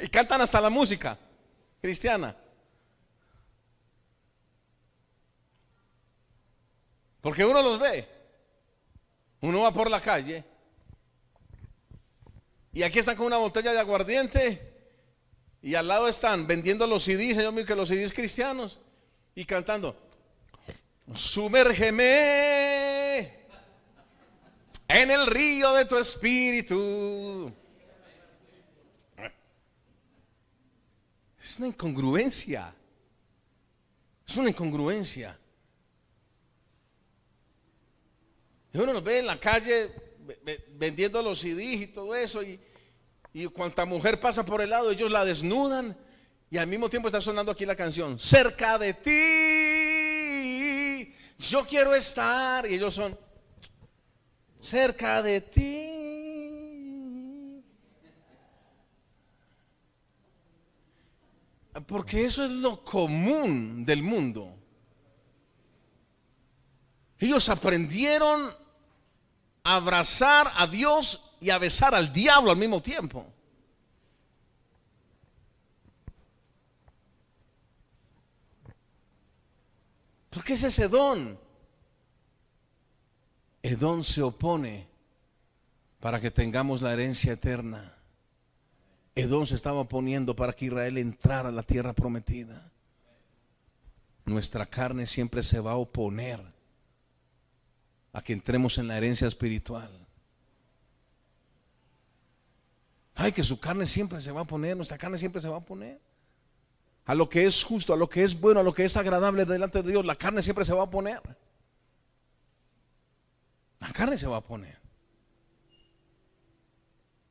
Y 0.02 0.08
cantan 0.08 0.42
hasta 0.42 0.60
la 0.60 0.72
música 0.72 1.18
cristiana. 1.80 2.36
Porque 7.22 7.46
uno 7.46 7.62
los 7.62 7.80
ve. 7.80 8.08
Uno 9.42 9.62
va 9.62 9.72
por 9.72 9.92
la 9.92 10.02
calle. 10.02 10.44
Y 12.74 12.84
aquí 12.84 13.00
están 13.00 13.16
con 13.16 13.28
una 13.28 13.38
botella 13.38 13.74
de 13.74 13.80
aguardiente. 13.80 14.66
Y 15.62 15.76
al 15.76 15.88
lado 15.88 16.08
están 16.08 16.47
vendiendo 16.47 16.86
los 16.88 17.03
CDs, 17.03 17.36
Señor 17.36 17.53
mío, 17.53 17.66
que 17.66 17.76
los 17.76 17.89
CDs 17.89 18.14
cristianos. 18.14 18.80
Y 19.36 19.45
cantando. 19.45 19.95
Sumérgeme 21.16 22.28
en 24.88 25.12
el 25.12 25.28
río 25.28 25.74
de 25.74 25.86
tu 25.86 25.97
espíritu. 25.97 27.51
Es 31.41 31.58
una 31.58 31.68
incongruencia. 31.68 32.74
Es 34.28 34.38
una 34.38 34.49
incongruencia. 34.49 35.38
Y 38.74 38.78
uno 38.78 38.93
nos 38.93 39.03
ve 39.03 39.20
en 39.20 39.26
la 39.26 39.39
calle 39.39 39.91
vendiendo 40.74 41.22
los 41.22 41.39
CDs 41.39 41.82
y 41.82 41.88
todo 41.88 42.14
eso. 42.16 42.43
Y, 42.43 42.60
y 43.34 43.46
cuanta 43.48 43.86
mujer 43.86 44.20
pasa 44.20 44.46
por 44.46 44.62
el 44.62 44.70
lado, 44.72 44.92
ellos 44.92 45.12
la 45.12 45.26
desnudan. 45.26 45.98
Y 46.50 46.58
al 46.58 46.68
mismo 46.68 46.90
tiempo 46.90 47.08
está 47.10 47.20
sonando 47.20 47.52
aquí 47.52 47.66
la 47.66 47.76
canción. 47.76 48.18
Cerca 48.18 48.78
de 48.78 48.94
ti 48.94 49.78
yo 51.38 51.66
quiero 51.68 51.94
estar, 51.94 52.70
y 52.70 52.76
ellos 52.76 52.94
son 52.94 53.18
cerca 54.60 55.22
de 55.22 55.42
ti. 55.42 55.94
Porque 61.86 62.26
eso 62.26 62.44
es 62.44 62.50
lo 62.50 62.84
común 62.84 63.86
del 63.86 64.02
mundo. 64.02 64.56
Ellos 67.20 67.50
aprendieron 67.50 68.52
a 69.64 69.76
abrazar 69.76 70.52
a 70.56 70.66
Dios 70.66 71.22
y 71.40 71.50
a 71.50 71.58
besar 71.58 71.94
al 71.94 72.12
diablo 72.12 72.52
al 72.52 72.58
mismo 72.58 72.82
tiempo. 72.82 73.26
Porque 80.30 80.54
es 80.54 80.64
ese 80.64 80.88
don. 80.88 81.40
Edón 83.64 84.04
se 84.04 84.22
opone 84.22 84.88
para 86.00 86.22
que 86.22 86.32
tengamos 86.32 86.82
la 86.82 86.94
herencia 86.94 87.34
eterna. 87.34 87.96
Edón 89.16 89.48
se 89.48 89.56
estaba 89.56 89.80
oponiendo 89.80 90.36
para 90.36 90.54
que 90.54 90.66
Israel 90.66 91.00
entrara 91.00 91.50
a 91.50 91.52
la 91.52 91.64
tierra 91.64 91.94
prometida. 91.94 92.72
Nuestra 94.26 94.68
carne 94.68 95.08
siempre 95.08 95.42
se 95.42 95.60
va 95.60 95.72
a 95.72 95.78
oponer 95.78 96.40
a 98.14 98.22
que 98.22 98.34
entremos 98.34 98.78
en 98.78 98.88
la 98.88 98.98
herencia 98.98 99.28
espiritual. 99.28 100.07
Ay, 103.20 103.32
que 103.32 103.43
su 103.43 103.59
carne 103.59 103.88
siempre 103.88 104.22
se 104.22 104.32
va 104.32 104.41
a 104.41 104.45
poner, 104.45 104.78
nuestra 104.78 104.97
carne 104.97 105.18
siempre 105.18 105.41
se 105.41 105.49
va 105.49 105.57
a 105.57 105.65
poner 105.65 105.99
a 107.03 107.15
lo 107.15 107.28
que 107.28 107.45
es 107.45 107.63
justo, 107.63 107.93
a 107.93 107.97
lo 107.97 108.07
que 108.07 108.24
es 108.24 108.39
bueno, 108.39 108.59
a 108.59 108.63
lo 108.63 108.74
que 108.74 108.86
es 108.86 108.95
agradable 108.95 109.43
delante 109.43 109.82
de 109.82 109.89
Dios, 109.89 110.05
la 110.05 110.15
carne 110.15 110.43
siempre 110.43 110.63
se 110.63 110.74
va 110.74 110.84
a 110.84 110.89
poner. 110.89 111.20
La 113.80 113.91
carne 113.91 114.20
se 114.20 114.28
va 114.28 114.38
a 114.38 114.41
poner. 114.41 114.78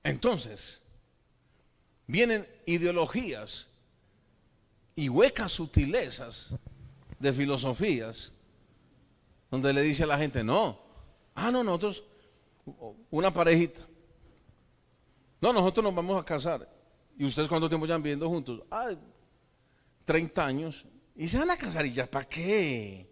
Entonces, 0.02 0.80
vienen 2.06 2.48
ideologías 2.64 3.68
y 4.96 5.08
huecas 5.08 5.52
sutilezas 5.52 6.54
de 7.20 7.32
filosofías 7.32 8.32
donde 9.52 9.72
le 9.72 9.82
dice 9.82 10.02
a 10.02 10.06
la 10.06 10.18
gente, 10.18 10.42
no, 10.42 10.80
ah, 11.36 11.52
no, 11.52 11.62
nosotros, 11.62 12.02
una 13.10 13.32
parejita, 13.32 13.86
no, 15.52 15.60
nosotros 15.60 15.84
nos 15.84 15.94
vamos 15.94 16.20
a 16.20 16.24
casar. 16.24 16.68
¿Y 17.16 17.24
ustedes 17.24 17.48
cuánto 17.48 17.68
tiempo 17.68 17.86
ya 17.86 17.94
han 17.94 18.02
viviendo 18.02 18.28
juntos? 18.28 18.62
Ah, 18.70 18.90
30 20.04 20.44
años 20.44 20.86
y 21.16 21.28
se 21.28 21.38
van 21.38 21.50
a 21.50 21.56
casar 21.56 21.86
y 21.86 21.92
ya 21.92 22.10
para 22.10 22.26
qué. 22.26 23.10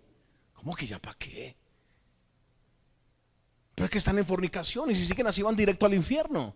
¿Cómo 0.52 0.74
que 0.74 0.86
ya 0.86 0.98
para 0.98 1.16
qué? 1.16 1.56
Pero 3.74 3.86
es 3.86 3.90
que 3.90 3.98
están 3.98 4.18
en 4.18 4.26
fornicación 4.26 4.90
y 4.90 4.94
si 4.94 5.04
siguen 5.04 5.26
así 5.26 5.42
van 5.42 5.56
directo 5.56 5.86
al 5.86 5.94
infierno. 5.94 6.54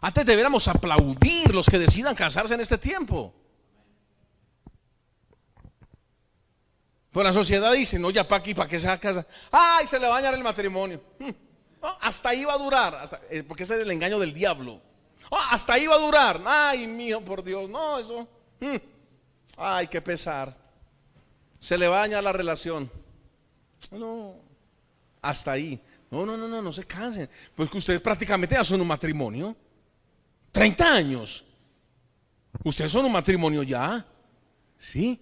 Antes 0.00 0.24
deberíamos 0.24 0.66
aplaudir 0.68 1.54
los 1.54 1.66
que 1.66 1.78
decidan 1.78 2.14
casarse 2.14 2.54
en 2.54 2.60
este 2.60 2.78
tiempo. 2.78 3.34
Pues 7.10 7.24
la 7.24 7.32
sociedad 7.32 7.72
dice, 7.72 7.98
no, 7.98 8.10
ya 8.10 8.26
para 8.26 8.40
aquí, 8.40 8.54
para 8.54 8.68
que 8.68 8.78
se 8.78 8.86
va 8.86 8.94
a 8.94 9.00
casar. 9.00 9.26
Ay, 9.50 9.86
se 9.86 9.98
le 9.98 10.06
va 10.06 10.16
a 10.16 10.20
dañar 10.20 10.34
el 10.34 10.42
matrimonio. 10.42 11.02
Hmm. 11.82 11.88
hasta 12.00 12.28
ahí 12.28 12.44
va 12.44 12.54
a 12.54 12.58
durar, 12.58 13.20
eh, 13.28 13.42
porque 13.42 13.64
ese 13.64 13.74
es 13.74 13.82
el 13.82 13.90
engaño 13.90 14.18
del 14.18 14.32
diablo. 14.32 14.80
Ah, 15.30 15.48
hasta 15.52 15.74
ahí 15.74 15.86
va 15.86 15.96
a 15.96 15.98
durar. 15.98 16.40
Ay, 16.44 16.86
mío, 16.86 17.24
por 17.24 17.42
Dios. 17.42 17.68
No, 17.68 17.98
eso. 17.98 18.28
Mm. 18.60 18.76
Ay, 19.56 19.88
qué 19.88 20.00
pesar. 20.02 20.54
Se 21.58 21.78
le 21.78 21.88
baña 21.88 22.20
la 22.20 22.32
relación. 22.32 22.90
No, 23.90 24.36
hasta 25.22 25.52
ahí. 25.52 25.80
No, 26.10 26.26
no, 26.26 26.36
no, 26.36 26.46
no, 26.46 26.60
no 26.60 26.72
se 26.72 26.84
cansen. 26.84 27.30
Pues 27.54 27.70
que 27.70 27.78
ustedes 27.78 28.00
prácticamente 28.00 28.54
ya 28.54 28.64
son 28.64 28.80
un 28.82 28.86
matrimonio. 28.86 29.56
30 30.50 30.92
años. 30.92 31.44
Ustedes 32.62 32.92
son 32.92 33.06
un 33.06 33.12
matrimonio 33.12 33.62
ya. 33.62 34.04
Sí. 34.76 35.18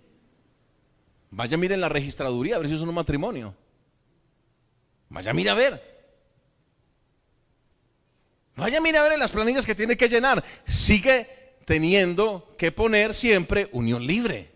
Vaya, 1.31 1.57
miren 1.57 1.81
la 1.81 1.89
registraduría, 1.89 2.57
a 2.57 2.59
ver 2.59 2.69
si 2.69 2.77
son 2.77 2.89
un 2.89 2.95
matrimonio. 2.97 3.55
Vaya, 5.09 5.33
mire 5.33 5.51
a 5.51 5.55
ver. 5.55 6.00
Vaya, 8.61 8.79
mira 8.81 9.01
a 9.01 9.05
ver 9.05 9.13
en 9.13 9.21
las 9.21 9.31
planillas 9.31 9.65
que 9.65 9.75
tiene 9.75 9.97
que 9.97 10.09
llenar. 10.09 10.45
Sigue 10.67 11.57
teniendo 11.65 12.55
que 12.59 12.71
poner 12.71 13.15
siempre 13.15 13.71
unión 13.73 14.07
libre. 14.07 14.53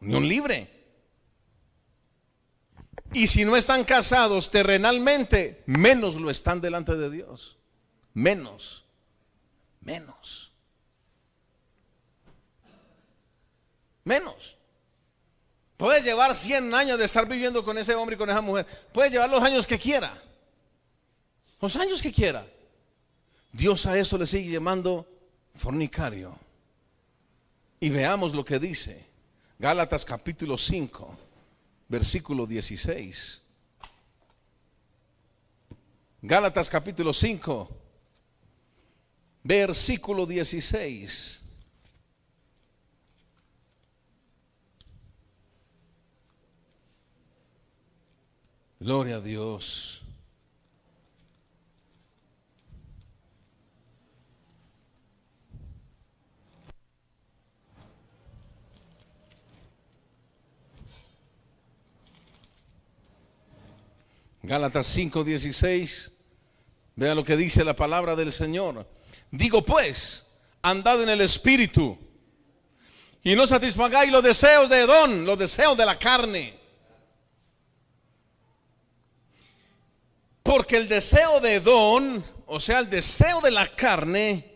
Unión 0.00 0.28
libre. 0.28 0.70
Y 3.12 3.28
si 3.28 3.44
no 3.44 3.56
están 3.56 3.84
casados 3.84 4.50
terrenalmente, 4.50 5.62
menos 5.66 6.16
lo 6.16 6.30
están 6.30 6.60
delante 6.60 6.96
de 6.96 7.10
Dios. 7.10 7.56
Menos. 8.12 8.84
Menos. 9.82 10.52
Menos. 14.02 14.58
Puede 15.84 16.00
llevar 16.00 16.34
100 16.34 16.72
años 16.72 16.98
de 16.98 17.04
estar 17.04 17.28
viviendo 17.28 17.62
con 17.62 17.76
ese 17.76 17.94
hombre 17.94 18.14
y 18.14 18.18
con 18.18 18.30
esa 18.30 18.40
mujer. 18.40 18.64
Puede 18.90 19.10
llevar 19.10 19.28
los 19.28 19.42
años 19.44 19.66
que 19.66 19.78
quiera. 19.78 20.18
Los 21.60 21.76
años 21.76 22.00
que 22.00 22.10
quiera. 22.10 22.46
Dios 23.52 23.84
a 23.84 23.98
eso 23.98 24.16
le 24.16 24.24
sigue 24.24 24.50
llamando 24.50 25.06
fornicario. 25.54 26.38
Y 27.80 27.90
veamos 27.90 28.32
lo 28.32 28.46
que 28.46 28.58
dice. 28.58 29.04
Gálatas 29.58 30.06
capítulo 30.06 30.56
5, 30.56 31.18
versículo 31.88 32.46
16. 32.46 33.42
Gálatas 36.22 36.70
capítulo 36.70 37.12
5, 37.12 37.68
versículo 39.42 40.24
16. 40.24 41.43
Gloria 48.84 49.16
a 49.16 49.20
Dios. 49.22 50.02
Gálatas 64.42 64.86
5:16. 64.94 66.12
Vea 66.94 67.14
lo 67.14 67.24
que 67.24 67.38
dice 67.38 67.64
la 67.64 67.74
palabra 67.74 68.14
del 68.14 68.30
Señor. 68.30 68.86
Digo 69.30 69.64
pues, 69.64 70.26
andad 70.60 71.02
en 71.02 71.08
el 71.08 71.22
Espíritu 71.22 71.96
y 73.22 73.34
no 73.34 73.46
satisfagáis 73.46 74.12
los 74.12 74.22
deseos 74.22 74.68
de 74.68 74.80
Edón, 74.80 75.24
los 75.24 75.38
deseos 75.38 75.74
de 75.74 75.86
la 75.86 75.98
carne. 75.98 76.63
Porque 80.44 80.76
el 80.76 80.86
deseo 80.86 81.40
de 81.40 81.54
Edón 81.56 82.24
o 82.46 82.60
sea, 82.60 82.80
el 82.80 82.90
deseo 82.90 83.40
de 83.40 83.50
la 83.50 83.66
carne, 83.66 84.52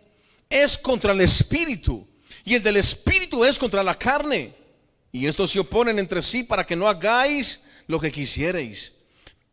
es 0.48 0.78
contra 0.78 1.12
el 1.12 1.20
espíritu. 1.20 2.06
Y 2.44 2.54
el 2.54 2.62
del 2.62 2.76
espíritu 2.76 3.44
es 3.44 3.58
contra 3.58 3.82
la 3.82 3.94
carne. 3.94 4.54
Y 5.12 5.26
estos 5.26 5.50
se 5.50 5.60
oponen 5.60 5.98
entre 5.98 6.22
sí 6.22 6.42
para 6.42 6.64
que 6.64 6.76
no 6.76 6.88
hagáis 6.88 7.60
lo 7.86 7.98
que 7.98 8.12
quisierais. 8.12 8.92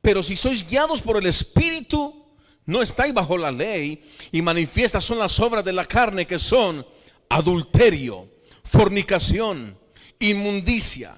Pero 0.02 0.22
si 0.22 0.36
sois 0.36 0.66
guiados 0.66 1.02
por 1.02 1.18
el 1.18 1.26
espíritu, 1.26 2.26
no 2.66 2.82
estáis 2.82 3.14
bajo 3.14 3.38
la 3.38 3.52
ley. 3.52 4.04
Y 4.32 4.42
manifiestas 4.42 5.04
son 5.04 5.20
las 5.20 5.40
obras 5.40 5.64
de 5.64 5.74
la 5.74 5.86
carne 5.86 6.28
que 6.28 6.38
son 6.38 6.86
adulterio, 7.30 8.30
fornicación, 8.64 9.78
inmundicia 10.20 11.18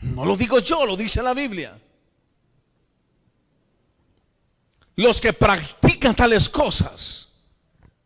No 0.00 0.24
lo 0.24 0.36
digo 0.36 0.58
yo, 0.60 0.86
lo 0.86 0.96
dice 0.96 1.22
la 1.22 1.34
Biblia. 1.34 1.78
Los 4.96 5.20
que 5.20 5.32
practican 5.32 6.14
tales 6.14 6.48
cosas 6.48 7.28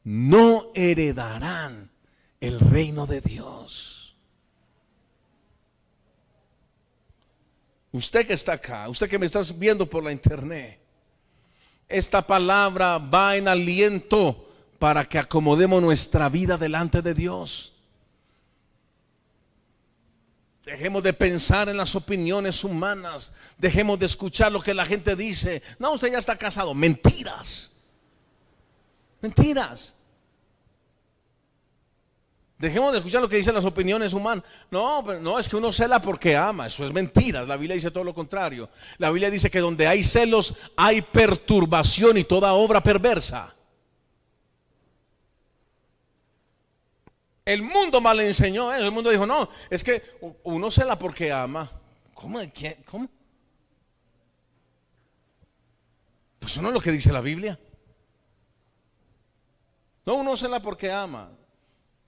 no 0.05 0.70
heredarán 0.74 1.90
el 2.40 2.61
reino 2.61 3.07
de 3.07 3.20
Dios. 3.20 4.14
Usted 7.92 8.26
que 8.26 8.32
está 8.32 8.55
acá, 8.55 8.88
usted 8.88 9.09
que 9.09 9.18
me 9.18 9.26
está 9.26 9.40
viendo 9.57 9.88
por 9.88 10.03
la 10.03 10.11
internet, 10.11 10.80
esta 11.88 12.26
palabra 12.26 12.99
va 12.99 13.36
en 13.36 13.47
aliento 13.47 14.53
para 14.78 15.05
que 15.05 15.18
acomodemos 15.18 15.80
nuestra 15.80 16.28
vida 16.28 16.57
delante 16.57 17.03
de 17.03 17.14
Dios. 17.14 17.74
Dejemos 20.65 21.03
de 21.03 21.12
pensar 21.12 21.69
en 21.69 21.77
las 21.77 21.95
opiniones 21.95 22.65
humanas. 22.65 23.33
Dejemos 23.59 23.99
de 23.99 24.07
escuchar 24.07 24.51
lo 24.51 24.62
que 24.62 24.73
la 24.73 24.87
gente 24.87 25.15
dice. 25.15 25.62
No, 25.79 25.93
usted 25.93 26.11
ya 26.11 26.19
está 26.19 26.37
casado. 26.37 26.75
Mentiras. 26.75 27.71
Mentiras. 29.21 29.95
Dejemos 32.59 32.93
de 32.93 32.99
escuchar 32.99 33.21
lo 33.21 33.29
que 33.29 33.37
dicen 33.37 33.55
las 33.55 33.67
opiniones 33.67 34.15
humanas. 34.15 34.43
No, 34.71 35.03
no, 35.21 35.39
es 35.39 35.51
que 35.51 35.57
uno 35.57 35.71
cela 35.71 36.01
porque 36.01 36.35
ama. 36.35 36.67
Eso 36.69 36.83
es 36.85 36.93
mentiras. 36.93 37.47
La 37.47 37.57
Biblia 37.57 37.75
dice 37.75 37.91
todo 37.91 38.05
lo 38.05 38.15
contrario. 38.15 38.71
La 38.97 39.11
Biblia 39.11 39.31
dice 39.31 39.51
que 39.51 39.61
donde 39.61 39.87
hay 39.87 40.03
celos 40.03 40.55
hay 40.77 41.03
perturbación 41.03 42.17
y 42.17 42.25
toda 42.25 42.55
obra 42.55 42.83
perversa. 42.83 43.55
El 47.45 47.62
mundo 47.62 48.01
mal 48.01 48.20
enseñó 48.20 48.72
eso. 48.72 48.84
El 48.84 48.92
mundo 48.92 49.11
dijo, 49.11 49.26
no, 49.26 49.49
es 49.68 49.84
que 49.84 50.03
uno 50.45 50.70
cela 50.70 50.99
porque 50.99 51.30
ama. 51.30 51.70
¿Cómo? 52.14 52.40
¿Quién? 52.55 52.76
¿Cómo? 52.90 53.09
Pues 56.38 56.53
eso 56.53 56.62
no 56.62 56.68
es 56.68 56.74
lo 56.74 56.80
que 56.80 56.92
dice 56.92 57.12
la 57.12 57.20
Biblia. 57.20 57.59
No, 60.07 60.14
uno 60.14 60.36
cela 60.36 60.61
porque 60.61 60.90
ama. 60.90 61.30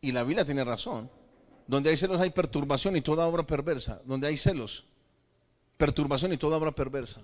Y 0.00 0.12
la 0.12 0.22
Biblia 0.22 0.44
tiene 0.44 0.64
razón. 0.64 1.10
Donde 1.66 1.90
hay 1.90 1.96
celos 1.96 2.20
hay 2.20 2.30
perturbación 2.30 2.96
y 2.96 3.00
toda 3.02 3.26
obra 3.26 3.42
perversa. 3.46 4.00
Donde 4.04 4.28
hay 4.28 4.36
celos, 4.36 4.84
perturbación 5.76 6.32
y 6.32 6.36
toda 6.36 6.56
obra 6.56 6.70
perversa. 6.70 7.20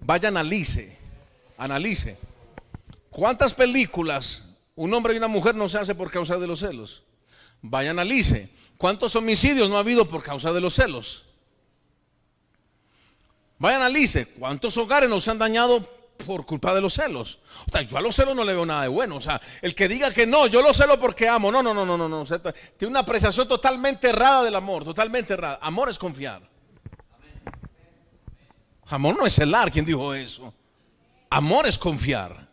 Vaya, 0.00 0.28
analice, 0.28 0.96
analice. 1.56 2.18
¿Cuántas 3.10 3.54
películas 3.54 4.44
un 4.76 4.92
hombre 4.94 5.14
y 5.14 5.16
una 5.16 5.28
mujer 5.28 5.54
no 5.54 5.68
se 5.68 5.78
hace 5.78 5.94
por 5.94 6.10
causa 6.10 6.36
de 6.36 6.46
los 6.46 6.60
celos? 6.60 7.02
Vaya, 7.62 7.90
analice. 7.90 8.50
¿Cuántos 8.76 9.16
homicidios 9.16 9.68
no 9.68 9.76
ha 9.76 9.80
habido 9.80 10.08
por 10.08 10.22
causa 10.22 10.52
de 10.52 10.60
los 10.60 10.74
celos? 10.74 11.24
Vaya, 13.58 13.76
analice. 13.76 14.26
¿Cuántos 14.26 14.76
hogares 14.76 15.10
no 15.10 15.20
se 15.20 15.30
han 15.30 15.38
dañado 15.38 15.80
por 16.24 16.46
culpa 16.46 16.74
de 16.74 16.80
los 16.80 16.94
celos? 16.94 17.40
O 17.66 17.70
sea, 17.70 17.82
yo 17.82 17.98
a 17.98 18.00
los 18.00 18.14
celos 18.14 18.36
no 18.36 18.44
le 18.44 18.54
veo 18.54 18.64
nada 18.64 18.82
de 18.82 18.88
bueno. 18.88 19.16
O 19.16 19.20
sea, 19.20 19.40
el 19.62 19.74
que 19.74 19.88
diga 19.88 20.12
que 20.12 20.26
no, 20.26 20.46
yo 20.46 20.62
lo 20.62 20.72
celo 20.72 20.98
porque 21.00 21.28
amo. 21.28 21.50
No, 21.50 21.62
no, 21.62 21.74
no, 21.74 21.84
no, 21.84 21.98
no. 21.98 22.08
no. 22.08 22.24
tiene 22.24 22.90
una 22.90 23.00
apreciación 23.00 23.48
totalmente 23.48 24.08
errada 24.08 24.44
del 24.44 24.54
amor. 24.54 24.84
Totalmente 24.84 25.32
errada. 25.32 25.58
Amor 25.60 25.88
es 25.88 25.98
confiar. 25.98 26.42
Amor 28.86 29.16
no 29.16 29.26
es 29.26 29.32
celar. 29.34 29.72
¿Quién 29.72 29.84
dijo 29.84 30.14
eso? 30.14 30.54
Amor 31.30 31.66
es 31.66 31.76
confiar. 31.76 32.47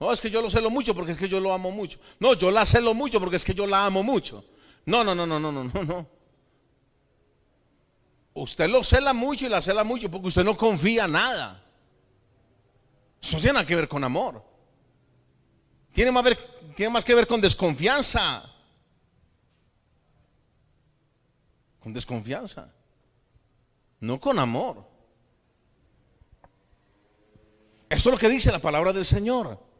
No, 0.00 0.12
es 0.12 0.20
que 0.20 0.30
yo 0.30 0.42
lo 0.42 0.50
celo 0.50 0.70
mucho 0.70 0.94
porque 0.94 1.12
es 1.12 1.18
que 1.18 1.28
yo 1.28 1.40
lo 1.40 1.52
amo 1.52 1.70
mucho. 1.70 1.98
No, 2.18 2.34
yo 2.34 2.50
la 2.50 2.66
celo 2.66 2.94
mucho 2.94 3.20
porque 3.20 3.36
es 3.36 3.44
que 3.44 3.54
yo 3.54 3.66
la 3.66 3.86
amo 3.86 4.02
mucho. 4.02 4.44
No, 4.86 5.04
no, 5.04 5.14
no, 5.14 5.26
no, 5.26 5.38
no, 5.38 5.52
no, 5.52 5.64
no, 5.64 6.08
Usted 8.34 8.68
lo 8.68 8.82
cela 8.82 9.12
mucho 9.12 9.46
y 9.46 9.48
la 9.48 9.62
cela 9.62 9.84
mucho 9.84 10.10
porque 10.10 10.28
usted 10.28 10.44
no 10.44 10.56
confía 10.56 11.06
nada. 11.06 11.64
Eso 13.22 13.36
tiene 13.36 13.54
nada 13.54 13.66
que 13.66 13.76
ver 13.76 13.88
con 13.88 14.02
amor. 14.02 14.44
Tiene 15.92 16.10
más, 16.10 16.24
tiene 16.74 16.92
más 16.92 17.04
que 17.04 17.14
ver 17.14 17.28
con 17.28 17.40
desconfianza. 17.40 18.50
Con 21.80 21.92
desconfianza. 21.92 22.74
No 24.00 24.18
con 24.18 24.40
amor. 24.40 24.84
Esto 27.88 28.08
es 28.08 28.12
lo 28.14 28.18
que 28.18 28.28
dice 28.28 28.50
la 28.50 28.58
palabra 28.58 28.92
del 28.92 29.04
Señor 29.04 29.73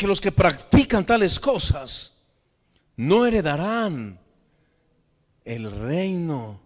que 0.00 0.06
los 0.06 0.22
que 0.22 0.32
practican 0.32 1.04
tales 1.04 1.38
cosas 1.38 2.14
no 2.96 3.26
heredarán 3.26 4.18
el 5.44 5.70
reino 5.70 6.58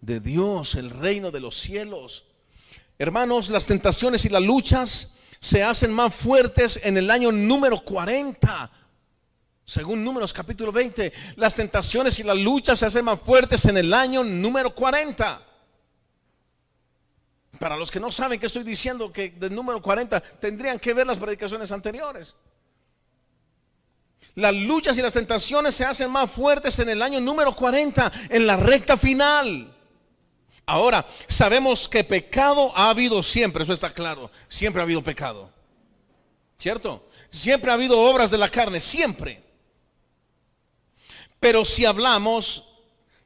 de 0.00 0.18
Dios, 0.18 0.74
el 0.74 0.90
reino 0.90 1.30
de 1.30 1.38
los 1.38 1.54
cielos. 1.54 2.26
Hermanos, 2.98 3.48
las 3.48 3.66
tentaciones 3.66 4.24
y 4.24 4.28
las 4.28 4.42
luchas 4.42 5.14
se 5.38 5.62
hacen 5.62 5.92
más 5.92 6.12
fuertes 6.12 6.80
en 6.82 6.96
el 6.96 7.12
año 7.12 7.30
número 7.30 7.78
40. 7.78 8.68
Según 9.64 10.02
Números 10.02 10.32
capítulo 10.32 10.72
20, 10.72 11.12
las 11.36 11.54
tentaciones 11.54 12.18
y 12.18 12.24
las 12.24 12.38
luchas 12.38 12.80
se 12.80 12.86
hacen 12.86 13.04
más 13.04 13.20
fuertes 13.20 13.66
en 13.66 13.76
el 13.76 13.94
año 13.94 14.24
número 14.24 14.74
40. 14.74 15.46
Para 17.60 17.76
los 17.76 17.88
que 17.88 18.00
no 18.00 18.10
saben 18.10 18.40
que 18.40 18.46
estoy 18.46 18.64
diciendo 18.64 19.12
que 19.12 19.30
del 19.30 19.54
número 19.54 19.80
40 19.80 20.20
tendrían 20.40 20.80
que 20.80 20.92
ver 20.92 21.06
las 21.06 21.18
predicaciones 21.18 21.70
anteriores. 21.70 22.34
Las 24.34 24.54
luchas 24.54 24.96
y 24.96 25.02
las 25.02 25.12
tentaciones 25.12 25.74
se 25.74 25.84
hacen 25.84 26.10
más 26.10 26.30
fuertes 26.30 26.78
en 26.78 26.88
el 26.88 27.02
año 27.02 27.20
número 27.20 27.54
40, 27.54 28.12
en 28.30 28.46
la 28.46 28.56
recta 28.56 28.96
final. 28.96 29.76
Ahora, 30.66 31.04
sabemos 31.26 31.88
que 31.88 32.04
pecado 32.04 32.72
ha 32.76 32.90
habido 32.90 33.22
siempre, 33.22 33.64
eso 33.64 33.72
está 33.72 33.90
claro. 33.90 34.30
Siempre 34.48 34.80
ha 34.80 34.84
habido 34.84 35.02
pecado. 35.02 35.50
¿Cierto? 36.58 37.08
Siempre 37.30 37.70
ha 37.70 37.74
habido 37.74 37.98
obras 37.98 38.30
de 38.30 38.38
la 38.38 38.48
carne, 38.48 38.78
siempre. 38.78 39.42
Pero 41.40 41.64
si 41.64 41.86
hablamos 41.86 42.64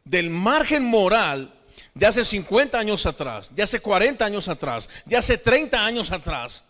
del 0.04 0.30
margen 0.30 0.84
moral 0.84 1.52
de 1.94 2.06
hace 2.06 2.24
50 2.24 2.78
años 2.78 3.06
atrás, 3.06 3.54
de 3.54 3.62
hace 3.62 3.80
40 3.80 4.24
años 4.24 4.48
atrás, 4.48 4.88
de 5.04 5.16
hace 5.16 5.36
30 5.36 5.84
años 5.84 6.12
atrás, 6.12 6.64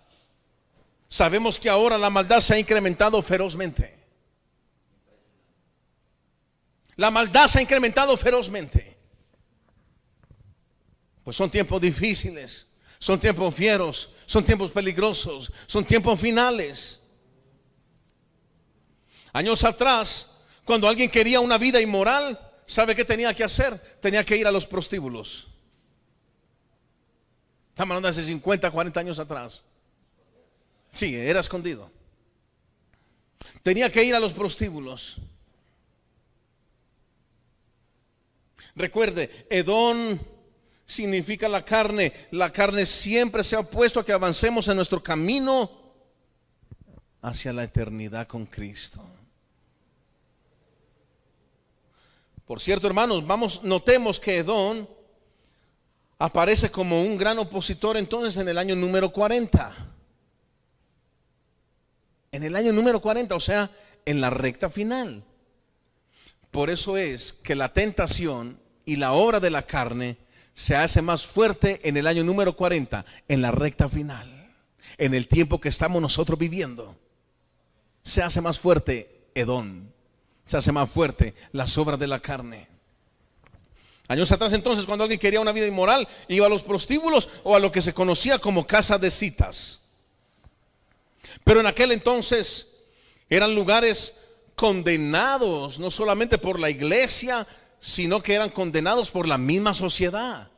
sabemos 1.09 1.59
que 1.61 1.68
ahora 1.68 1.97
la 1.99 2.11
maldad 2.11 2.41
se 2.41 2.55
ha 2.55 2.59
incrementado 2.59 3.20
ferozmente. 3.22 3.93
La 6.97 7.11
maldad 7.11 7.49
se 7.49 7.59
ha 7.59 7.62
incrementado 7.62 8.16
ferozmente. 8.16 8.97
Pues 11.24 11.36
son 11.36 11.51
tiempos 11.51 11.80
difíciles, 11.80 12.68
son 12.99 13.18
tiempos 13.18 13.55
fieros, 13.55 14.11
son 14.26 14.45
tiempos 14.45 14.70
peligrosos, 14.70 15.53
son 15.66 15.84
tiempos 15.84 16.20
finales. 16.20 17.01
Años 19.32 19.64
atrás, 19.64 20.30
cuando 20.64 20.88
alguien 20.88 21.11
quería 21.11 21.40
una 21.40 21.59
vida 21.59 21.80
inmoral, 21.80 22.38
¿sabe 22.66 22.95
qué 22.95 23.05
tenía 23.05 23.34
que 23.34 23.42
hacer? 23.42 23.78
Tenía 24.01 24.22
que 24.22 24.36
ir 24.36 24.47
a 24.47 24.53
los 24.53 24.66
prostíbulos. 24.66 25.49
Estamos 27.70 27.90
hablando 27.92 28.09
hace 28.09 28.22
50, 28.22 28.70
40 28.70 29.01
años 29.01 29.18
atrás. 29.18 29.64
Sí, 30.92 31.16
era 31.16 31.40
escondido. 31.40 31.90
Tenía 33.64 33.90
que 33.90 34.05
ir 34.05 34.14
a 34.14 34.20
los 34.20 34.32
prostíbulos. 34.32 35.18
Recuerde, 38.77 39.47
Edón 39.49 40.20
significa 40.87 41.49
la 41.49 41.64
carne. 41.64 42.12
La 42.31 42.51
carne 42.51 42.87
siempre 42.87 43.45
se 43.45 43.57
ha 43.57 43.61
opuesto 43.61 44.01
a 44.01 44.05
que 44.05 44.12
avancemos 44.12 44.68
en 44.68 44.77
nuestro 44.77 45.03
camino 45.03 45.70
hacia 47.22 47.53
la 47.53 47.64
eternidad 47.64 48.27
con 48.27 48.47
Cristo. 48.47 49.03
Por 52.45 52.61
cierto, 52.61 52.87
hermanos, 52.87 53.27
vamos, 53.27 53.62
notemos 53.62 54.20
que 54.20 54.39
Edón 54.39 54.89
aparece 56.18 56.70
como 56.70 57.03
un 57.03 57.16
gran 57.16 57.39
opositor 57.39 57.97
entonces 57.97 58.37
en 58.37 58.49
el 58.49 58.59
año 58.59 58.77
número 58.77 59.11
40. 59.11 59.75
En 62.33 62.43
el 62.43 62.57
año 62.57 62.72
número 62.72 63.01
40, 63.01 63.35
o 63.35 63.41
sea, 63.41 63.70
en 64.05 64.20
la 64.20 64.29
recta 64.29 64.68
final. 64.68 65.25
Por 66.51 66.68
eso 66.68 66.99
es 66.99 67.33
que 67.33 67.55
la 67.55 67.72
tentación 67.72 68.61
y 68.85 68.97
la 68.97 69.12
obra 69.12 69.41
de 69.41 69.51
la 69.51 69.66
carne 69.66 70.16
se 70.55 70.76
hace 70.76 71.03
más 71.03 71.26
fuerte 71.26 71.80
en 71.82 71.97
el 71.97 72.07
año 72.07 72.22
número 72.22 72.57
40, 72.57 73.05
en 73.28 73.43
la 73.43 73.51
recta 73.51 73.89
final, 73.89 74.53
en 74.99 75.14
el 75.14 75.26
tiempo 75.26 75.61
que 75.61 75.68
estamos 75.68 76.01
nosotros 76.01 76.39
viviendo. 76.39 76.97
Se 78.03 78.22
hace 78.22 78.41
más 78.41 78.59
fuerte 78.59 79.26
Edón, 79.35 79.93
se 80.47 80.57
hace 80.57 80.72
más 80.72 80.89
fuerte 80.91 81.35
las 81.53 81.76
obras 81.76 81.99
de 81.99 82.07
la 82.07 82.20
carne. 82.20 82.68
Años 84.07 84.30
atrás 84.30 84.53
entonces, 84.53 84.85
cuando 84.85 85.05
alguien 85.05 85.18
quería 85.18 85.41
una 85.41 85.53
vida 85.53 85.66
inmoral, 85.66 86.07
iba 86.28 86.47
a 86.47 86.51
los 86.51 86.62
prostíbulos 86.62 87.28
o 87.43 87.57
a 87.57 87.61
lo 87.61 87.72
que 87.72 87.80
se 87.80 87.95
conocía 87.95 88.39
como 88.39 88.66
casa 88.66 88.99
de 88.99 89.11
citas. 89.11 89.80
Pero 91.43 91.61
en 91.61 91.66
aquel 91.66 91.91
entonces 91.91 92.68
eran 93.30 93.55
lugares 93.55 94.14
condenados, 94.55 95.78
no 95.78 95.91
solamente 95.91 96.39
por 96.39 96.61
la 96.61 96.70
iglesia, 96.70 97.47
sino 97.85 98.22
que 98.22 98.32
eran 98.32 98.49
condenados 98.49 99.11
por 99.11 99.28
la 99.28 99.37
misma 99.37 99.74
sociedad. 99.74 100.51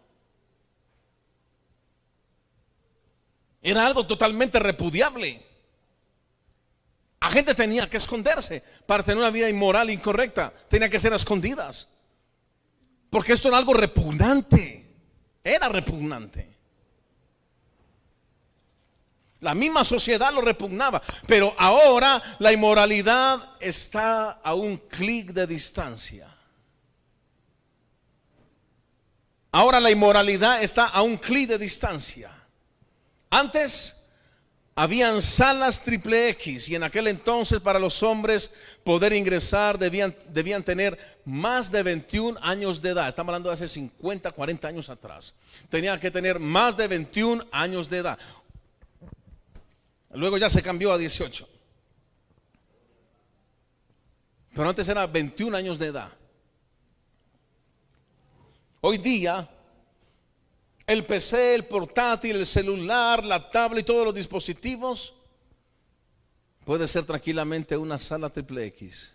Era 3.61 3.85
algo 3.85 4.07
totalmente 4.07 4.61
repudiable. 4.61 5.45
La 7.21 7.29
gente 7.29 7.53
tenía 7.57 7.91
que 7.91 7.97
esconderse 7.97 8.63
para 8.87 9.03
tener 9.03 9.19
una 9.19 9.31
vida 9.31 9.51
inmoral 9.51 9.91
incorrecta. 9.91 10.53
Tenía 10.69 10.89
que 10.89 11.01
ser 11.01 11.13
escondidas. 11.15 11.89
Porque 13.11 13.33
esto 13.33 13.49
era 13.49 13.59
algo 13.59 13.75
repugnante. 13.75 14.95
Era 15.43 15.69
repugnante. 15.69 16.57
La 19.41 19.57
misma 19.57 19.83
sociedad 19.83 20.33
lo 20.33 20.43
repugnaba. 20.43 21.03
Pero 21.27 21.57
ahora 21.59 22.23
la 22.39 22.53
inmoralidad 22.53 23.57
está 23.59 24.31
a 24.31 24.55
un 24.55 24.77
clic 24.77 25.33
de 25.33 25.49
distancia. 25.49 26.36
Ahora 29.57 29.81
la 29.81 29.91
inmoralidad 29.91 30.63
está 30.63 30.89
a 30.89 31.01
un 31.01 31.17
clic 31.17 31.49
de 31.49 31.57
distancia. 31.57 32.31
Antes 33.31 33.97
habían 34.75 35.23
salas 35.23 35.83
triple 35.83 36.29
X 36.29 36.69
y 36.69 36.75
en 36.75 36.83
aquel 36.83 37.07
entonces 37.07 37.61
para 37.61 37.79
los 37.79 38.03
hombres 38.03 38.51
poder 38.85 39.15
ingresar 39.15 39.79
debían, 39.79 40.15
debían 40.29 40.63
tener 40.63 40.99
más 41.25 41.73
de 41.73 41.83
21 41.83 42.39
años 42.43 42.83
de 42.83 42.91
edad. 42.91 43.09
Estamos 43.09 43.31
hablando 43.31 43.49
de 43.49 43.55
hace 43.55 43.67
50, 43.67 44.31
40 44.31 44.69
años 44.69 44.91
atrás. 44.91 45.35
Tenían 45.71 45.99
que 45.99 46.11
tener 46.11 46.39
más 46.39 46.77
de 46.77 46.89
21 46.89 47.47
años 47.51 47.89
de 47.89 47.97
edad. 47.97 48.19
Luego 50.11 50.37
ya 50.37 50.51
se 50.51 50.61
cambió 50.61 50.93
a 50.93 50.99
18. 50.99 51.49
Pero 54.53 54.69
antes 54.69 54.87
era 54.87 55.07
21 55.07 55.57
años 55.57 55.79
de 55.79 55.87
edad. 55.87 56.13
Hoy 58.89 58.99
día, 58.99 59.51
el 60.87 61.05
PC, 61.05 61.57
el 61.57 61.65
portátil, 61.65 62.37
el 62.37 62.47
celular, 62.47 63.25
la 63.25 63.51
tablet 63.51 63.83
y 63.83 63.85
todos 63.85 64.05
los 64.05 64.15
dispositivos 64.15 65.13
puede 66.65 66.87
ser 66.87 67.05
tranquilamente 67.05 67.77
una 67.77 67.99
sala 67.99 68.31
triple 68.31 68.65
X. 68.67 69.13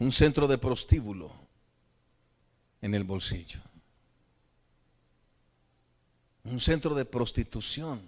Un 0.00 0.10
centro 0.10 0.48
de 0.48 0.58
prostíbulo 0.58 1.30
en 2.80 2.92
el 2.92 3.04
bolsillo. 3.04 3.60
Un 6.42 6.58
centro 6.58 6.96
de 6.96 7.04
prostitución 7.04 8.02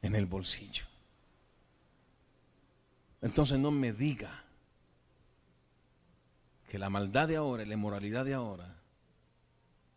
en 0.00 0.14
el 0.14 0.24
bolsillo. 0.24 0.86
Entonces 3.20 3.58
no 3.58 3.70
me 3.70 3.92
diga 3.92 4.43
que 6.74 6.78
la 6.80 6.90
maldad 6.90 7.28
de 7.28 7.36
ahora 7.36 7.62
y 7.62 7.66
la 7.66 7.74
inmoralidad 7.74 8.24
de 8.24 8.34
ahora 8.34 8.74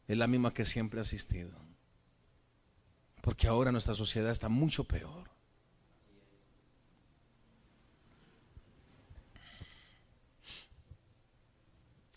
es 0.08 0.16
la 0.16 0.28
misma 0.28 0.54
que 0.54 0.64
siempre 0.64 1.00
ha 1.00 1.02
existido. 1.02 1.50
Porque 3.20 3.48
ahora 3.48 3.72
nuestra 3.72 3.96
sociedad 3.96 4.30
está 4.30 4.48
mucho 4.48 4.84
peor. 4.84 5.28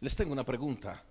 Les 0.01 0.15
tengo 0.15 0.35
una 0.35 0.45
pregunta. 0.45 1.05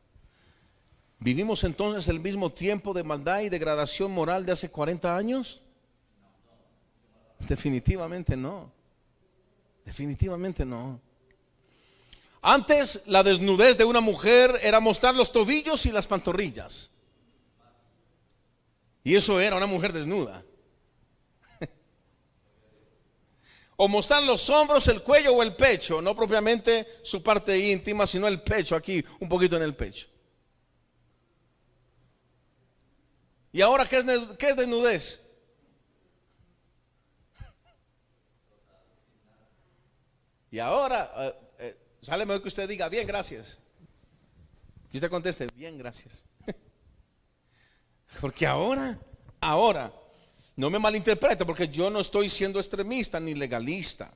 ¿Vivimos 1.18 1.64
entonces 1.64 2.08
el 2.08 2.20
mismo 2.20 2.52
tiempo 2.52 2.94
de 2.94 3.04
maldad 3.04 3.42
y 3.42 3.50
degradación 3.50 4.12
moral 4.12 4.46
de 4.46 4.52
hace 4.52 4.70
40 4.70 5.18
años? 5.18 5.60
Definitivamente 7.48 8.38
no. 8.38 8.72
Definitivamente 9.84 10.64
no. 10.64 11.09
Antes 12.42 13.02
la 13.06 13.22
desnudez 13.22 13.78
de 13.78 13.84
una 13.84 14.00
mujer 14.00 14.60
era 14.62 14.80
mostrar 14.80 15.14
los 15.14 15.32
tobillos 15.32 15.86
y 15.86 15.92
las 15.92 16.08
pantorrillas. 16.08 16.90
Y 19.04 19.16
eso 19.16 19.40
era 19.40 19.58
una 19.58 19.66
mujer 19.66 19.92
desnuda. 19.92 20.46
o 23.76 23.88
mostrar 23.90 24.24
los 24.24 24.50
hombros, 24.50 24.88
el 24.88 25.04
cuello 25.04 25.34
o 25.34 25.44
el 25.44 25.56
pecho, 25.56 26.02
no 26.02 26.16
propiamente 26.16 26.88
su 27.04 27.22
parte 27.22 27.60
íntima, 27.60 28.08
sino 28.08 28.28
el 28.28 28.42
pecho 28.42 28.76
aquí, 28.76 29.04
un 29.20 29.28
poquito 29.28 29.58
en 29.58 29.64
el 29.64 29.76
pecho. 29.76 30.08
¿Y 33.52 33.62
ahora 33.62 33.86
qué 33.86 33.98
es, 33.98 34.06
qué 34.38 34.50
es 34.50 34.56
desnudez? 34.56 35.20
Y 40.52 40.60
ahora... 40.60 41.12
Eh, 41.18 41.49
Sale 42.02 42.26
mejor 42.26 42.42
que 42.42 42.48
usted 42.48 42.68
diga, 42.68 42.90
bien, 42.90 43.06
gracias. 43.06 43.60
Que 44.92 44.98
usted 44.98 45.10
conteste, 45.10 45.48
bien, 45.56 45.78
gracias. 45.78 46.26
Porque 48.22 48.48
ahora, 48.48 49.00
ahora, 49.40 49.94
no 50.56 50.70
me 50.70 50.80
malinterprete, 50.80 51.46
porque 51.46 51.70
yo 51.70 51.90
no 51.90 52.02
estoy 52.02 52.28
siendo 52.28 52.60
extremista 52.60 53.18
ni 53.20 53.34
legalista. 53.34 54.12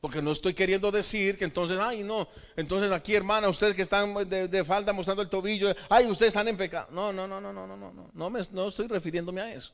Porque 0.00 0.22
no 0.22 0.30
estoy 0.30 0.54
queriendo 0.54 0.92
decir 0.92 1.36
que 1.36 1.44
entonces, 1.44 1.78
ay, 1.80 2.04
no, 2.04 2.28
entonces 2.54 2.92
aquí, 2.92 3.14
hermana, 3.14 3.48
ustedes 3.48 3.74
que 3.74 3.82
están 3.82 4.14
de, 4.28 4.46
de 4.46 4.64
falda 4.64 4.92
mostrando 4.92 5.22
el 5.22 5.28
tobillo, 5.28 5.74
ay, 5.88 6.06
ustedes 6.06 6.30
están 6.30 6.46
en 6.46 6.56
pecado. 6.56 6.86
No, 6.92 7.12
no, 7.12 7.26
no, 7.26 7.40
no, 7.40 7.52
no, 7.52 7.66
no, 7.66 7.76
no, 7.76 8.10
no, 8.12 8.30
me, 8.30 8.40
no 8.52 8.68
estoy 8.68 8.86
refiriéndome 8.86 9.40
a 9.40 9.52
eso. 9.52 9.72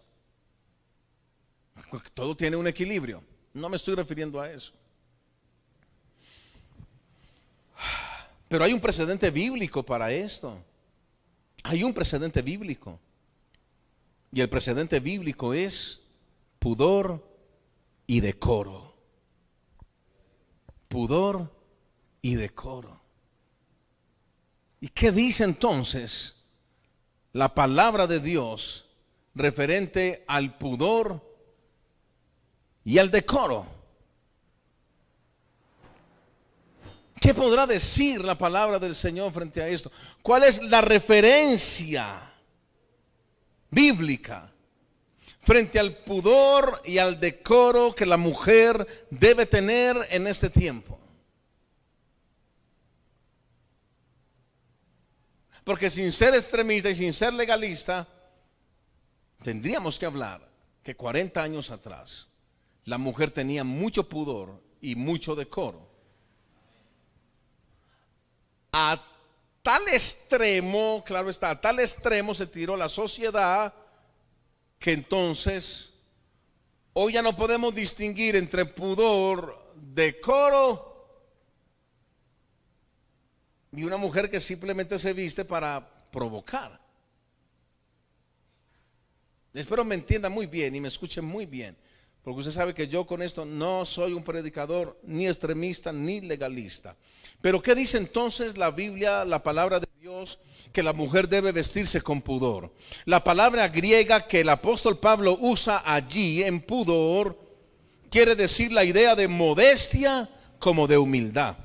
Todo 2.15 2.35
tiene 2.35 2.57
un 2.57 2.67
equilibrio. 2.67 3.23
No 3.53 3.69
me 3.69 3.77
estoy 3.77 3.95
refiriendo 3.95 4.41
a 4.41 4.51
eso. 4.51 4.73
Pero 8.49 8.65
hay 8.65 8.73
un 8.73 8.81
precedente 8.81 9.31
bíblico 9.31 9.83
para 9.83 10.13
esto. 10.13 10.59
Hay 11.63 11.83
un 11.83 11.93
precedente 11.93 12.43
bíblico. 12.43 13.01
Y 14.33 14.41
el 14.41 14.49
precedente 14.49 15.01
bíblico 15.01 15.55
es 15.55 16.01
pudor 16.59 17.27
y 18.07 18.21
decoro. 18.21 18.95
Pudor 20.89 21.53
y 22.21 22.35
decoro. 22.35 23.01
¿Y 24.81 24.89
qué 24.89 25.13
dice 25.13 25.45
entonces 25.45 26.37
la 27.33 27.55
palabra 27.55 28.07
de 28.07 28.21
Dios 28.21 28.87
referente 29.35 30.25
al 30.27 30.59
pudor 30.59 31.21
y 32.85 32.99
al 32.99 33.11
decoro? 33.11 33.74
¿Qué 37.25 37.33
podrá 37.33 37.67
decir 37.67 38.23
la 38.23 38.37
palabra 38.37 38.79
del 38.79 38.95
Señor 38.95 39.33
frente 39.33 39.63
a 39.63 39.67
esto? 39.67 39.91
¿Cuál 40.21 40.45
es 40.45 40.63
la 40.63 40.83
referencia 40.83 42.21
bíblica 43.71 44.53
frente 45.41 45.79
al 45.79 45.97
pudor 46.05 46.83
y 46.85 46.99
al 46.99 47.19
decoro 47.19 47.95
que 47.95 48.05
la 48.05 48.19
mujer 48.19 49.07
debe 49.09 49.47
tener 49.47 50.07
en 50.11 50.27
este 50.27 50.51
tiempo? 50.51 50.99
Porque 55.65 55.89
sin 55.89 56.13
ser 56.13 56.35
extremista 56.35 56.91
y 56.91 56.95
sin 56.95 57.15
ser 57.15 57.33
legalista, 57.33 58.07
tendríamos 59.43 59.99
que 59.99 60.05
hablar 60.05 60.47
que 60.83 60.95
40 60.95 61.43
años 61.43 61.71
atrás 61.71 62.29
la 62.85 62.99
mujer 62.99 63.31
tenía 63.31 63.65
mucho 63.65 64.11
pudor 64.11 64.63
y 64.83 64.95
mucho 64.95 65.35
decoro 65.35 65.94
a 68.77 69.01
tal 69.63 69.87
extremo, 69.87 71.05
claro 71.07 71.31
está, 71.31 71.51
a 71.51 71.61
tal 71.61 71.79
extremo 71.79 72.35
se 72.35 72.49
tiró 72.49 72.77
la 72.77 72.89
sociedad 72.89 73.73
que 74.81 74.93
entonces 74.93 75.93
hoy 76.93 77.13
ya 77.13 77.23
no 77.23 77.37
podemos 77.37 77.73
distinguir 77.73 78.35
entre 78.35 78.65
pudor, 78.65 79.73
decoro 79.77 81.07
y 83.71 83.85
una 83.85 83.97
mujer 83.97 84.29
que 84.29 84.41
simplemente 84.41 84.99
se 84.99 85.13
viste 85.13 85.45
para 85.45 85.89
provocar. 86.11 86.81
Espero 89.53 89.85
me 89.85 89.95
entienda 89.95 90.29
muy 90.29 90.47
bien 90.47 90.75
y 90.75 90.81
me 90.81 90.89
escuche 90.89 91.21
muy 91.21 91.47
bien, 91.47 91.77
porque 92.25 92.41
usted 92.41 92.53
sabe 92.53 92.73
que 92.73 92.89
yo 92.89 93.07
con 93.07 93.21
esto 93.21 93.45
no 93.45 93.85
soy 93.85 94.15
un 94.15 94.25
predicador 94.25 94.99
ni 95.03 95.27
extremista 95.27 95.93
ni 95.93 96.23
legalista. 96.23 96.97
Pero 97.43 97.61
¿qué 97.61 97.75
dice 97.75 97.99
entonces 97.99 98.57
la 98.57 98.71
Biblia, 98.71 99.27
la 99.27 99.43
palabra 99.43 99.79
de 99.79 99.87
Dios, 100.01 100.39
que 100.73 100.83
la 100.83 100.95
mujer 100.95 101.29
debe 101.29 101.53
vestirse 101.53 102.01
con 102.01 102.23
pudor? 102.23 102.73
La 103.05 103.23
palabra 103.23 103.69
griega 103.69 104.23
que 104.23 104.41
el 104.41 104.49
apóstol 104.49 104.99
Pablo 104.99 105.37
usa 105.39 105.83
allí 105.85 106.43
en 106.43 106.63
pudor 106.63 107.39
quiere 108.11 108.35
decir 108.35 108.73
la 108.73 108.85
idea 108.85 109.15
de 109.15 109.29
modestia 109.29 110.31
como 110.59 110.87
de 110.87 110.97
humildad. 110.97 111.59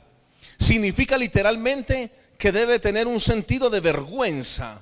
Significa 0.60 1.18
literalmente 1.18 2.12
que 2.38 2.52
debe 2.52 2.80
tener 2.80 3.08
un 3.08 3.22
sentido 3.22 3.70
de 3.70 3.80
vergüenza, 3.80 4.82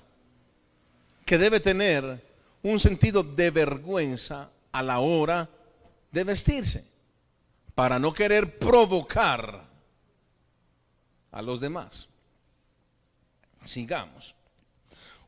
que 1.24 1.38
debe 1.38 1.60
tener 1.60 2.26
un 2.64 2.80
sentido 2.80 3.22
de 3.22 3.52
vergüenza 3.52 4.50
a 4.72 4.82
la 4.82 5.00
hora 5.00 5.50
de 6.12 6.24
vestirse, 6.24 6.86
para 7.76 8.00
no 8.00 8.14
querer 8.14 8.58
provocar 8.58 9.68
a 11.32 11.42
los 11.42 11.60
demás. 11.60 12.08
Sigamos. 13.64 14.34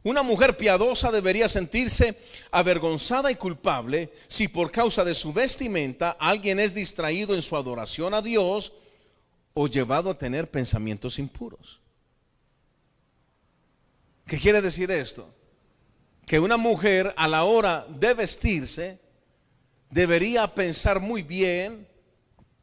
Una 0.02 0.24
mujer 0.24 0.56
piadosa 0.56 1.12
debería 1.12 1.50
sentirse 1.50 2.18
avergonzada 2.52 3.30
y 3.32 3.36
culpable 3.36 4.14
si 4.28 4.48
por 4.48 4.72
causa 4.72 5.04
de 5.04 5.14
su 5.14 5.34
vestimenta 5.34 6.12
alguien 6.20 6.60
es 6.60 6.74
distraído 6.74 7.36
en 7.36 7.42
su 7.42 7.58
adoración 7.58 8.14
a 8.14 8.22
Dios 8.22 8.72
o 9.54 9.68
llevado 9.68 10.10
a 10.10 10.18
tener 10.18 10.50
pensamientos 10.50 11.20
impuros. 11.20 11.82
¿Qué 14.26 14.40
quiere 14.40 14.62
decir 14.62 14.90
esto? 14.90 15.34
Que 16.26 16.40
una 16.40 16.56
mujer 16.56 17.14
a 17.18 17.28
la 17.28 17.44
hora 17.44 17.86
de 17.90 18.14
vestirse 18.14 19.00
debería 19.90 20.53
pensar 20.53 20.99
muy 20.99 21.24
bien, 21.24 21.88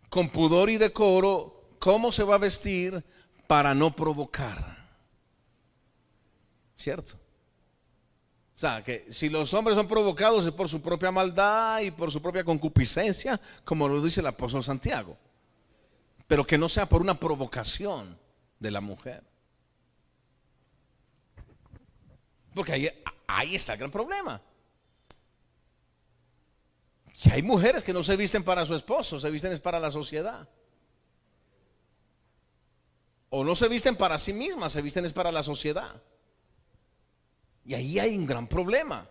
con 0.08 0.28
pudor 0.28 0.70
y 0.70 0.76
decoro, 0.76 1.76
cómo 1.78 2.12
se 2.12 2.22
va 2.22 2.36
a 2.36 2.38
vestir 2.38 3.02
para 3.46 3.74
no 3.74 3.94
provocar. 3.94 4.76
¿Cierto? 6.76 7.14
O 8.54 8.58
sea, 8.58 8.82
que 8.82 9.06
si 9.10 9.28
los 9.28 9.52
hombres 9.52 9.76
son 9.76 9.86
provocados 9.86 10.46
es 10.46 10.52
por 10.52 10.68
su 10.68 10.80
propia 10.80 11.10
maldad 11.10 11.80
y 11.80 11.90
por 11.90 12.10
su 12.10 12.22
propia 12.22 12.44
concupiscencia, 12.44 13.40
como 13.64 13.86
lo 13.88 14.02
dice 14.02 14.20
el 14.20 14.26
apóstol 14.26 14.64
Santiago 14.64 15.16
pero 16.26 16.46
que 16.46 16.58
no 16.58 16.68
sea 16.68 16.88
por 16.88 17.00
una 17.00 17.18
provocación 17.18 18.18
de 18.58 18.70
la 18.70 18.80
mujer. 18.80 19.22
Porque 22.54 22.94
ahí, 23.26 23.54
está 23.54 23.74
el 23.74 23.80
gran 23.80 23.90
problema. 23.90 24.40
Que 27.22 27.32
hay 27.32 27.42
mujeres 27.42 27.82
que 27.82 27.94
no 27.94 28.02
se 28.02 28.16
visten 28.16 28.44
para 28.44 28.66
su 28.66 28.74
esposo, 28.74 29.18
se 29.18 29.30
visten 29.30 29.52
es 29.52 29.60
para 29.60 29.80
la 29.80 29.90
sociedad. 29.90 30.48
O 33.30 33.42
no 33.42 33.54
se 33.54 33.68
visten 33.68 33.96
para 33.96 34.18
sí 34.18 34.32
mismas, 34.32 34.72
se 34.72 34.82
visten 34.82 35.04
es 35.04 35.12
para 35.12 35.32
la 35.32 35.42
sociedad. 35.42 36.02
Y 37.64 37.74
ahí 37.74 37.98
hay 37.98 38.16
un 38.16 38.26
gran 38.26 38.46
problema. 38.46 39.08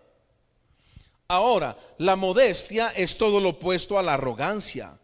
Ahora, 1.27 1.77
la 1.98 2.15
modestia 2.15 2.90
es 2.90 3.18
todo 3.18 3.41
lo 3.41 3.49
opuesto 3.49 3.98
a 3.98 4.03
la 4.03 4.14
arrogancia 4.14 4.99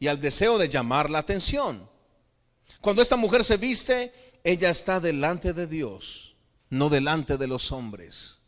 y 0.00 0.08
al 0.08 0.20
deseo 0.20 0.58
de 0.58 0.68
llamar 0.68 1.08
la 1.08 1.20
atención. 1.20 1.88
Cuando 2.80 3.00
esta 3.00 3.16
mujer 3.16 3.44
se 3.44 3.58
viste, 3.58 4.12
ella 4.42 4.70
está 4.70 4.98
delante 4.98 5.52
de 5.52 5.66
Dios, 5.68 6.34
no 6.68 6.88
delante 6.88 7.36
de 7.36 7.46
los 7.46 7.70
hombres. 7.70 8.39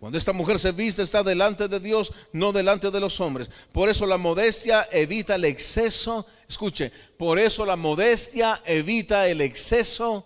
Cuando 0.00 0.16
esta 0.16 0.32
mujer 0.32 0.58
se 0.58 0.72
viste, 0.72 1.02
está 1.02 1.22
delante 1.22 1.68
de 1.68 1.78
Dios, 1.78 2.10
no 2.32 2.52
delante 2.52 2.90
de 2.90 3.00
los 3.00 3.20
hombres. 3.20 3.50
Por 3.70 3.90
eso 3.90 4.06
la 4.06 4.16
modestia 4.16 4.88
evita 4.90 5.34
el 5.34 5.44
exceso. 5.44 6.26
Escuche, 6.48 6.90
por 7.18 7.38
eso 7.38 7.66
la 7.66 7.76
modestia 7.76 8.62
evita 8.64 9.28
el 9.28 9.42
exceso 9.42 10.24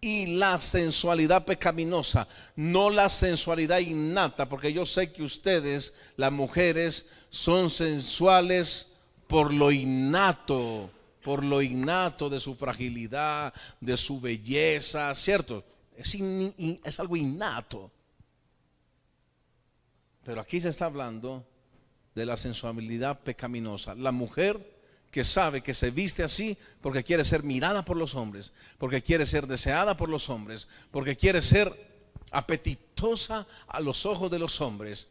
y 0.00 0.26
la 0.26 0.60
sensualidad 0.60 1.44
pecaminosa, 1.44 2.26
no 2.56 2.90
la 2.90 3.08
sensualidad 3.08 3.78
innata, 3.78 4.48
porque 4.48 4.72
yo 4.72 4.84
sé 4.84 5.12
que 5.12 5.22
ustedes, 5.22 5.94
las 6.16 6.32
mujeres, 6.32 7.06
son 7.28 7.70
sensuales 7.70 8.88
por 9.26 9.52
lo 9.52 9.72
innato, 9.72 10.90
por 11.22 11.44
lo 11.44 11.60
innato 11.60 12.28
de 12.28 12.38
su 12.38 12.54
fragilidad, 12.54 13.52
de 13.80 13.96
su 13.96 14.20
belleza, 14.20 15.12
¿cierto? 15.14 15.64
Es, 15.96 16.16
es 16.16 17.00
algo 17.00 17.16
innato. 17.16 17.90
Pero 20.24 20.40
aquí 20.40 20.60
se 20.60 20.68
está 20.68 20.86
hablando 20.86 21.44
de 22.14 22.26
la 22.26 22.36
sensualidad 22.36 23.20
pecaminosa. 23.20 23.94
La 23.94 24.12
mujer 24.12 24.80
que 25.10 25.24
sabe 25.24 25.62
que 25.62 25.74
se 25.74 25.90
viste 25.90 26.22
así 26.22 26.56
porque 26.80 27.04
quiere 27.04 27.24
ser 27.24 27.42
mirada 27.42 27.84
por 27.84 27.96
los 27.96 28.14
hombres, 28.14 28.52
porque 28.78 29.02
quiere 29.02 29.26
ser 29.26 29.46
deseada 29.46 29.96
por 29.96 30.08
los 30.08 30.30
hombres, 30.30 30.68
porque 30.90 31.16
quiere 31.16 31.42
ser 31.42 31.92
apetitosa 32.30 33.46
a 33.66 33.80
los 33.80 34.06
ojos 34.06 34.30
de 34.30 34.38
los 34.38 34.60
hombres. 34.60 35.08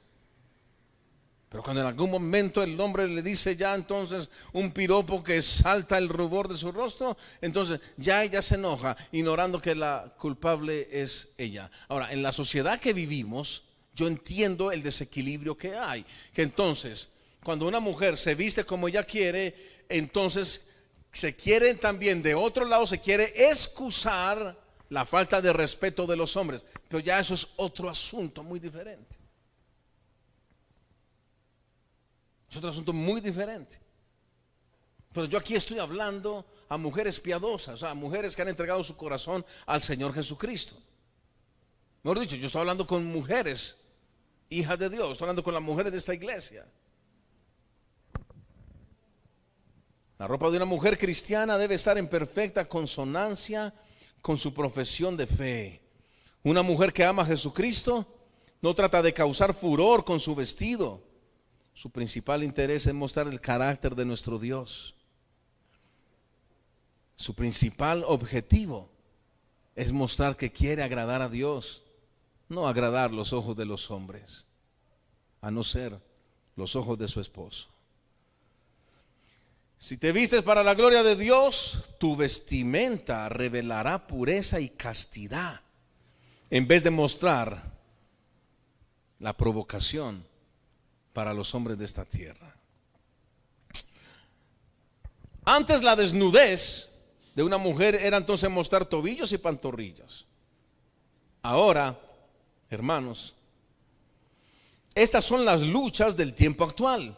Pero 1.49 1.63
cuando 1.63 1.81
en 1.81 1.87
algún 1.87 2.09
momento 2.09 2.63
el 2.63 2.79
hombre 2.79 3.07
le 3.07 3.21
dice 3.21 3.57
ya 3.57 3.75
entonces 3.75 4.29
un 4.53 4.71
piropo 4.71 5.21
que 5.21 5.41
salta 5.41 5.97
el 5.97 6.07
rubor 6.07 6.47
de 6.47 6.57
su 6.57 6.71
rostro, 6.71 7.17
entonces 7.41 7.81
ya 7.97 8.23
ella 8.23 8.41
se 8.41 8.55
enoja, 8.55 8.95
ignorando 9.11 9.61
que 9.61 9.75
la 9.75 10.13
culpable 10.17 10.87
es 10.89 11.29
ella. 11.37 11.69
Ahora, 11.89 12.11
en 12.13 12.23
la 12.23 12.31
sociedad 12.31 12.79
que 12.79 12.93
vivimos, 12.93 13.63
yo 13.93 14.07
entiendo 14.07 14.71
el 14.71 14.83
desequilibrio 14.83 15.57
que 15.57 15.75
hay. 15.75 16.05
Que 16.33 16.43
entonces, 16.43 17.09
cuando 17.43 17.67
una 17.67 17.79
mujer 17.79 18.17
se 18.17 18.35
viste 18.35 18.63
como 18.63 18.87
ella 18.87 19.03
quiere, 19.03 19.83
entonces 19.89 20.67
se 21.11 21.35
quiere 21.35 21.73
también 21.75 22.21
de 22.21 22.35
otro 22.35 22.65
lado, 22.65 22.87
se 22.87 22.99
quiere 22.99 23.33
excusar 23.49 24.57
la 24.89 25.05
falta 25.05 25.41
de 25.41 25.53
respeto 25.53 26.05
de 26.05 26.15
los 26.15 26.35
hombres. 26.35 26.65
Pero 26.87 26.99
ya 26.99 27.19
eso 27.19 27.33
es 27.33 27.47
otro 27.57 27.89
asunto 27.89 28.43
muy 28.43 28.59
diferente. 28.59 29.17
Es 32.49 32.57
otro 32.57 32.69
asunto 32.69 32.91
muy 32.91 33.21
diferente. 33.21 33.79
Pero 35.13 35.25
yo 35.25 35.37
aquí 35.37 35.55
estoy 35.55 35.79
hablando 35.79 36.45
a 36.69 36.77
mujeres 36.77 37.19
piadosas, 37.19 37.83
a 37.83 37.93
mujeres 37.93 38.35
que 38.35 38.41
han 38.41 38.47
entregado 38.49 38.83
su 38.83 38.95
corazón 38.95 39.45
al 39.65 39.81
Señor 39.81 40.13
Jesucristo. 40.13 40.75
Mejor 42.03 42.19
dicho, 42.19 42.35
yo 42.35 42.47
estoy 42.47 42.61
hablando 42.61 42.87
con 42.87 43.05
mujeres, 43.05 43.77
hijas 44.51 44.77
de 44.77 44.89
Dios, 44.89 45.13
estoy 45.13 45.25
hablando 45.25 45.43
con 45.43 45.53
las 45.53 45.63
mujeres 45.63 45.91
de 45.91 45.97
esta 45.97 46.13
iglesia. 46.13 46.67
La 50.19 50.27
ropa 50.27 50.51
de 50.51 50.57
una 50.57 50.65
mujer 50.65 50.99
cristiana 50.99 51.57
debe 51.57 51.75
estar 51.75 51.97
en 51.97 52.07
perfecta 52.07 52.67
consonancia 52.67 53.73
con 54.21 54.37
su 54.37 54.53
profesión 54.53 55.17
de 55.17 55.25
fe. 55.25 55.81
Una 56.43 56.61
mujer 56.61 56.93
que 56.93 57.03
ama 57.03 57.23
a 57.23 57.25
Jesucristo 57.25 58.05
no 58.61 58.75
trata 58.75 59.01
de 59.01 59.13
causar 59.13 59.53
furor 59.53 60.05
con 60.05 60.19
su 60.19 60.35
vestido. 60.35 61.01
Su 61.73 61.89
principal 61.89 62.43
interés 62.43 62.85
es 62.85 62.93
mostrar 62.93 63.27
el 63.27 63.41
carácter 63.41 63.95
de 63.95 64.05
nuestro 64.05 64.37
Dios. 64.37 64.95
Su 67.15 67.33
principal 67.33 68.03
objetivo 68.05 68.89
es 69.75 69.91
mostrar 69.91 70.35
que 70.35 70.51
quiere 70.51 70.83
agradar 70.83 71.21
a 71.21 71.29
Dios, 71.29 71.83
no 72.51 72.67
agradar 72.67 73.11
los 73.11 73.33
ojos 73.33 73.55
de 73.55 73.65
los 73.65 73.89
hombres, 73.89 74.45
a 75.41 75.49
no 75.49 75.63
ser 75.63 75.99
los 76.55 76.75
ojos 76.75 76.99
de 76.99 77.07
su 77.07 77.19
esposo. 77.19 77.69
Si 79.77 79.97
te 79.97 80.11
vistes 80.11 80.43
para 80.43 80.63
la 80.63 80.75
gloria 80.75 81.01
de 81.01 81.15
Dios, 81.15 81.83
tu 81.97 82.15
vestimenta 82.15 83.27
revelará 83.29 84.05
pureza 84.05 84.59
y 84.59 84.69
castidad, 84.69 85.61
en 86.51 86.67
vez 86.67 86.83
de 86.83 86.91
mostrar 86.91 87.71
la 89.17 89.33
provocación 89.33 90.23
para 91.13 91.33
los 91.33 91.55
hombres 91.55 91.79
de 91.79 91.85
esta 91.85 92.05
tierra. 92.05 92.55
Antes 95.43 95.81
la 95.81 95.95
desnudez 95.95 96.89
de 97.33 97.43
una 97.43 97.57
mujer 97.57 97.95
era 97.95 98.17
entonces 98.17 98.49
mostrar 98.49 98.85
tobillos 98.85 99.31
y 99.31 99.37
pantorrillas. 99.37 100.25
Ahora, 101.41 101.99
hermanos, 102.71 103.35
estas 104.95 105.23
son 105.25 105.45
las 105.45 105.61
luchas 105.61 106.17
del 106.17 106.33
tiempo 106.33 106.63
actual. 106.63 107.17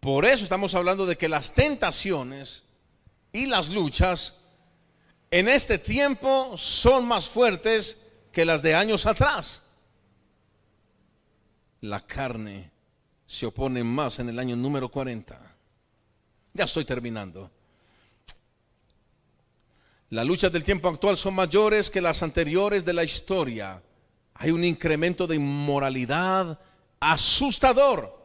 Por 0.00 0.24
eso 0.24 0.44
estamos 0.44 0.74
hablando 0.74 1.04
de 1.04 1.16
que 1.16 1.28
las 1.28 1.52
tentaciones 1.52 2.64
y 3.32 3.46
las 3.46 3.68
luchas 3.68 4.34
en 5.30 5.48
este 5.48 5.78
tiempo 5.78 6.56
son 6.56 7.06
más 7.06 7.28
fuertes 7.28 7.98
que 8.32 8.44
las 8.44 8.62
de 8.62 8.74
años 8.74 9.06
atrás. 9.06 9.62
La 11.82 12.00
carne 12.00 12.70
se 13.26 13.46
opone 13.46 13.84
más 13.84 14.18
en 14.18 14.28
el 14.30 14.38
año 14.38 14.56
número 14.56 14.90
40. 14.90 15.38
Ya 16.54 16.64
estoy 16.64 16.84
terminando. 16.84 17.50
Las 20.10 20.26
luchas 20.26 20.50
del 20.50 20.64
tiempo 20.64 20.88
actual 20.88 21.16
son 21.16 21.34
mayores 21.34 21.88
que 21.88 22.00
las 22.00 22.22
anteriores 22.24 22.84
de 22.84 22.92
la 22.92 23.04
historia. 23.04 23.80
Hay 24.34 24.50
un 24.50 24.64
incremento 24.64 25.26
de 25.28 25.36
inmoralidad 25.36 26.58
asustador. 26.98 28.18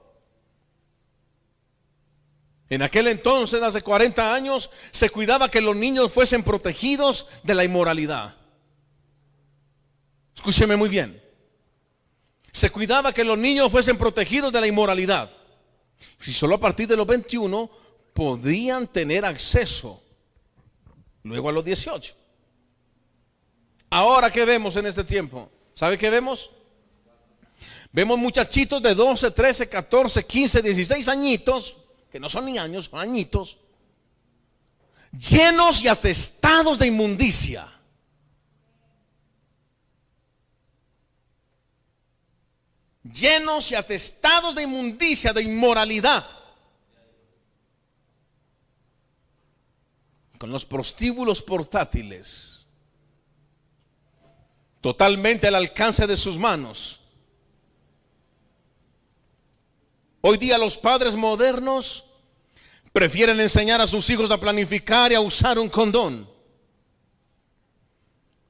En 2.70 2.82
aquel 2.82 3.08
entonces, 3.08 3.62
hace 3.62 3.82
40 3.82 4.34
años, 4.34 4.72
se 4.90 5.12
cuidaba 5.12 5.52
que 5.52 5.62
los 5.62 5.76
niños 5.76 6.12
fuesen 6.12 6.42
protegidos 6.42 7.28
de 7.44 7.54
la 7.54 7.64
inmoralidad. 7.64 8.36
Escúcheme 10.36 10.76
muy 10.76 10.90
bien. 10.90 11.22
Se 12.52 12.72
cuidaba 12.72 13.14
que 13.14 13.24
los 13.24 13.38
niños 13.38 13.72
fuesen 13.72 13.98
protegidos 13.98 14.52
de 14.52 14.62
la 14.62 14.68
inmoralidad. 14.68 15.32
Si 16.18 16.34
solo 16.34 16.56
a 16.56 16.60
partir 16.60 16.88
de 16.88 16.98
los 16.98 17.06
21 17.06 17.70
podían 18.14 18.88
tener 18.88 19.24
acceso. 19.24 20.02
Luego 21.26 21.50
a 21.50 21.52
los 21.52 21.66
18. 21.66 22.16
Ahora, 23.90 24.30
¿qué 24.30 24.46
vemos 24.46 24.76
en 24.76 24.86
este 24.86 25.04
tiempo? 25.04 25.50
¿Sabe 25.74 25.98
qué 25.98 26.12
vemos? 26.12 26.52
Vemos 27.92 28.20
muchachitos 28.20 28.80
de 28.80 28.94
12, 28.94 29.32
13, 29.32 29.68
14, 29.68 30.24
15, 30.24 30.62
16 30.62 31.10
añitos 31.10 31.78
que 32.12 32.20
no 32.20 32.30
son 32.30 32.46
ni 32.46 32.60
años, 32.60 32.86
son 32.86 33.00
añitos, 33.00 33.58
llenos 35.12 35.84
y 35.84 35.88
atestados 35.88 36.78
de 36.78 36.88
inmundicia. 36.88 37.72
Llenos 43.04 43.72
y 43.72 43.76
atestados 43.76 44.54
de 44.54 44.62
inmundicia, 44.62 45.34
de 45.34 45.42
inmoralidad. 45.42 46.24
Con 50.46 50.52
los 50.52 50.64
prostíbulos 50.64 51.42
portátiles. 51.42 52.68
Totalmente 54.80 55.48
al 55.48 55.56
alcance 55.56 56.06
de 56.06 56.16
sus 56.16 56.38
manos 56.38 57.00
Hoy 60.22 60.38
día 60.38 60.60
los 60.60 60.78
padres 60.78 61.16
modernos 61.16 62.06
prefieren 62.94 63.40
enseñar 63.40 63.82
a 63.82 63.88
sus 63.88 64.08
hijos 64.12 64.30
a 64.30 64.40
planificar 64.40 65.12
y 65.12 65.16
a 65.16 65.20
usar 65.20 65.58
un 65.58 65.68
condón, 65.68 66.30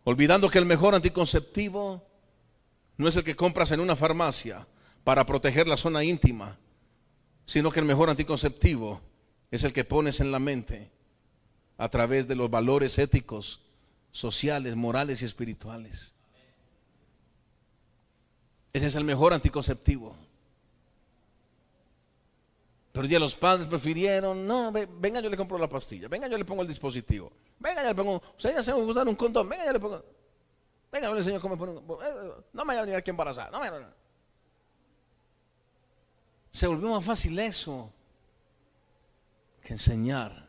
olvidando 0.03 0.49
que 0.49 0.59
el 0.59 0.65
mejor 0.65 0.95
anticonceptivo 0.95 2.05
no 2.97 3.07
es 3.07 3.15
el 3.15 3.23
que 3.23 3.37
compras 3.37 3.71
en 3.71 3.79
una 3.79 3.95
farmacia 3.95 4.67
para 5.05 5.25
proteger 5.25 5.65
la 5.65 5.77
zona 5.77 6.03
íntima, 6.03 6.59
sino 7.45 7.71
que 7.71 7.79
el 7.79 7.85
mejor 7.85 8.09
anticonceptivo 8.09 8.99
es 9.49 9.63
el 9.63 9.71
que 9.71 9.85
pones 9.85 10.19
en 10.19 10.33
la 10.33 10.39
mente 10.39 10.94
a 11.77 11.89
través 11.89 12.27
de 12.27 12.35
los 12.35 12.49
valores 12.49 12.97
éticos, 12.97 13.61
sociales, 14.11 14.75
morales 14.75 15.21
y 15.21 15.25
espirituales. 15.25 16.13
Ese 18.71 18.87
es 18.87 18.95
el 18.95 19.03
mejor 19.03 19.33
anticonceptivo. 19.33 20.15
Pero 22.91 23.07
ya 23.07 23.19
los 23.19 23.35
padres 23.35 23.67
prefirieron, 23.67 24.47
no, 24.47 24.71
venga 24.71 25.19
yo 25.19 25.29
le 25.29 25.35
compro 25.35 25.57
la 25.57 25.67
pastilla, 25.67 26.07
venga 26.07 26.29
yo 26.29 26.37
le 26.37 26.45
pongo 26.45 26.61
el 26.61 26.67
dispositivo, 26.67 27.29
venga 27.59 27.81
yo 27.81 27.89
le 27.89 27.95
pongo, 27.95 28.21
sea, 28.37 28.53
ya 28.53 28.63
se 28.63 28.73
me 28.73 28.81
gusta 28.81 29.03
un 29.03 29.15
condón, 29.15 29.49
venga 29.49 29.65
yo 29.65 29.73
le 29.73 29.79
pongo, 29.81 30.01
venga 30.89 31.07
yo 31.07 31.13
le 31.13 31.19
enseño 31.19 31.41
cómo 31.41 31.57
poner, 31.57 31.75
eh, 31.75 32.33
no 32.53 32.63
me 32.63 32.67
vaya 32.67 32.79
a 32.79 32.83
venir 32.83 32.95
aquí 32.95 33.09
embarazada, 33.09 33.51
no 33.51 33.59
me 33.59 33.69
Se 36.51 36.67
volvió 36.67 36.89
más 36.89 37.03
fácil 37.03 37.37
eso 37.37 37.91
que 39.61 39.73
enseñar 39.73 40.44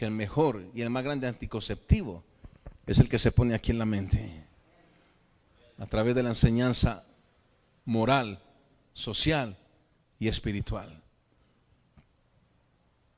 que 0.00 0.06
el 0.06 0.12
mejor 0.12 0.64
y 0.72 0.80
el 0.80 0.88
más 0.88 1.04
grande 1.04 1.28
anticonceptivo 1.28 2.24
es 2.86 3.00
el 3.00 3.08
que 3.10 3.18
se 3.18 3.32
pone 3.32 3.54
aquí 3.54 3.70
en 3.70 3.78
la 3.78 3.84
mente, 3.84 4.46
a 5.76 5.84
través 5.84 6.14
de 6.14 6.22
la 6.22 6.30
enseñanza 6.30 7.04
moral, 7.84 8.42
social 8.94 9.58
y 10.18 10.28
espiritual. 10.28 11.02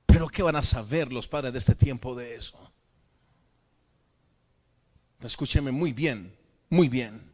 Pero 0.06 0.26
¿qué 0.26 0.42
van 0.42 0.56
a 0.56 0.62
saber 0.62 1.12
los 1.12 1.28
padres 1.28 1.52
de 1.52 1.60
este 1.60 1.76
tiempo 1.76 2.16
de 2.16 2.34
eso? 2.34 2.58
Escúcheme 5.20 5.70
muy 5.70 5.92
bien, 5.92 6.36
muy 6.68 6.88
bien. 6.88 7.32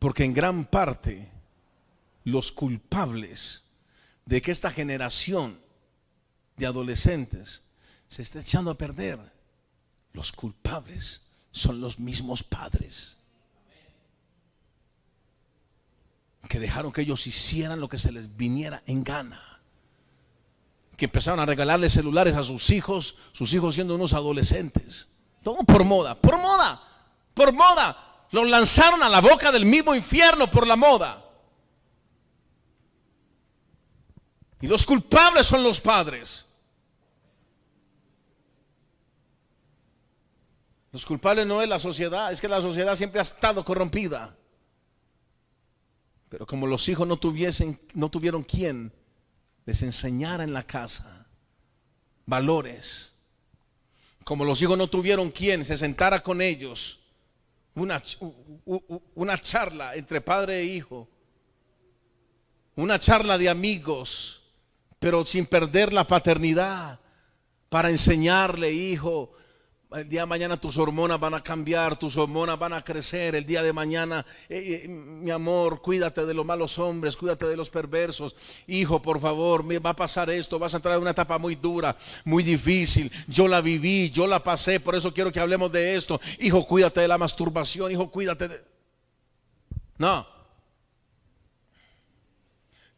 Porque 0.00 0.24
en 0.24 0.34
gran 0.34 0.64
parte 0.64 1.30
los 2.24 2.50
culpables 2.50 3.62
de 4.26 4.42
que 4.42 4.50
esta 4.50 4.72
generación 4.72 5.69
de 6.60 6.66
adolescentes 6.66 7.62
se 8.08 8.22
esté 8.22 8.38
echando 8.38 8.70
a 8.70 8.78
perder, 8.78 9.18
los 10.12 10.30
culpables 10.30 11.22
son 11.50 11.80
los 11.80 11.98
mismos 11.98 12.42
padres. 12.44 13.16
Que 16.48 16.60
dejaron 16.60 16.92
que 16.92 17.02
ellos 17.02 17.26
hicieran 17.26 17.80
lo 17.80 17.88
que 17.88 17.98
se 17.98 18.12
les 18.12 18.36
viniera 18.36 18.82
en 18.86 19.04
gana 19.04 19.50
que 21.00 21.06
empezaron 21.06 21.40
a 21.40 21.46
regalarle 21.46 21.88
celulares 21.88 22.36
a 22.36 22.42
sus 22.42 22.68
hijos, 22.68 23.16
sus 23.32 23.54
hijos 23.54 23.74
siendo 23.74 23.94
unos 23.94 24.12
adolescentes. 24.12 25.08
Todo 25.42 25.64
por 25.64 25.82
moda, 25.82 26.14
por 26.14 26.38
moda, 26.38 26.82
por 27.32 27.54
moda. 27.54 28.26
Los 28.30 28.46
lanzaron 28.46 29.02
a 29.02 29.08
la 29.08 29.22
boca 29.22 29.50
del 29.50 29.64
mismo 29.64 29.94
infierno 29.94 30.50
por 30.50 30.66
la 30.66 30.76
moda. 30.76 31.24
Y 34.60 34.66
los 34.66 34.84
culpables 34.84 35.46
son 35.46 35.62
los 35.62 35.80
padres. 35.80 36.44
Los 40.92 41.06
culpables 41.06 41.46
no 41.46 41.62
es 41.62 41.68
la 41.68 41.78
sociedad, 41.78 42.32
es 42.32 42.40
que 42.40 42.48
la 42.48 42.60
sociedad 42.60 42.94
siempre 42.94 43.20
ha 43.20 43.22
estado 43.22 43.64
corrompida. 43.64 44.36
Pero 46.28 46.46
como 46.46 46.66
los 46.66 46.88
hijos 46.88 47.06
no 47.06 47.16
tuviesen, 47.16 47.80
no 47.94 48.08
tuvieron 48.08 48.42
quien 48.42 48.92
les 49.66 49.82
enseñara 49.82 50.44
en 50.44 50.52
la 50.52 50.64
casa 50.64 51.20
valores. 52.30 53.12
Como 54.24 54.44
los 54.44 54.62
hijos 54.62 54.78
no 54.78 54.88
tuvieron 54.88 55.30
quien 55.30 55.64
se 55.64 55.76
sentara 55.76 56.22
con 56.22 56.40
ellos, 56.40 57.00
una, 57.74 58.00
una 59.14 59.38
charla 59.38 59.94
entre 59.96 60.20
padre 60.20 60.60
e 60.60 60.64
hijo, 60.64 61.08
una 62.76 62.98
charla 62.98 63.36
de 63.36 63.48
amigos, 63.48 64.42
pero 64.98 65.24
sin 65.24 65.46
perder 65.46 65.92
la 65.92 66.06
paternidad, 66.06 67.00
para 67.68 67.90
enseñarle, 67.90 68.72
hijo, 68.72 69.32
el 69.92 70.08
día 70.08 70.20
de 70.20 70.26
mañana 70.26 70.56
tus 70.56 70.78
hormonas 70.78 71.18
van 71.18 71.34
a 71.34 71.42
cambiar, 71.42 71.96
tus 71.98 72.16
hormonas 72.16 72.58
van 72.58 72.72
a 72.72 72.82
crecer. 72.82 73.34
El 73.34 73.44
día 73.44 73.62
de 73.62 73.72
mañana, 73.72 74.24
eh, 74.48 74.82
eh, 74.84 74.88
mi 74.88 75.30
amor, 75.30 75.82
cuídate 75.82 76.24
de 76.24 76.32
los 76.32 76.46
malos 76.46 76.78
hombres, 76.78 77.16
cuídate 77.16 77.46
de 77.46 77.56
los 77.56 77.70
perversos. 77.70 78.36
Hijo, 78.68 79.02
por 79.02 79.20
favor, 79.20 79.64
me 79.64 79.80
va 79.80 79.90
a 79.90 79.96
pasar 79.96 80.30
esto, 80.30 80.58
vas 80.58 80.74
a 80.74 80.76
entrar 80.76 80.94
en 80.94 81.02
una 81.02 81.10
etapa 81.10 81.38
muy 81.38 81.56
dura, 81.56 81.96
muy 82.24 82.44
difícil. 82.44 83.10
Yo 83.26 83.48
la 83.48 83.60
viví, 83.60 84.10
yo 84.10 84.26
la 84.28 84.42
pasé, 84.42 84.78
por 84.78 84.94
eso 84.94 85.12
quiero 85.12 85.32
que 85.32 85.40
hablemos 85.40 85.72
de 85.72 85.96
esto. 85.96 86.20
Hijo, 86.38 86.64
cuídate 86.64 87.00
de 87.00 87.08
la 87.08 87.18
masturbación, 87.18 87.90
hijo, 87.90 88.10
cuídate 88.10 88.48
de... 88.48 88.64
No. 89.98 90.26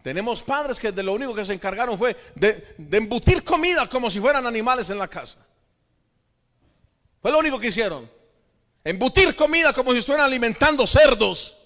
Tenemos 0.03 0.43
padres 0.43 0.79
que 0.79 0.93
de 0.93 1.03
lo 1.03 1.15
único 1.15 1.35
que 1.35 1.45
se 1.45 1.55
encargaron 1.55 1.97
fue 1.97 2.17
de 2.35 2.77
embutir 2.91 3.43
comida 3.45 3.89
como 3.89 4.11
si 4.11 4.21
fueran 4.21 4.47
animales 4.47 4.91
en 4.91 4.99
la 4.99 5.09
casa. 5.09 5.39
Fue 7.23 7.31
lo 7.31 7.39
único 7.39 7.61
que 7.61 7.69
hicieron. 7.69 8.11
Embutir 8.85 9.37
comida 9.37 9.73
como 9.73 9.93
si 9.93 9.99
estuvieran 9.99 10.27
alimentando 10.27 10.87
cerdos. 10.87 11.57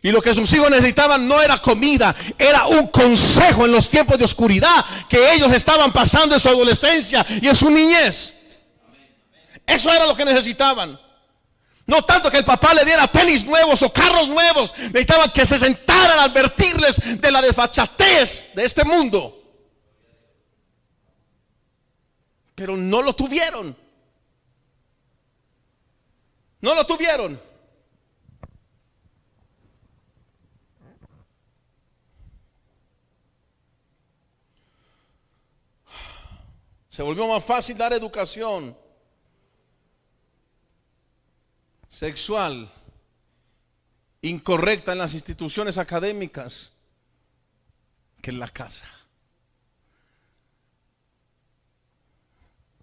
Y 0.00 0.10
lo 0.10 0.22
que 0.22 0.34
sus 0.34 0.50
hijos 0.54 0.70
necesitaban 0.70 1.26
no 1.26 1.42
era 1.42 1.58
comida, 1.58 2.14
era 2.38 2.66
un 2.66 2.88
consejo 2.88 3.66
en 3.66 3.72
los 3.72 3.88
tiempos 3.88 4.18
de 4.18 4.24
oscuridad 4.24 4.84
que 5.08 5.34
ellos 5.34 5.52
estaban 5.52 5.92
pasando 5.92 6.34
en 6.34 6.40
su 6.40 6.48
adolescencia 6.48 7.26
y 7.42 7.48
en 7.48 7.56
su 7.56 7.68
niñez. 7.68 8.32
Eso 9.66 9.92
era 9.92 10.06
lo 10.06 10.16
que 10.16 10.24
necesitaban. 10.24 10.98
No 11.86 12.02
tanto 12.02 12.30
que 12.30 12.38
el 12.38 12.44
papá 12.44 12.72
le 12.72 12.84
diera 12.84 13.06
tenis 13.06 13.44
nuevos 13.44 13.82
o 13.82 13.92
carros 13.92 14.28
nuevos. 14.28 14.72
Necesitaban 14.76 15.30
que 15.30 15.44
se 15.44 15.58
sentaran 15.58 16.18
a 16.18 16.24
advertirles 16.24 17.20
de 17.20 17.30
la 17.30 17.42
desfachatez 17.42 18.48
de 18.54 18.64
este 18.64 18.84
mundo. 18.84 19.42
Pero 22.54 22.76
no 22.76 23.02
lo 23.02 23.14
tuvieron. 23.14 23.85
No 26.66 26.74
lo 26.74 26.84
tuvieron. 26.84 27.40
Se 36.88 37.04
volvió 37.04 37.28
más 37.28 37.44
fácil 37.44 37.78
dar 37.78 37.92
educación 37.92 38.76
sexual 41.88 42.68
incorrecta 44.22 44.90
en 44.90 44.98
las 44.98 45.14
instituciones 45.14 45.78
académicas 45.78 46.72
que 48.20 48.30
en 48.30 48.40
la 48.40 48.48
casa. 48.48 48.90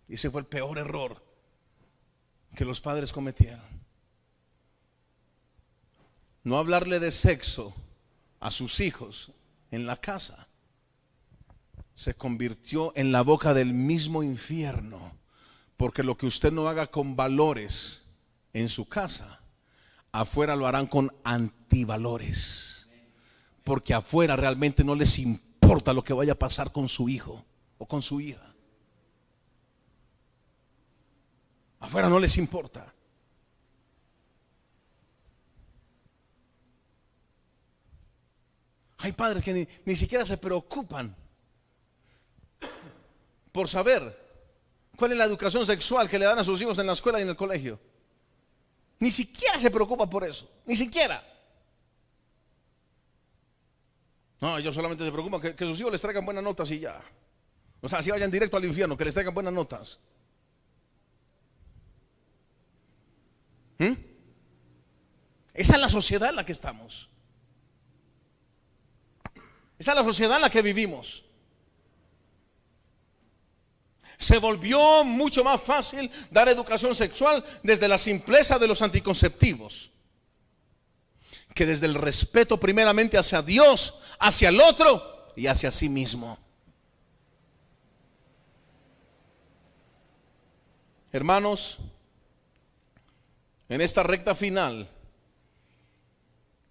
Y 0.08 0.14
ese 0.14 0.32
fue 0.32 0.40
el 0.40 0.48
peor 0.48 0.78
error 0.78 1.22
que 2.56 2.64
los 2.64 2.80
padres 2.80 3.12
cometieron. 3.12 3.73
No 6.44 6.58
hablarle 6.58 7.00
de 7.00 7.12
sexo 7.12 7.74
a 8.40 8.52
sus 8.52 8.80
hijos 8.80 9.32
en 9.72 9.86
la 9.86 9.98
casa 9.98 10.48
se 11.96 12.16
convirtió 12.16 12.92
en 12.96 13.12
la 13.12 13.22
boca 13.22 13.54
del 13.54 13.74
mismo 13.74 14.24
infierno, 14.24 15.14
porque 15.78 16.04
lo 16.04 16.18
que 16.18 16.26
usted 16.26 16.52
no 16.52 16.68
haga 16.68 16.88
con 16.88 17.16
valores 17.16 18.02
en 18.52 18.68
su 18.68 18.86
casa, 18.86 19.42
afuera 20.12 20.56
lo 20.56 20.68
harán 20.68 20.88
con 20.88 21.14
antivalores, 21.24 22.88
porque 23.64 23.94
afuera 23.94 24.36
realmente 24.36 24.84
no 24.84 24.96
les 24.96 25.20
importa 25.20 25.94
lo 25.94 26.04
que 26.04 26.14
vaya 26.14 26.34
a 26.34 26.40
pasar 26.40 26.72
con 26.72 26.88
su 26.88 27.10
hijo 27.10 27.46
o 27.78 27.86
con 27.86 28.02
su 28.02 28.20
hija. 28.20 28.54
Afuera 31.80 32.10
no 32.10 32.20
les 32.20 32.38
importa. 32.38 32.94
Hay 39.04 39.12
padres 39.12 39.44
que 39.44 39.68
ni, 39.84 39.96
siquiera 39.98 40.26
se 40.26 40.38
preocupan 40.38 41.14
por 43.52 43.68
saber 43.68 44.18
cuál 44.96 45.12
es 45.12 45.18
la 45.18 45.26
educación 45.26 45.66
sexual 45.66 46.10
que 46.10 46.18
le 46.18 46.24
dan 46.24 46.40
a 46.40 46.44
sus 46.46 46.62
hijos 46.62 46.80
en 46.80 46.88
la 46.88 46.94
escuela 46.94 47.20
y 47.20 47.24
en 47.24 47.28
el 47.28 47.36
colegio. 47.36 47.78
Ni 49.00 49.12
siquiera 49.12 49.60
se 49.60 49.70
preocupa 49.70 50.10
por 50.10 50.24
eso, 50.24 50.50
ni 50.66 50.78
siquiera. 50.78 51.22
No, 54.40 54.58
ellos 54.58 54.74
solamente 54.74 55.04
se 55.04 55.12
preocupan 55.12 55.54
que, 55.54 55.66
sus 55.66 55.78
hijos 55.82 55.92
les 55.92 56.02
traigan 56.02 56.24
buenas 56.24 56.44
notas 56.44 56.72
y 56.72 56.80
ya. 56.80 57.02
O 57.82 57.90
sea, 57.90 58.02
si 58.02 58.10
vayan 58.10 58.32
directo 58.32 58.56
al 58.56 58.64
infierno, 58.64 58.96
que 58.96 59.04
les 59.04 59.14
traigan 59.14 59.34
buenas 59.34 59.52
notas. 59.52 60.00
¿Mm? 63.80 63.96
Esa 65.54 65.76
es 65.76 65.82
la 65.82 65.90
sociedad 65.90 66.30
en 66.30 66.38
la 66.38 66.46
que 66.46 66.54
estamos. 66.54 67.10
Esa 69.84 69.92
es 69.92 69.98
la 69.98 70.04
sociedad 70.06 70.38
en 70.38 70.44
la 70.44 70.50
que 70.50 70.62
vivimos. 70.62 71.26
Se 74.18 74.38
volvió 74.38 75.04
mucho 75.04 75.44
más 75.44 75.62
fácil 75.62 76.10
dar 76.32 76.48
educación 76.48 76.96
sexual 76.96 77.44
desde 77.64 77.90
la 77.90 77.98
simpleza 77.98 78.58
de 78.58 78.66
los 78.66 78.82
anticonceptivos 78.82 79.92
que 81.54 81.66
desde 81.66 81.86
el 81.88 81.96
respeto 81.96 82.58
primeramente 82.58 83.18
hacia 83.18 83.42
Dios, 83.42 83.96
hacia 84.20 84.48
el 84.48 84.62
otro 84.62 85.34
y 85.36 85.48
hacia 85.48 85.70
sí 85.70 85.90
mismo. 85.90 86.38
Hermanos, 91.12 91.80
en 93.68 93.82
esta 93.82 94.02
recta 94.02 94.34
final, 94.34 94.88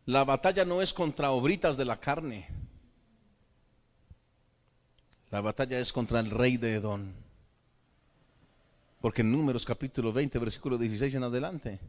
la 0.06 0.24
batalla 0.24 0.64
no 0.64 0.80
es 0.80 0.94
contra 0.94 1.30
obritas 1.30 1.76
de 1.76 1.84
la 1.84 2.00
carne. 2.00 2.61
La 5.32 5.40
batalla 5.40 5.78
es 5.78 5.94
contra 5.94 6.20
el 6.20 6.30
rey 6.30 6.58
de 6.58 6.74
Edón. 6.74 7.14
Porque 9.00 9.22
en 9.22 9.32
Números 9.32 9.64
capítulo 9.64 10.12
20, 10.12 10.38
versículo 10.38 10.76
16 10.76 11.14
en 11.14 11.22
adelante, 11.22 11.80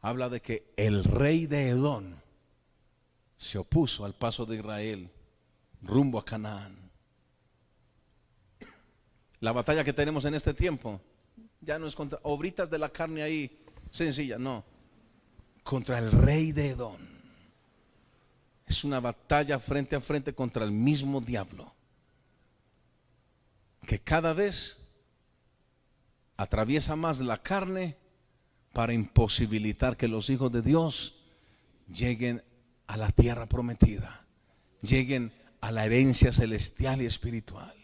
habla 0.00 0.28
de 0.28 0.40
que 0.40 0.72
el 0.76 1.02
rey 1.02 1.46
de 1.46 1.70
Edón 1.70 2.22
se 3.36 3.58
opuso 3.58 4.04
al 4.04 4.14
paso 4.14 4.46
de 4.46 4.58
Israel 4.58 5.10
rumbo 5.82 6.20
a 6.20 6.24
Canaán. 6.24 6.76
La 9.40 9.50
batalla 9.50 9.82
que 9.82 9.92
tenemos 9.92 10.24
en 10.24 10.34
este 10.34 10.54
tiempo 10.54 11.00
ya 11.60 11.80
no 11.80 11.88
es 11.88 11.96
contra 11.96 12.20
obritas 12.22 12.70
de 12.70 12.78
la 12.78 12.90
carne 12.90 13.22
ahí 13.24 13.58
sencilla, 13.90 14.38
no. 14.38 14.64
Contra 15.64 15.98
el 15.98 16.12
rey 16.12 16.52
de 16.52 16.70
Edom. 16.70 17.00
Es 18.64 18.84
una 18.84 19.00
batalla 19.00 19.58
frente 19.58 19.96
a 19.96 20.00
frente 20.00 20.32
contra 20.32 20.64
el 20.64 20.70
mismo 20.70 21.20
diablo. 21.20 21.74
Que 23.88 23.98
cada 23.98 24.34
vez 24.34 24.76
atraviesa 26.36 26.94
más 26.94 27.20
la 27.20 27.38
carne 27.42 27.96
para 28.74 28.92
imposibilitar 28.92 29.96
que 29.96 30.08
los 30.08 30.28
hijos 30.28 30.52
de 30.52 30.60
Dios 30.60 31.14
lleguen 31.90 32.44
a 32.86 32.98
la 32.98 33.10
tierra 33.10 33.46
prometida, 33.46 34.26
lleguen 34.82 35.32
a 35.62 35.72
la 35.72 35.86
herencia 35.86 36.32
celestial 36.32 37.00
y 37.00 37.06
espiritual. 37.06 37.74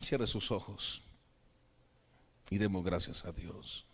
Cierre 0.00 0.28
sus 0.28 0.52
ojos 0.52 1.02
y 2.48 2.58
demos 2.58 2.84
gracias 2.84 3.24
a 3.24 3.32
Dios. 3.32 3.86